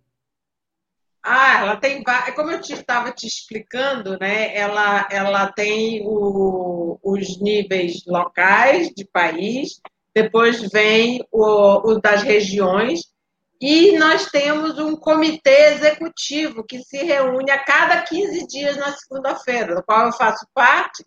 Ah, 1.23 1.59
ela 1.61 1.75
tem, 1.77 2.03
como 2.35 2.51
eu 2.51 2.59
estava 2.59 3.09
te, 3.09 3.21
te, 3.21 3.27
explicando, 3.27 4.19
né? 4.19 4.53
Ela, 4.53 5.07
ela 5.09 5.51
tem 5.53 6.05
o, 6.05 6.99
os 7.01 7.39
níveis 7.39 8.03
locais 8.05 8.89
de 8.89 9.05
país, 9.05 9.79
depois 10.13 10.61
vem 10.69 11.25
o, 11.31 11.91
o 11.91 12.01
das 12.01 12.23
regiões, 12.23 13.13
e 13.61 13.97
nós 13.97 14.25
temos 14.25 14.77
um 14.77 14.97
comitê 14.97 15.67
executivo 15.67 16.65
que 16.65 16.79
se 16.79 16.97
reúne 16.97 17.49
a 17.49 17.63
cada 17.63 18.01
15 18.01 18.45
dias 18.45 18.75
na 18.75 18.91
segunda-feira, 18.91 19.75
do 19.75 19.83
qual 19.83 20.07
eu 20.07 20.11
faço 20.11 20.45
parte, 20.53 21.05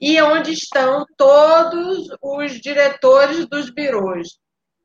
e 0.00 0.18
onde 0.22 0.52
estão 0.52 1.04
todos 1.14 2.08
os 2.22 2.58
diretores 2.58 3.46
dos 3.46 3.68
birôs. 3.68 4.38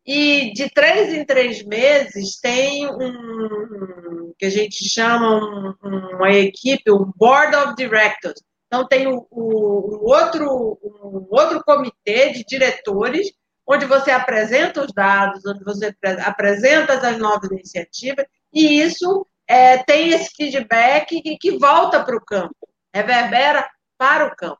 E 0.05 0.51
de 0.53 0.69
três 0.69 1.13
em 1.13 1.25
três 1.25 1.63
meses 1.63 2.39
tem 2.39 2.87
um 2.89 4.33
que 4.37 4.45
a 4.45 4.49
gente 4.49 4.87
chama 4.89 5.75
um, 5.81 6.15
uma 6.15 6.31
equipe, 6.31 6.91
um 6.91 7.11
board 7.15 7.55
of 7.55 7.75
directors. 7.75 8.41
Então 8.67 8.85
tem 8.87 9.07
o, 9.07 9.27
um 9.31 10.09
outro 10.09 10.77
um 10.83 11.27
outro 11.29 11.63
comitê 11.63 12.31
de 12.31 12.43
diretores 12.43 13.31
onde 13.65 13.85
você 13.85 14.11
apresenta 14.11 14.81
os 14.81 14.91
dados, 14.93 15.45
onde 15.45 15.63
você 15.63 15.95
apresenta 16.25 16.93
as 16.93 17.17
novas 17.17 17.49
iniciativas, 17.49 18.25
e 18.51 18.81
isso 18.81 19.25
é, 19.47 19.77
tem 19.83 20.09
esse 20.09 20.31
feedback 20.35 21.21
que, 21.21 21.37
que 21.37 21.57
volta 21.57 22.03
para 22.03 22.15
o 22.15 22.25
campo, 22.25 22.55
reverbera 22.93 23.67
para 23.97 24.27
o 24.27 24.35
campo. 24.35 24.59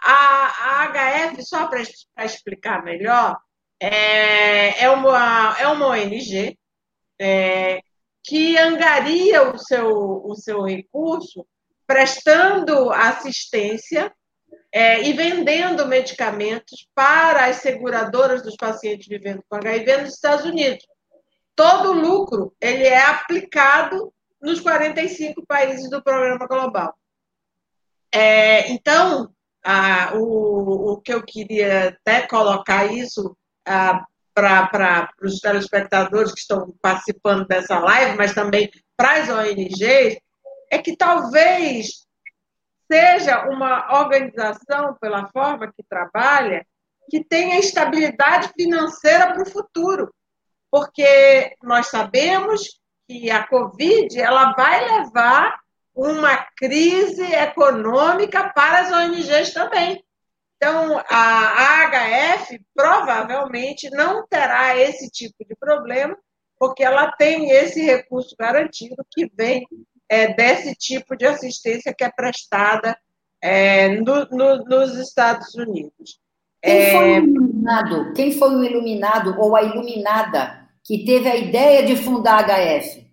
A, 0.00 0.84
a 0.84 1.32
HF, 1.32 1.42
só 1.42 1.66
para 1.66 1.82
explicar 2.24 2.84
melhor, 2.84 3.36
é, 3.80 4.84
é, 4.84 4.90
uma, 4.90 5.56
é 5.58 5.66
uma 5.68 5.88
ONG 5.88 6.58
é, 7.20 7.80
que 8.24 8.56
angaria 8.58 9.50
o 9.50 9.58
seu, 9.58 9.88
o 10.24 10.34
seu 10.34 10.62
recurso 10.62 11.46
prestando 11.86 12.90
assistência 12.90 14.12
é, 14.70 15.02
e 15.02 15.12
vendendo 15.12 15.86
medicamentos 15.86 16.86
para 16.94 17.46
as 17.46 17.56
seguradoras 17.56 18.42
dos 18.42 18.56
pacientes 18.56 19.06
vivendo 19.06 19.42
com 19.48 19.56
HIV 19.56 20.02
nos 20.02 20.14
Estados 20.14 20.44
Unidos. 20.44 20.84
Todo 21.56 21.90
o 21.90 21.94
lucro 21.94 22.54
ele 22.60 22.84
é 22.84 23.02
aplicado 23.02 24.12
nos 24.40 24.60
45 24.60 25.44
países 25.46 25.88
do 25.88 26.02
programa 26.02 26.46
global. 26.46 26.94
É, 28.12 28.70
então, 28.70 29.32
a, 29.64 30.12
o, 30.14 30.92
o 30.92 31.00
que 31.00 31.12
eu 31.12 31.22
queria 31.24 31.88
até 31.88 32.26
colocar 32.26 32.92
isso 32.92 33.36
para 34.34 35.10
os 35.22 35.40
telespectadores 35.40 36.32
que 36.32 36.40
estão 36.40 36.74
participando 36.80 37.46
dessa 37.46 37.78
live, 37.78 38.16
mas 38.16 38.34
também 38.34 38.70
para 38.96 39.22
as 39.22 39.28
ONGs, 39.28 40.18
é 40.70 40.78
que 40.78 40.96
talvez 40.96 42.06
seja 42.90 43.48
uma 43.48 44.00
organização, 44.00 44.96
pela 45.00 45.28
forma 45.28 45.72
que 45.72 45.82
trabalha, 45.88 46.66
que 47.10 47.22
tenha 47.24 47.58
estabilidade 47.58 48.50
financeira 48.56 49.32
para 49.32 49.42
o 49.42 49.50
futuro. 49.50 50.12
Porque 50.70 51.54
nós 51.62 51.86
sabemos 51.88 52.80
que 53.08 53.30
a 53.30 53.46
Covid 53.46 54.18
ela 54.20 54.52
vai 54.52 54.84
levar 54.84 55.58
uma 55.94 56.36
crise 56.56 57.24
econômica 57.24 58.50
para 58.50 58.80
as 58.80 58.92
ONGs 58.92 59.52
também. 59.52 60.02
Então, 60.58 61.00
a 61.08 61.84
AHF 61.84 62.60
provavelmente 62.74 63.88
não 63.90 64.26
terá 64.26 64.76
esse 64.76 65.08
tipo 65.08 65.44
de 65.48 65.54
problema, 65.54 66.18
porque 66.58 66.82
ela 66.82 67.12
tem 67.12 67.50
esse 67.50 67.80
recurso 67.80 68.34
garantido 68.36 68.96
que 69.12 69.30
vem 69.36 69.64
é, 70.08 70.34
desse 70.34 70.74
tipo 70.74 71.16
de 71.16 71.26
assistência 71.26 71.94
que 71.96 72.02
é 72.02 72.10
prestada 72.10 72.98
é, 73.40 74.00
no, 74.00 74.24
no, 74.32 74.64
nos 74.64 74.96
Estados 74.96 75.54
Unidos. 75.54 76.18
Quem 76.60 76.90
foi, 76.90 77.04
o 77.04 77.14
é, 77.14 77.18
iluminado, 77.18 78.12
quem 78.14 78.32
foi 78.32 78.56
o 78.56 78.64
iluminado 78.64 79.38
ou 79.38 79.54
a 79.54 79.62
iluminada 79.62 80.68
que 80.82 81.04
teve 81.04 81.28
a 81.28 81.36
ideia 81.36 81.84
de 81.84 81.94
fundar 81.94 82.50
a 82.50 82.80
HF? 82.80 83.06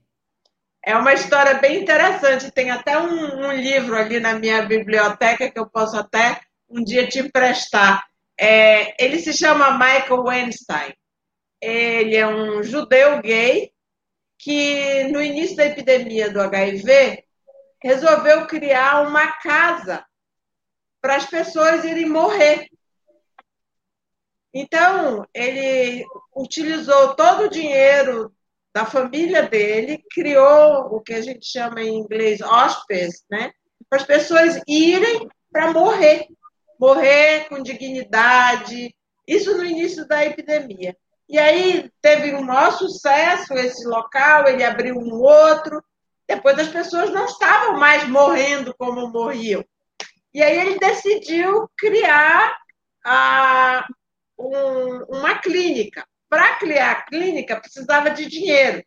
É 0.84 0.96
uma 0.96 1.14
história 1.14 1.56
bem 1.56 1.82
interessante. 1.82 2.52
Tem 2.52 2.72
até 2.72 2.98
um, 2.98 3.48
um, 3.48 3.52
livro 3.52 3.96
ali 3.96 4.20
na 4.20 4.34
minha 4.34 4.64
biblioteca 4.64 5.50
que 5.50 5.60
eu 5.60 5.68
posso 5.68 5.96
até 5.98 6.40
um 6.76 6.84
dia 6.84 7.08
te 7.08 7.20
emprestar. 7.20 8.06
É, 8.38 9.02
ele 9.04 9.20
se 9.20 9.34
chama 9.34 9.78
Michael 9.78 10.24
Weinstein. 10.24 10.94
Ele 11.62 12.16
é 12.16 12.28
um 12.28 12.62
judeu 12.62 13.22
gay 13.22 13.72
que 14.38 15.06
no 15.06 15.22
início 15.22 15.56
da 15.56 15.66
epidemia 15.66 16.30
do 16.30 16.42
HIV, 16.42 17.24
resolveu 17.82 18.46
criar 18.48 19.08
uma 19.08 19.32
casa 19.34 20.06
para 21.02 21.16
as 21.16 21.26
pessoas 21.26 21.84
irem 21.84 22.10
morrer. 22.10 22.68
Então, 24.54 25.26
ele 25.34 26.06
utilizou 26.36 27.16
todo 27.16 27.44
o 27.44 27.50
dinheiro 27.50 28.34
da 28.74 28.86
família 28.86 29.44
dele, 29.44 30.04
criou 30.12 30.96
o 30.96 31.02
que 31.02 31.14
a 31.14 31.22
gente 31.22 31.46
chama 31.46 31.82
em 31.82 31.96
inglês 31.96 32.42
hospice, 32.42 33.24
né? 33.30 33.52
Para 33.90 34.00
as 34.00 34.06
pessoas 34.06 34.62
irem 34.68 35.30
para 35.52 35.72
morrer, 35.72 36.28
morrer 36.80 37.48
com 37.50 37.62
dignidade. 37.62 38.94
Isso 39.28 39.56
no 39.58 39.64
início 39.64 40.08
da 40.08 40.26
epidemia. 40.26 40.96
E 41.28 41.40
aí 41.40 41.92
teve 42.02 42.36
um 42.36 42.44
maior 42.44 42.72
sucesso 42.72 43.54
esse 43.54 43.88
local, 43.88 44.48
ele 44.48 44.64
abriu 44.64 44.96
um 44.96 45.14
outro. 45.22 45.84
Depois 46.28 46.58
as 46.60 46.68
pessoas 46.68 47.12
não 47.12 47.26
estavam 47.26 47.78
mais 47.80 48.08
morrendo 48.08 48.74
como 48.78 49.10
morriam. 49.10 49.64
E 50.34 50.44
aí 50.44 50.60
ele 50.60 50.78
decidiu 50.78 51.70
criar 51.78 52.58
a, 53.06 53.86
um, 54.38 55.18
uma 55.18 55.40
clínica. 55.40 56.06
Para 56.28 56.56
criar 56.58 56.92
a 56.92 57.02
clínica, 57.04 57.60
precisava 57.60 58.10
de 58.10 58.26
dinheiro. 58.26 58.84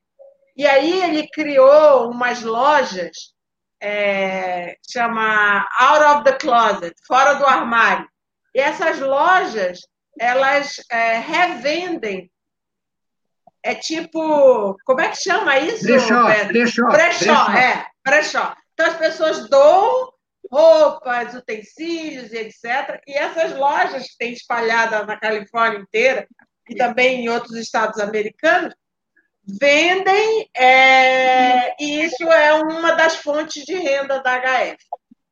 E 0.56 0.66
aí 0.66 1.02
ele 1.02 1.28
criou 1.28 2.10
umas 2.10 2.42
lojas, 2.42 3.32
é, 3.80 4.76
chama 4.90 5.68
Out 5.78 6.04
of 6.04 6.24
the 6.24 6.32
Closet, 6.32 6.94
fora 7.06 7.34
do 7.34 7.46
armário. 7.46 8.08
E 8.54 8.60
essas 8.60 8.98
lojas, 8.98 9.80
elas 10.18 10.76
é, 10.90 11.18
revendem. 11.18 12.30
É 13.62 13.74
tipo, 13.74 14.76
como 14.84 15.00
é 15.00 15.08
que 15.08 15.16
chama 15.16 15.58
isso? 15.58 15.84
Brechó, 15.84 16.24
brechó, 16.46 16.86
brechó, 16.88 17.50
é, 17.52 17.86
brechó. 18.04 18.56
Então 18.72 18.86
as 18.86 18.96
pessoas 18.96 19.48
doam 19.48 20.12
roupas, 20.50 21.34
utensílios 21.34 22.32
e 22.32 22.38
etc. 22.38 23.00
E 23.06 23.12
essas 23.12 23.54
lojas 23.54 24.04
que 24.04 24.16
tem 24.18 24.32
espalhadas 24.32 25.06
na 25.06 25.18
Califórnia 25.18 25.80
inteira 25.80 26.26
e 26.68 26.74
também 26.74 27.24
em 27.24 27.28
outros 27.28 27.56
estados 27.56 27.98
americanos 27.98 28.74
vendem, 29.48 30.50
é, 30.54 31.74
e 31.82 32.04
isso 32.04 32.24
é 32.24 32.52
uma 32.54 32.92
das 32.92 33.16
fontes 33.16 33.64
de 33.64 33.74
renda 33.74 34.20
da 34.20 34.38
HF. 34.38 34.76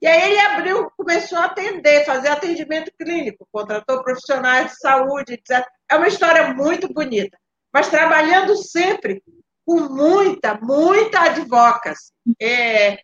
E 0.00 0.06
aí 0.06 0.30
ele 0.30 0.40
abriu, 0.40 0.90
começou 0.96 1.38
a 1.38 1.46
atender, 1.46 2.04
fazer 2.04 2.28
atendimento 2.28 2.90
clínico, 2.98 3.46
contratou 3.52 4.02
profissionais 4.02 4.72
de 4.72 4.78
saúde, 4.78 5.34
etc. 5.34 5.66
É 5.90 5.96
uma 5.96 6.08
história 6.08 6.54
muito 6.54 6.92
bonita, 6.92 7.36
mas 7.72 7.88
trabalhando 7.88 8.56
sempre 8.56 9.22
com 9.66 9.80
muita, 9.80 10.58
muita 10.62 11.22
advocacy. 11.22 12.12
É, 12.40 12.98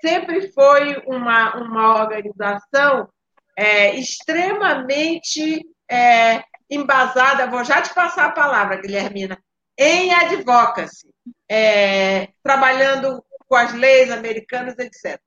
sempre 0.00 0.52
foi 0.52 1.02
uma, 1.06 1.56
uma 1.56 2.00
organização 2.00 3.08
é, 3.56 3.94
extremamente 3.94 5.64
é, 5.90 6.42
embasada, 6.70 7.50
vou 7.50 7.64
já 7.64 7.80
te 7.80 7.92
passar 7.94 8.26
a 8.26 8.32
palavra, 8.32 8.80
Guilhermina, 8.80 9.38
em 9.78 10.12
advocacy, 10.12 11.08
é, 11.48 12.28
trabalhando 12.42 13.24
com 13.46 13.54
as 13.54 13.72
leis 13.72 14.10
americanas, 14.10 14.76
etc. 14.78 15.20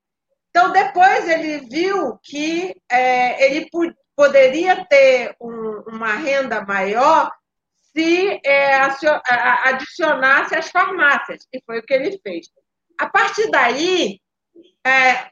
Então, 0.50 0.72
depois 0.72 1.28
ele 1.30 1.66
viu 1.70 2.20
que 2.22 2.76
é, 2.92 3.46
ele 3.46 3.70
poderia 4.16 4.86
ter 4.86 5.34
um, 5.40 5.84
uma 5.88 6.14
renda 6.16 6.62
maior 6.66 7.32
se 7.96 8.40
é, 8.46 8.76
adicionasse 9.64 10.56
as 10.56 10.70
farmácias, 10.70 11.48
e 11.52 11.62
foi 11.66 11.80
o 11.80 11.84
que 11.84 11.94
ele 11.94 12.20
fez. 12.22 12.48
A 12.98 13.10
partir 13.10 13.50
daí, 13.50 14.22
é, 14.86 15.30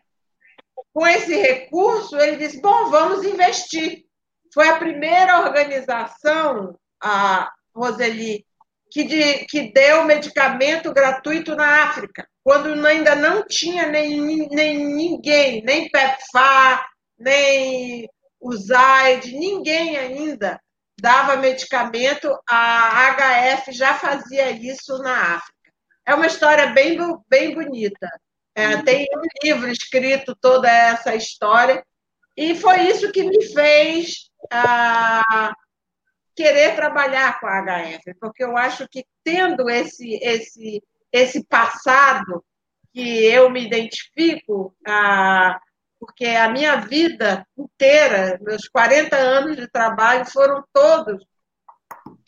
com 0.93 1.05
esse 1.05 1.36
recurso, 1.36 2.17
ele 2.17 2.38
disse: 2.38 2.61
bom, 2.61 2.89
vamos 2.89 3.26
investir. 3.26 4.05
Foi 4.53 4.67
a 4.67 4.78
primeira 4.78 5.41
organização, 5.41 6.78
a 7.01 7.51
Roseli, 7.74 8.45
que, 8.89 9.03
de, 9.03 9.45
que 9.45 9.71
deu 9.71 10.03
medicamento 10.03 10.91
gratuito 10.91 11.55
na 11.55 11.83
África, 11.83 12.27
quando 12.43 12.85
ainda 12.85 13.15
não 13.15 13.45
tinha 13.45 13.87
nem, 13.87 14.47
nem 14.49 14.85
ninguém, 14.85 15.63
nem 15.63 15.89
PEPFAR, 15.89 16.87
nem 17.17 18.09
o 18.39 18.55
ZAID, 18.55 19.33
ninguém 19.33 19.97
ainda 19.97 20.59
dava 20.99 21.37
medicamento, 21.37 22.35
a 22.49 23.15
HF 23.15 23.71
já 23.71 23.93
fazia 23.93 24.51
isso 24.51 24.97
na 24.99 25.35
África. 25.35 25.53
É 26.05 26.13
uma 26.13 26.27
história 26.27 26.67
bem, 26.67 26.97
bem 27.29 27.53
bonita. 27.53 28.07
É, 28.55 28.81
tem 28.81 29.05
um 29.15 29.47
livro 29.47 29.69
escrito 29.69 30.35
toda 30.41 30.69
essa 30.69 31.15
história, 31.15 31.83
e 32.35 32.55
foi 32.55 32.81
isso 32.83 33.11
que 33.11 33.23
me 33.23 33.45
fez 33.53 34.29
ah, 34.51 35.53
querer 36.39 36.73
trabalhar 36.73 37.37
com 37.37 37.47
a 37.47 37.61
HF, 37.61 38.13
porque 38.17 38.41
eu 38.41 38.55
acho 38.55 38.87
que 38.87 39.05
tendo 39.25 39.69
esse, 39.69 40.15
esse, 40.23 40.81
esse 41.11 41.43
passado 41.43 42.41
que 42.93 43.25
eu 43.25 43.49
me 43.49 43.65
identifico, 43.65 44.73
ah, 44.87 45.59
porque 45.99 46.27
a 46.27 46.49
minha 46.49 46.77
vida 46.77 47.45
inteira, 47.57 48.39
meus 48.41 48.69
40 48.69 49.17
anos 49.17 49.57
de 49.57 49.69
trabalho 49.69 50.25
foram 50.25 50.63
todos, 50.71 51.21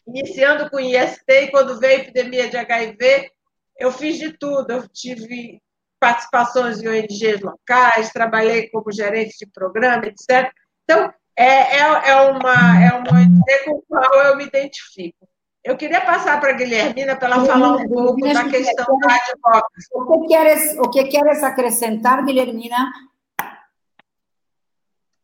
iniciando 0.05 0.70
com 0.70 0.78
IST, 0.78 1.24
e 1.30 1.47
quando 1.49 1.80
veio 1.80 2.01
a 2.01 2.03
epidemia 2.03 2.49
de 2.49 2.57
HIV, 2.57 3.32
eu 3.80 3.93
fiz 3.93 4.18
de 4.18 4.38
tudo, 4.38 4.72
eu 4.72 4.89
tive 4.89 5.62
participações 6.01 6.82
em 6.82 6.89
ONGs 6.89 7.39
locais, 7.39 8.12
trabalhei 8.12 8.70
como 8.72 8.91
gerente 8.91 9.38
de 9.38 9.49
programa, 9.49 10.05
etc. 10.05 10.51
Então, 10.84 11.14
é, 11.42 11.78
é, 11.78 12.10
é, 12.12 12.16
uma, 12.22 12.84
é 12.84 12.94
uma 12.94 13.20
ONG 13.20 13.86
com 13.88 13.98
a 13.98 14.10
qual 14.10 14.26
eu 14.26 14.38
me 14.38 14.46
identifico. 14.46 15.28
Eu 15.64 15.78
queria 15.78 16.02
passar 16.02 16.39
para 16.39 16.52
a 16.52 16.54
Guilhermina 16.54 17.16
para 17.16 17.36
ela 17.36 17.46
falar 17.46 17.76
um 17.78 17.88
pouco 17.88 18.22
da 18.22 18.50
questão 18.50 18.98
da 19.00 19.16
advocacy. 19.16 19.88
O 19.94 20.22
que 20.22 20.28
queres, 20.28 20.78
o 20.80 20.89
que 20.89 21.04
queres 21.06 21.44
acrescentar, 21.44 22.24
Guilhermina? 22.26 22.92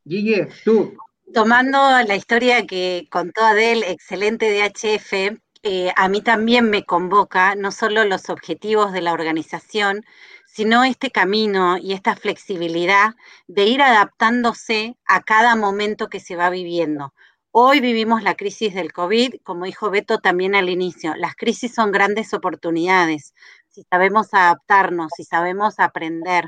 Guille, 0.05 0.47
tú. 0.63 0.95
Tomando 1.33 1.77
la 2.07 2.15
historia 2.15 2.65
que 2.65 3.07
contó 3.11 3.43
Adel, 3.43 3.83
excelente 3.83 4.45
DHF, 4.49 5.37
eh, 5.63 5.91
a 5.95 6.07
mí 6.09 6.21
también 6.21 6.69
me 6.69 6.83
convoca 6.85 7.55
no 7.55 7.71
solo 7.71 8.03
los 8.05 8.29
objetivos 8.29 8.93
de 8.93 9.01
la 9.01 9.13
organización, 9.13 10.03
sino 10.45 10.83
este 10.83 11.11
camino 11.11 11.77
y 11.77 11.93
esta 11.93 12.15
flexibilidad 12.15 13.15
de 13.47 13.65
ir 13.65 13.81
adaptándose 13.81 14.97
a 15.05 15.21
cada 15.21 15.55
momento 15.55 16.07
que 16.09 16.19
se 16.19 16.35
va 16.35 16.49
viviendo. 16.49 17.13
Hoy 17.51 17.79
vivimos 17.79 18.23
la 18.23 18.35
crisis 18.35 18.73
del 18.73 18.93
COVID, 18.93 19.35
como 19.43 19.65
dijo 19.65 19.89
Beto 19.89 20.19
también 20.19 20.55
al 20.55 20.69
inicio, 20.69 21.15
las 21.15 21.35
crisis 21.35 21.73
son 21.73 21.91
grandes 21.91 22.33
oportunidades, 22.33 23.33
si 23.69 23.83
sabemos 23.89 24.33
adaptarnos, 24.33 25.11
si 25.15 25.23
sabemos 25.23 25.79
aprender. 25.79 26.45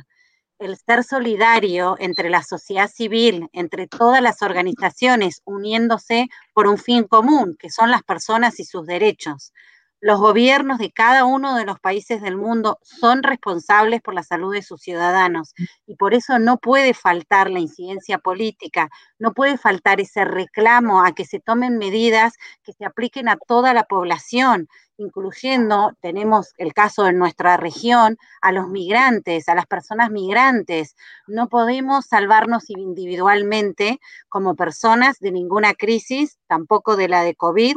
El 0.59 0.77
ser 0.77 1.05
solidario 1.05 1.95
entre 1.99 2.29
la 2.29 2.43
sociedad 2.43 2.91
civil, 2.91 3.47
entre 3.53 3.87
todas 3.87 4.21
las 4.21 4.41
organizaciones, 4.41 5.41
uniéndose 5.45 6.27
por 6.53 6.67
un 6.67 6.77
fin 6.77 7.05
común, 7.05 7.55
que 7.57 7.69
son 7.69 7.89
las 7.91 8.03
personas 8.03 8.59
y 8.59 8.65
sus 8.65 8.85
derechos. 8.85 9.53
Los 10.01 10.17
gobiernos 10.21 10.77
de 10.77 10.91
cada 10.93 11.25
uno 11.25 11.55
de 11.55 11.65
los 11.65 11.77
países 11.81 12.21
del 12.21 12.37
mundo 12.37 12.79
son 12.81 13.21
responsables 13.21 14.01
por 14.01 14.13
la 14.13 14.23
salud 14.23 14.53
de 14.53 14.61
sus 14.61 14.81
ciudadanos 14.81 15.53
y 15.85 15.95
por 15.95 16.13
eso 16.13 16.39
no 16.39 16.57
puede 16.57 16.93
faltar 16.93 17.49
la 17.49 17.59
incidencia 17.59 18.17
política, 18.17 18.89
no 19.17 19.33
puede 19.33 19.57
faltar 19.57 19.99
ese 19.99 20.23
reclamo 20.23 21.03
a 21.03 21.11
que 21.11 21.25
se 21.25 21.41
tomen 21.41 21.77
medidas 21.77 22.35
que 22.63 22.71
se 22.71 22.85
apliquen 22.85 23.27
a 23.27 23.35
toda 23.35 23.73
la 23.73 23.83
población, 23.83 24.69
incluyendo, 24.95 25.91
tenemos 25.99 26.53
el 26.57 26.73
caso 26.73 27.07
en 27.07 27.17
nuestra 27.17 27.57
región, 27.57 28.17
a 28.41 28.53
los 28.53 28.69
migrantes, 28.69 29.49
a 29.49 29.55
las 29.55 29.65
personas 29.65 30.11
migrantes. 30.11 30.95
No 31.27 31.49
podemos 31.49 32.05
salvarnos 32.05 32.69
individualmente 32.69 33.99
como 34.29 34.55
personas 34.55 35.19
de 35.19 35.33
ninguna 35.33 35.73
crisis, 35.73 36.37
tampoco 36.47 36.95
de 36.95 37.09
la 37.09 37.23
de 37.23 37.35
COVID 37.35 37.75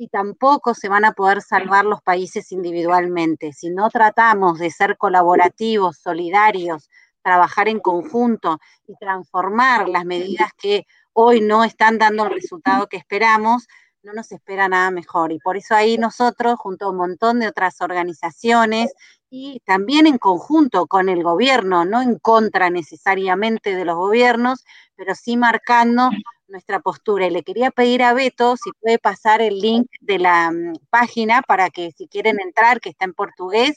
y 0.00 0.08
tampoco 0.08 0.72
se 0.72 0.88
van 0.88 1.04
a 1.04 1.12
poder 1.12 1.42
salvar 1.42 1.84
los 1.84 2.00
países 2.00 2.52
individualmente. 2.52 3.52
Si 3.52 3.68
no 3.68 3.90
tratamos 3.90 4.58
de 4.58 4.70
ser 4.70 4.96
colaborativos, 4.96 5.98
solidarios, 5.98 6.88
trabajar 7.22 7.68
en 7.68 7.80
conjunto 7.80 8.60
y 8.86 8.94
transformar 8.96 9.90
las 9.90 10.06
medidas 10.06 10.52
que 10.56 10.86
hoy 11.12 11.42
no 11.42 11.64
están 11.64 11.98
dando 11.98 12.24
el 12.24 12.32
resultado 12.32 12.86
que 12.86 12.96
esperamos, 12.96 13.68
no 14.02 14.14
nos 14.14 14.32
espera 14.32 14.70
nada 14.70 14.90
mejor. 14.90 15.32
Y 15.32 15.38
por 15.38 15.58
eso 15.58 15.74
ahí 15.74 15.98
nosotros, 15.98 16.54
junto 16.58 16.86
a 16.86 16.90
un 16.92 16.96
montón 16.96 17.38
de 17.38 17.48
otras 17.48 17.82
organizaciones 17.82 18.94
y 19.28 19.60
también 19.66 20.06
en 20.06 20.16
conjunto 20.16 20.86
con 20.86 21.10
el 21.10 21.22
gobierno, 21.22 21.84
no 21.84 22.00
en 22.00 22.18
contra 22.18 22.70
necesariamente 22.70 23.76
de 23.76 23.84
los 23.84 23.96
gobiernos, 23.96 24.64
pero 24.96 25.14
sí 25.14 25.36
marcando 25.36 26.08
nuestra 26.50 26.80
postura. 26.80 27.26
Y 27.26 27.30
le 27.30 27.42
quería 27.42 27.70
pedir 27.70 28.02
a 28.02 28.12
Beto 28.12 28.56
si 28.56 28.70
puede 28.80 28.98
pasar 28.98 29.40
el 29.40 29.58
link 29.58 29.86
de 30.00 30.18
la 30.18 30.50
mm, 30.50 30.74
página 30.90 31.42
para 31.42 31.70
que 31.70 31.92
si 31.92 32.06
quieren 32.08 32.40
entrar, 32.40 32.80
que 32.80 32.90
está 32.90 33.04
en 33.04 33.14
portugués, 33.14 33.76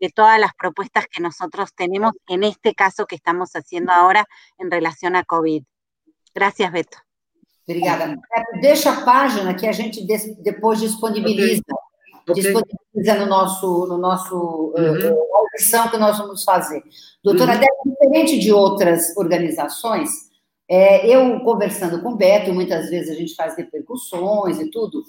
de 0.00 0.08
todas 0.08 0.40
las 0.40 0.54
propuestas 0.54 1.04
que 1.08 1.22
nosotros 1.22 1.74
tenemos 1.74 2.12
en 2.26 2.42
este 2.42 2.74
caso 2.74 3.06
que 3.06 3.16
estamos 3.16 3.50
haciendo 3.52 3.92
ahora 3.92 4.26
en 4.58 4.70
relación 4.70 5.14
a 5.14 5.24
COVID. 5.24 5.62
Gracias, 6.34 6.72
Beto. 6.72 6.98
Obrigada. 7.68 8.16
Deixa 8.60 8.92
a 8.92 9.04
página 9.04 9.54
que 9.54 9.68
a 9.68 9.72
gente 9.72 10.00
depois 10.42 10.80
disponibiliza. 10.80 11.62
Okay. 12.22 12.42
Disponibiliza 12.42 13.14
no 13.18 13.26
nosso, 13.26 13.86
no 13.86 13.98
nosso 13.98 14.72
uhum. 14.76 15.12
uh, 15.12 15.36
audição 15.36 15.88
que 15.88 15.98
nós 15.98 16.18
vamos 16.18 16.44
fazer. 16.44 16.82
Doutora 17.22 17.54
uhum. 17.54 17.60
Débora, 17.60 17.82
diferente 17.86 18.38
de 18.38 18.52
outras 18.52 19.16
organizações, 19.16 20.29
é, 20.70 21.06
eu 21.06 21.40
conversando 21.40 22.00
com 22.00 22.10
o 22.10 22.16
Beto, 22.16 22.54
muitas 22.54 22.88
vezes 22.88 23.10
a 23.10 23.14
gente 23.14 23.34
faz 23.34 23.56
repercussões 23.56 24.60
e 24.60 24.70
tudo. 24.70 25.02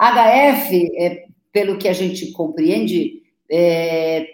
HF, 0.00 0.96
é, 0.96 1.24
pelo 1.52 1.76
que 1.76 1.88
a 1.88 1.92
gente 1.92 2.30
compreende, 2.32 3.22
é, 3.50 4.26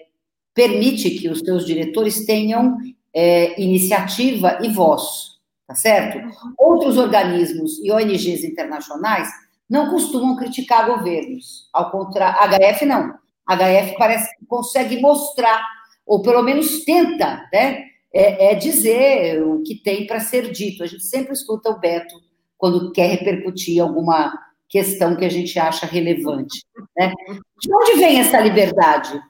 permite 0.52 1.10
que 1.10 1.28
os 1.28 1.40
seus 1.40 1.64
diretores 1.64 2.26
tenham 2.26 2.76
é, 3.14 3.60
iniciativa 3.60 4.58
e 4.62 4.68
voz 4.68 5.34
tá 5.66 5.74
certo? 5.74 6.18
Uhum. 6.18 6.54
Outros 6.58 6.96
organismos 6.96 7.78
e 7.82 7.90
ONGs 7.90 8.44
internacionais 8.44 9.28
não 9.68 9.90
costumam 9.90 10.36
criticar 10.36 10.86
governos, 10.86 11.68
ao 11.72 11.90
contrário, 11.90 12.38
HF 12.38 12.84
não. 12.84 13.14
HF 13.48 13.96
parece 13.98 14.36
que 14.36 14.46
consegue 14.46 15.00
mostrar, 15.00 15.62
ou 16.06 16.22
pelo 16.22 16.42
menos 16.42 16.84
tenta, 16.84 17.48
né? 17.52 17.84
É, 18.14 18.52
é 18.52 18.54
dizer 18.54 19.42
o 19.42 19.62
que 19.62 19.74
tem 19.74 20.06
para 20.06 20.20
ser 20.20 20.52
dito. 20.52 20.82
A 20.84 20.86
gente 20.86 21.04
sempre 21.04 21.32
escuta 21.32 21.70
o 21.70 21.78
Beto 21.78 22.14
quando 22.56 22.92
quer 22.92 23.08
repercutir 23.08 23.82
alguma 23.82 24.32
questão 24.68 25.16
que 25.16 25.24
a 25.24 25.28
gente 25.28 25.58
acha 25.58 25.86
relevante. 25.86 26.64
Né? 26.96 27.12
De 27.60 27.74
onde 27.74 27.94
vem 27.94 28.20
essa 28.20 28.40
liberdade? 28.40 29.20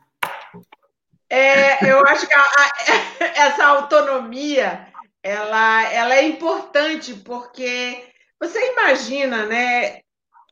É, 1.31 1.91
eu 1.91 2.07
acho 2.07 2.27
que 2.27 2.35
a, 2.35 2.41
a, 2.41 3.25
essa 3.47 3.65
autonomia 3.67 4.87
ela, 5.23 5.91
ela 5.91 6.15
é 6.15 6.29
importante 6.29 7.15
porque 7.15 8.05
você 8.39 8.73
imagina, 8.73 9.47
né, 9.47 10.01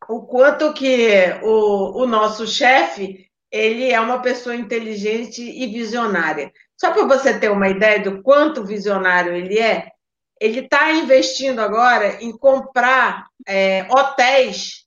o 0.08 0.22
quanto 0.22 0.72
que 0.72 1.08
o, 1.42 2.02
o 2.02 2.06
nosso 2.06 2.46
chefe 2.46 3.26
ele 3.50 3.92
é 3.92 4.00
uma 4.00 4.22
pessoa 4.22 4.56
inteligente 4.56 5.42
e 5.42 5.66
visionária. 5.66 6.50
Só 6.82 6.90
para 6.90 7.04
você 7.04 7.38
ter 7.38 7.48
uma 7.48 7.68
ideia 7.68 8.00
do 8.02 8.20
quanto 8.24 8.64
visionário 8.64 9.36
ele 9.36 9.56
é, 9.56 9.86
ele 10.40 10.58
está 10.58 10.90
investindo 10.90 11.60
agora 11.60 12.20
em 12.20 12.36
comprar 12.36 13.28
é, 13.46 13.86
hotéis 13.88 14.84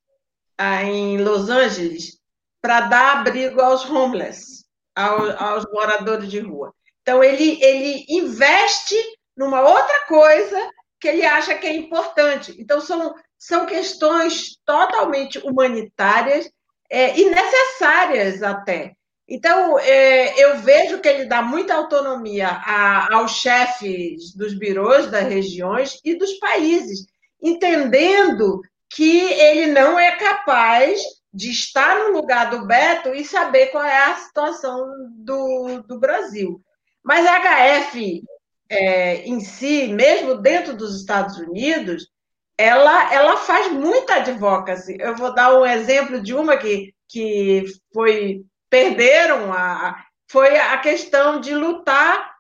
ah, 0.57 0.83
em 0.83 1.23
Los 1.23 1.49
Angeles 1.49 2.19
para 2.61 2.81
dar 2.81 3.19
abrigo 3.19 3.61
aos 3.61 3.89
homeless, 3.89 4.65
aos, 4.93 5.41
aos 5.41 5.65
moradores 5.71 6.29
de 6.29 6.41
rua. 6.41 6.73
Então, 7.01 7.23
ele, 7.23 7.63
ele 7.63 8.05
investe 8.09 8.95
numa 9.37 9.61
outra 9.61 10.05
coisa 10.05 10.69
que 10.99 11.07
ele 11.07 11.25
acha 11.25 11.55
que 11.55 11.65
é 11.65 11.77
importante. 11.77 12.53
Então, 12.59 12.81
são, 12.81 13.15
são 13.39 13.65
questões 13.65 14.57
totalmente 14.65 15.39
humanitárias 15.39 16.51
é, 16.89 17.17
e 17.17 17.29
necessárias 17.29 18.43
até. 18.43 18.97
Então, 19.27 19.79
é, 19.79 20.39
eu 20.43 20.59
vejo 20.59 20.99
que 20.99 21.07
ele 21.07 21.25
dá 21.25 21.41
muita 21.41 21.73
autonomia 21.73 22.47
aos 23.11 23.31
chefes 23.31 24.35
dos 24.35 24.53
birôs 24.53 25.07
das 25.09 25.27
regiões 25.27 25.99
e 26.03 26.15
dos 26.15 26.33
países, 26.33 27.07
entendendo 27.41 28.61
que 28.89 29.19
ele 29.33 29.67
não 29.71 29.99
é 29.99 30.15
capaz 30.15 31.01
de 31.33 31.49
estar 31.49 31.99
no 31.99 32.13
lugar 32.13 32.51
do 32.51 32.65
Beto 32.65 33.09
e 33.09 33.25
saber 33.25 33.67
qual 33.67 33.83
é 33.83 34.11
a 34.11 34.15
situação 34.15 34.87
do, 35.17 35.83
do 35.87 35.99
Brasil. 35.99 36.61
Mas 37.03 37.25
a 37.25 37.39
HF 37.39 38.23
é, 38.69 39.17
em 39.27 39.39
si, 39.39 39.87
mesmo 39.87 40.35
dentro 40.35 40.75
dos 40.75 40.95
Estados 40.95 41.37
Unidos, 41.37 42.07
ela, 42.57 43.13
ela 43.13 43.37
faz 43.37 43.71
muita 43.71 44.15
advocacy. 44.15 44.97
Eu 44.99 45.15
vou 45.15 45.33
dar 45.33 45.59
um 45.59 45.65
exemplo 45.65 46.21
de 46.21 46.33
uma 46.33 46.57
que, 46.57 46.93
que 47.07 47.65
foi 47.93 48.45
perderam 48.75 49.53
a 49.53 50.03
foi 50.27 50.57
a 50.57 50.77
questão 50.79 51.39
de 51.39 51.55
lutar 51.55 52.35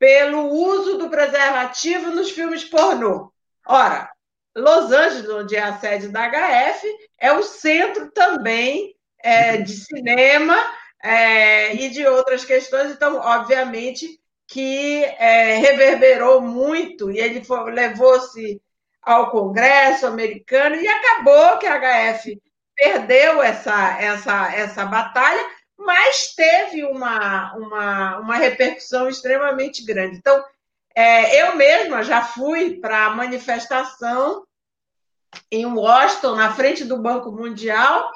pelo 0.00 0.48
uso 0.48 0.98
do 0.98 1.08
preservativo 1.08 2.10
nos 2.10 2.32
filmes 2.32 2.64
pornô. 2.64 3.32
Ora, 3.64 4.10
Los 4.56 4.90
Angeles, 4.90 5.28
onde 5.28 5.54
é 5.54 5.62
a 5.62 5.78
sede 5.78 6.08
da 6.08 6.28
HF, 6.28 6.84
é 7.20 7.32
o 7.32 7.42
centro 7.44 8.10
também 8.10 8.96
é, 9.22 9.58
de 9.58 9.70
cinema 9.70 10.56
é, 11.00 11.72
e 11.76 11.88
de 11.90 12.04
outras 12.04 12.44
questões. 12.44 12.90
Então, 12.90 13.18
obviamente, 13.18 14.18
que 14.48 15.04
é, 15.04 15.58
reverberou 15.58 16.40
muito 16.40 17.12
e 17.12 17.20
ele 17.20 17.42
levou-se 17.72 18.60
ao 19.00 19.30
Congresso 19.30 20.06
americano 20.06 20.74
e 20.74 20.88
acabou 20.88 21.58
que 21.58 21.66
a 21.66 21.78
HF 21.78 22.40
perdeu 22.74 23.42
essa, 23.42 24.00
essa, 24.00 24.52
essa 24.54 24.84
batalha, 24.86 25.59
mas 25.80 26.34
teve 26.34 26.84
uma, 26.84 27.54
uma, 27.56 28.18
uma 28.18 28.36
repercussão 28.36 29.08
extremamente 29.08 29.84
grande. 29.84 30.16
Então, 30.16 30.44
é, 30.94 31.42
eu 31.42 31.56
mesma 31.56 32.02
já 32.02 32.22
fui 32.22 32.78
para 32.80 33.06
a 33.06 33.10
manifestação 33.10 34.44
em 35.50 35.64
Washington, 35.64 36.34
na 36.36 36.52
frente 36.52 36.84
do 36.84 36.98
Banco 36.98 37.30
Mundial, 37.30 38.10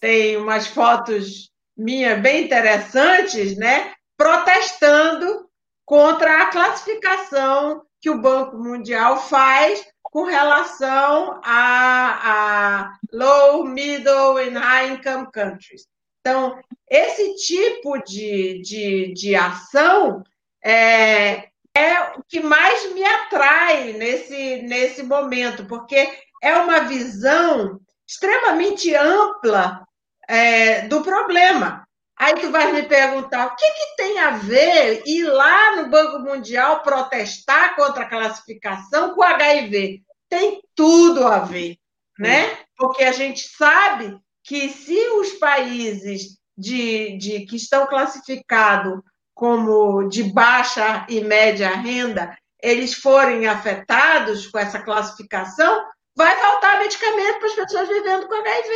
tem 0.00 0.36
umas 0.36 0.66
fotos 0.66 1.50
minhas 1.76 2.20
bem 2.20 2.44
interessantes, 2.44 3.56
né? 3.56 3.94
Protestando 4.16 5.48
contra 5.84 6.42
a 6.42 6.46
classificação 6.46 7.84
que 8.00 8.10
o 8.10 8.20
Banco 8.20 8.58
Mundial 8.58 9.18
faz 9.18 9.86
com 10.02 10.24
relação 10.24 11.40
a, 11.44 12.82
a 12.84 12.98
low, 13.12 13.64
middle 13.64 14.38
and 14.38 14.58
high 14.58 14.92
income 14.92 15.28
countries. 15.32 15.86
Então, 16.28 16.58
esse 16.90 17.36
tipo 17.36 17.96
de, 18.04 18.60
de, 18.60 19.14
de 19.14 19.34
ação 19.34 20.22
é, 20.62 21.48
é 21.74 22.00
o 22.18 22.22
que 22.28 22.38
mais 22.40 22.92
me 22.92 23.02
atrai 23.02 23.94
nesse, 23.94 24.60
nesse 24.60 25.02
momento, 25.04 25.64
porque 25.64 26.06
é 26.42 26.54
uma 26.56 26.80
visão 26.80 27.80
extremamente 28.06 28.94
ampla 28.94 29.86
é, 30.28 30.82
do 30.82 31.02
problema. 31.02 31.88
Aí 32.14 32.34
tu 32.34 32.50
vai 32.50 32.72
me 32.72 32.82
perguntar 32.82 33.46
o 33.46 33.56
que, 33.56 33.66
que 33.66 33.96
tem 33.96 34.18
a 34.18 34.32
ver 34.32 35.02
ir 35.06 35.24
lá 35.24 35.76
no 35.76 35.88
Banco 35.88 36.18
Mundial 36.18 36.82
protestar 36.82 37.74
contra 37.74 38.02
a 38.02 38.08
classificação 38.08 39.14
com 39.14 39.22
HIV? 39.22 40.02
Tem 40.28 40.60
tudo 40.74 41.26
a 41.26 41.38
ver, 41.38 41.78
né? 42.18 42.58
Porque 42.76 43.02
a 43.02 43.12
gente 43.12 43.48
sabe 43.48 44.20
que 44.48 44.70
se 44.70 44.98
os 45.10 45.32
países 45.32 46.38
de, 46.56 47.18
de 47.18 47.44
que 47.44 47.56
estão 47.56 47.86
classificados 47.86 49.00
como 49.34 50.08
de 50.08 50.24
baixa 50.24 51.06
e 51.06 51.20
média 51.20 51.68
renda, 51.68 52.34
eles 52.60 52.94
forem 52.94 53.46
afetados 53.46 54.46
com 54.46 54.58
essa 54.58 54.80
classificação, 54.80 55.84
vai 56.16 56.34
faltar 56.40 56.80
medicamento 56.80 57.38
para 57.38 57.48
as 57.48 57.54
pessoas 57.54 57.88
vivendo 57.88 58.26
com 58.26 58.34
HIV, 58.34 58.74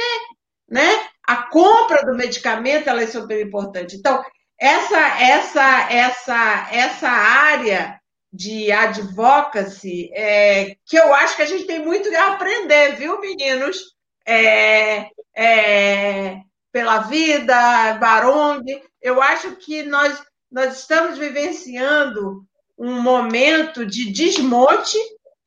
né? 0.69 1.09
a 1.27 1.49
compra 1.49 2.05
do 2.05 2.15
medicamento 2.15 2.89
ela 2.89 3.03
é 3.03 3.07
super 3.07 3.41
importante. 3.41 3.97
Então, 3.97 4.23
essa, 4.61 5.21
essa, 5.21 5.91
essa, 5.91 6.69
essa 6.71 7.09
área 7.09 7.99
de 8.31 8.71
advocacy, 8.71 10.11
é, 10.13 10.77
que 10.87 10.97
eu 10.97 11.15
acho 11.15 11.35
que 11.35 11.43
a 11.43 11.47
gente 11.47 11.65
tem 11.65 11.85
muito 11.85 12.15
a 12.15 12.35
aprender, 12.35 12.97
viu, 12.97 13.19
meninos? 13.21 13.79
É, 14.27 15.09
é, 15.35 16.41
pela 16.71 16.99
vida, 16.99 17.95
Barong, 17.95 18.65
eu 19.01 19.21
acho 19.21 19.57
que 19.57 19.83
nós, 19.83 20.23
nós 20.51 20.81
estamos 20.81 21.19
vivenciando 21.19 22.45
um 22.79 23.01
momento 23.01 23.85
de 23.87 24.13
desmonte, 24.13 24.99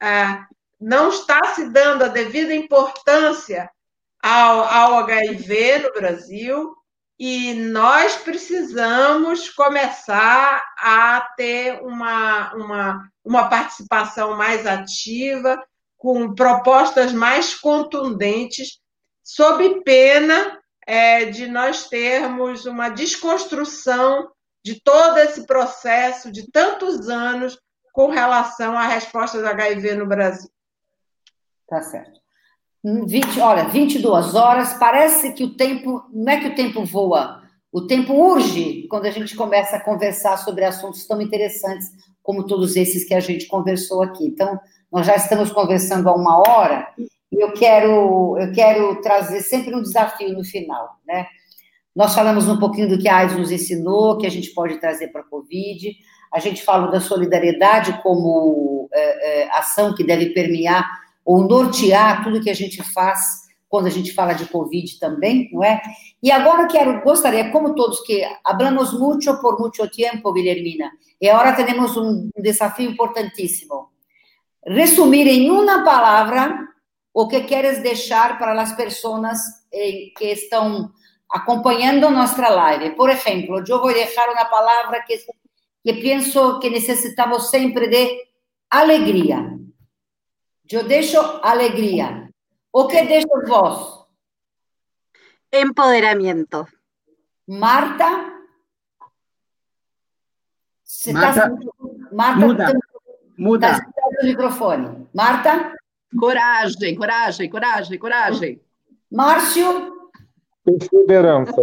é, 0.01 0.39
não 0.79 1.09
está 1.09 1.43
se 1.53 1.69
dando 1.69 2.03
a 2.03 2.07
devida 2.07 2.53
importância 2.53 3.69
ao, 4.21 4.63
ao 4.63 4.99
HIV 4.99 5.79
no 5.79 5.93
Brasil 5.93 6.75
e 7.17 7.53
nós 7.53 8.17
precisamos 8.17 9.49
começar 9.49 10.63
a 10.77 11.21
ter 11.37 11.81
uma, 11.81 12.53
uma, 12.53 13.09
uma 13.23 13.49
participação 13.49 14.35
mais 14.35 14.67
ativa, 14.67 15.63
com 15.97 16.35
propostas 16.35 17.13
mais 17.13 17.55
contundentes, 17.55 18.79
sob 19.25 19.81
pena 19.81 20.59
é, 20.85 21.25
de 21.25 21.47
nós 21.47 21.89
termos 21.89 22.67
uma 22.67 22.89
desconstrução 22.89 24.29
de 24.63 24.79
todo 24.81 25.17
esse 25.17 25.47
processo 25.47 26.31
de 26.31 26.49
tantos 26.51 27.09
anos 27.09 27.57
com 27.91 28.09
relação 28.09 28.77
à 28.77 28.87
resposta 28.87 29.39
do 29.39 29.47
HIV 29.47 29.95
no 29.95 30.05
Brasil. 30.05 30.49
Tá 31.67 31.81
certo. 31.81 32.19
20, 32.83 33.39
olha, 33.39 33.63
22 33.65 34.35
horas, 34.35 34.73
parece 34.73 35.33
que 35.33 35.43
o 35.43 35.55
tempo, 35.55 36.03
não 36.13 36.31
é 36.31 36.39
que 36.39 36.47
o 36.49 36.55
tempo 36.55 36.85
voa, 36.85 37.41
O 37.71 37.87
tempo 37.87 38.13
urge 38.13 38.87
quando 38.87 39.07
a 39.07 39.11
gente 39.11 39.35
começa 39.35 39.77
a 39.77 39.81
conversar 39.81 40.37
sobre 40.37 40.63
assuntos 40.63 41.07
tão 41.07 41.19
interessantes 41.19 41.89
como 42.21 42.45
todos 42.45 42.75
esses 42.75 43.03
que 43.03 43.13
a 43.13 43.19
gente 43.19 43.47
conversou 43.47 44.03
aqui. 44.03 44.25
Então, 44.27 44.59
nós 44.91 45.07
já 45.07 45.15
estamos 45.15 45.51
conversando 45.51 46.07
há 46.07 46.15
uma 46.15 46.37
hora 46.37 46.87
eu 47.39 47.53
quero, 47.53 48.37
eu 48.37 48.51
quero 48.51 49.01
trazer 49.01 49.41
sempre 49.41 49.75
um 49.75 49.81
desafio 49.81 50.33
no 50.33 50.43
final, 50.43 50.99
né? 51.05 51.27
Nós 51.95 52.13
falamos 52.13 52.47
um 52.49 52.59
pouquinho 52.59 52.89
do 52.89 52.97
que 52.97 53.07
a 53.07 53.17
AIDS 53.17 53.37
nos 53.37 53.51
ensinou, 53.51 54.17
que 54.17 54.27
a 54.27 54.31
gente 54.31 54.53
pode 54.53 54.77
trazer 54.79 55.07
para 55.07 55.21
a 55.21 55.25
Covid. 55.25 55.95
A 56.33 56.39
gente 56.39 56.61
fala 56.61 56.91
da 56.91 56.99
solidariedade 56.99 58.01
como 58.03 58.89
é, 58.91 59.43
é, 59.43 59.49
ação 59.51 59.95
que 59.95 60.03
deve 60.03 60.31
permear 60.31 60.85
ou 61.23 61.47
nortear 61.47 62.23
tudo 62.23 62.41
que 62.41 62.49
a 62.49 62.55
gente 62.55 62.83
faz 62.83 63.45
quando 63.69 63.87
a 63.87 63.89
gente 63.89 64.13
fala 64.13 64.33
de 64.33 64.45
Covid 64.45 64.99
também, 64.99 65.49
não 65.51 65.63
é? 65.63 65.81
E 66.21 66.31
agora 66.31 66.67
quero, 66.67 67.01
gostaria, 67.01 67.49
como 67.51 67.75
todos 67.75 68.01
que 68.01 68.23
hablamos 68.43 68.97
muito 68.97 69.33
por 69.41 69.59
muito 69.59 69.89
tempo, 69.89 70.31
Guilhermina, 70.31 70.91
e 71.19 71.29
agora 71.29 71.53
temos 71.53 71.97
um 71.97 72.29
desafio 72.37 72.89
importantíssimo. 72.89 73.89
Resumir 74.65 75.27
em 75.27 75.49
uma 75.49 75.83
palavra 75.83 76.57
o 77.17 77.29
que 77.29 77.45
queres 77.45 77.81
deixar 77.81 78.37
para 78.37 78.61
as 78.61 78.73
pessoas 78.73 79.39
eh, 79.71 80.11
que 80.17 80.33
estão 80.33 80.91
acompanhando 81.29 82.09
nuestra 82.09 82.49
live. 82.49 82.93
Por 82.93 83.09
ejemplo, 83.09 83.63
yo 83.63 83.79
voy 83.79 83.93
a 83.93 84.05
dejar 84.05 84.29
una 84.29 84.49
palabra 84.49 85.05
que, 85.07 85.25
que 85.81 85.93
pienso 85.93 86.59
que 86.59 86.69
necesitamos 86.69 87.49
siempre 87.49 87.87
de 87.87 88.19
alegría. 88.69 89.49
Yo 90.65 90.83
dejo 90.83 91.39
alegría. 91.41 92.29
¿O 92.69 92.85
qué 92.85 93.05
dejo 93.05 93.41
vos? 93.47 94.07
Empoderamiento. 95.49 96.67
Marta. 97.47 98.33
Marta, 101.13 101.55
Marta, 102.11 102.45
muda. 102.45 102.73
muda. 103.37 103.87
o 104.03 104.25
microfone. 104.25 105.07
Marta? 105.13 105.75
Coragem, 106.17 106.95
coragem, 106.95 107.49
coragem, 107.49 107.99
coragem. 107.99 108.61
Márcio? 109.11 110.09
Perseverança. 110.63 111.53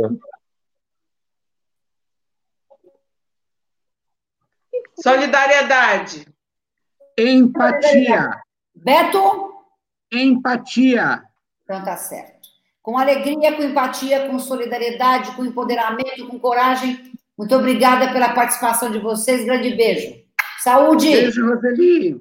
Solidariedade. 5.02 6.26
Empatia. 7.18 8.30
Beto? 8.74 9.52
Empatia. 10.12 11.22
Então 11.64 11.84
tá 11.84 11.96
certo. 11.96 12.48
Com 12.82 12.98
alegria, 12.98 13.56
com 13.56 13.62
empatia, 13.62 14.28
com 14.28 14.38
solidariedade, 14.38 15.34
com 15.36 15.44
empoderamento, 15.44 16.26
com 16.28 16.38
coragem. 16.38 17.12
Muito 17.36 17.54
obrigada 17.54 18.12
pela 18.12 18.34
participação 18.34 18.90
de 18.90 18.98
vocês. 18.98 19.44
Grande 19.44 19.74
beijo. 19.74 20.22
Saúde! 20.58 21.10
Beijo, 21.10 21.46
Roseli. 21.46 22.20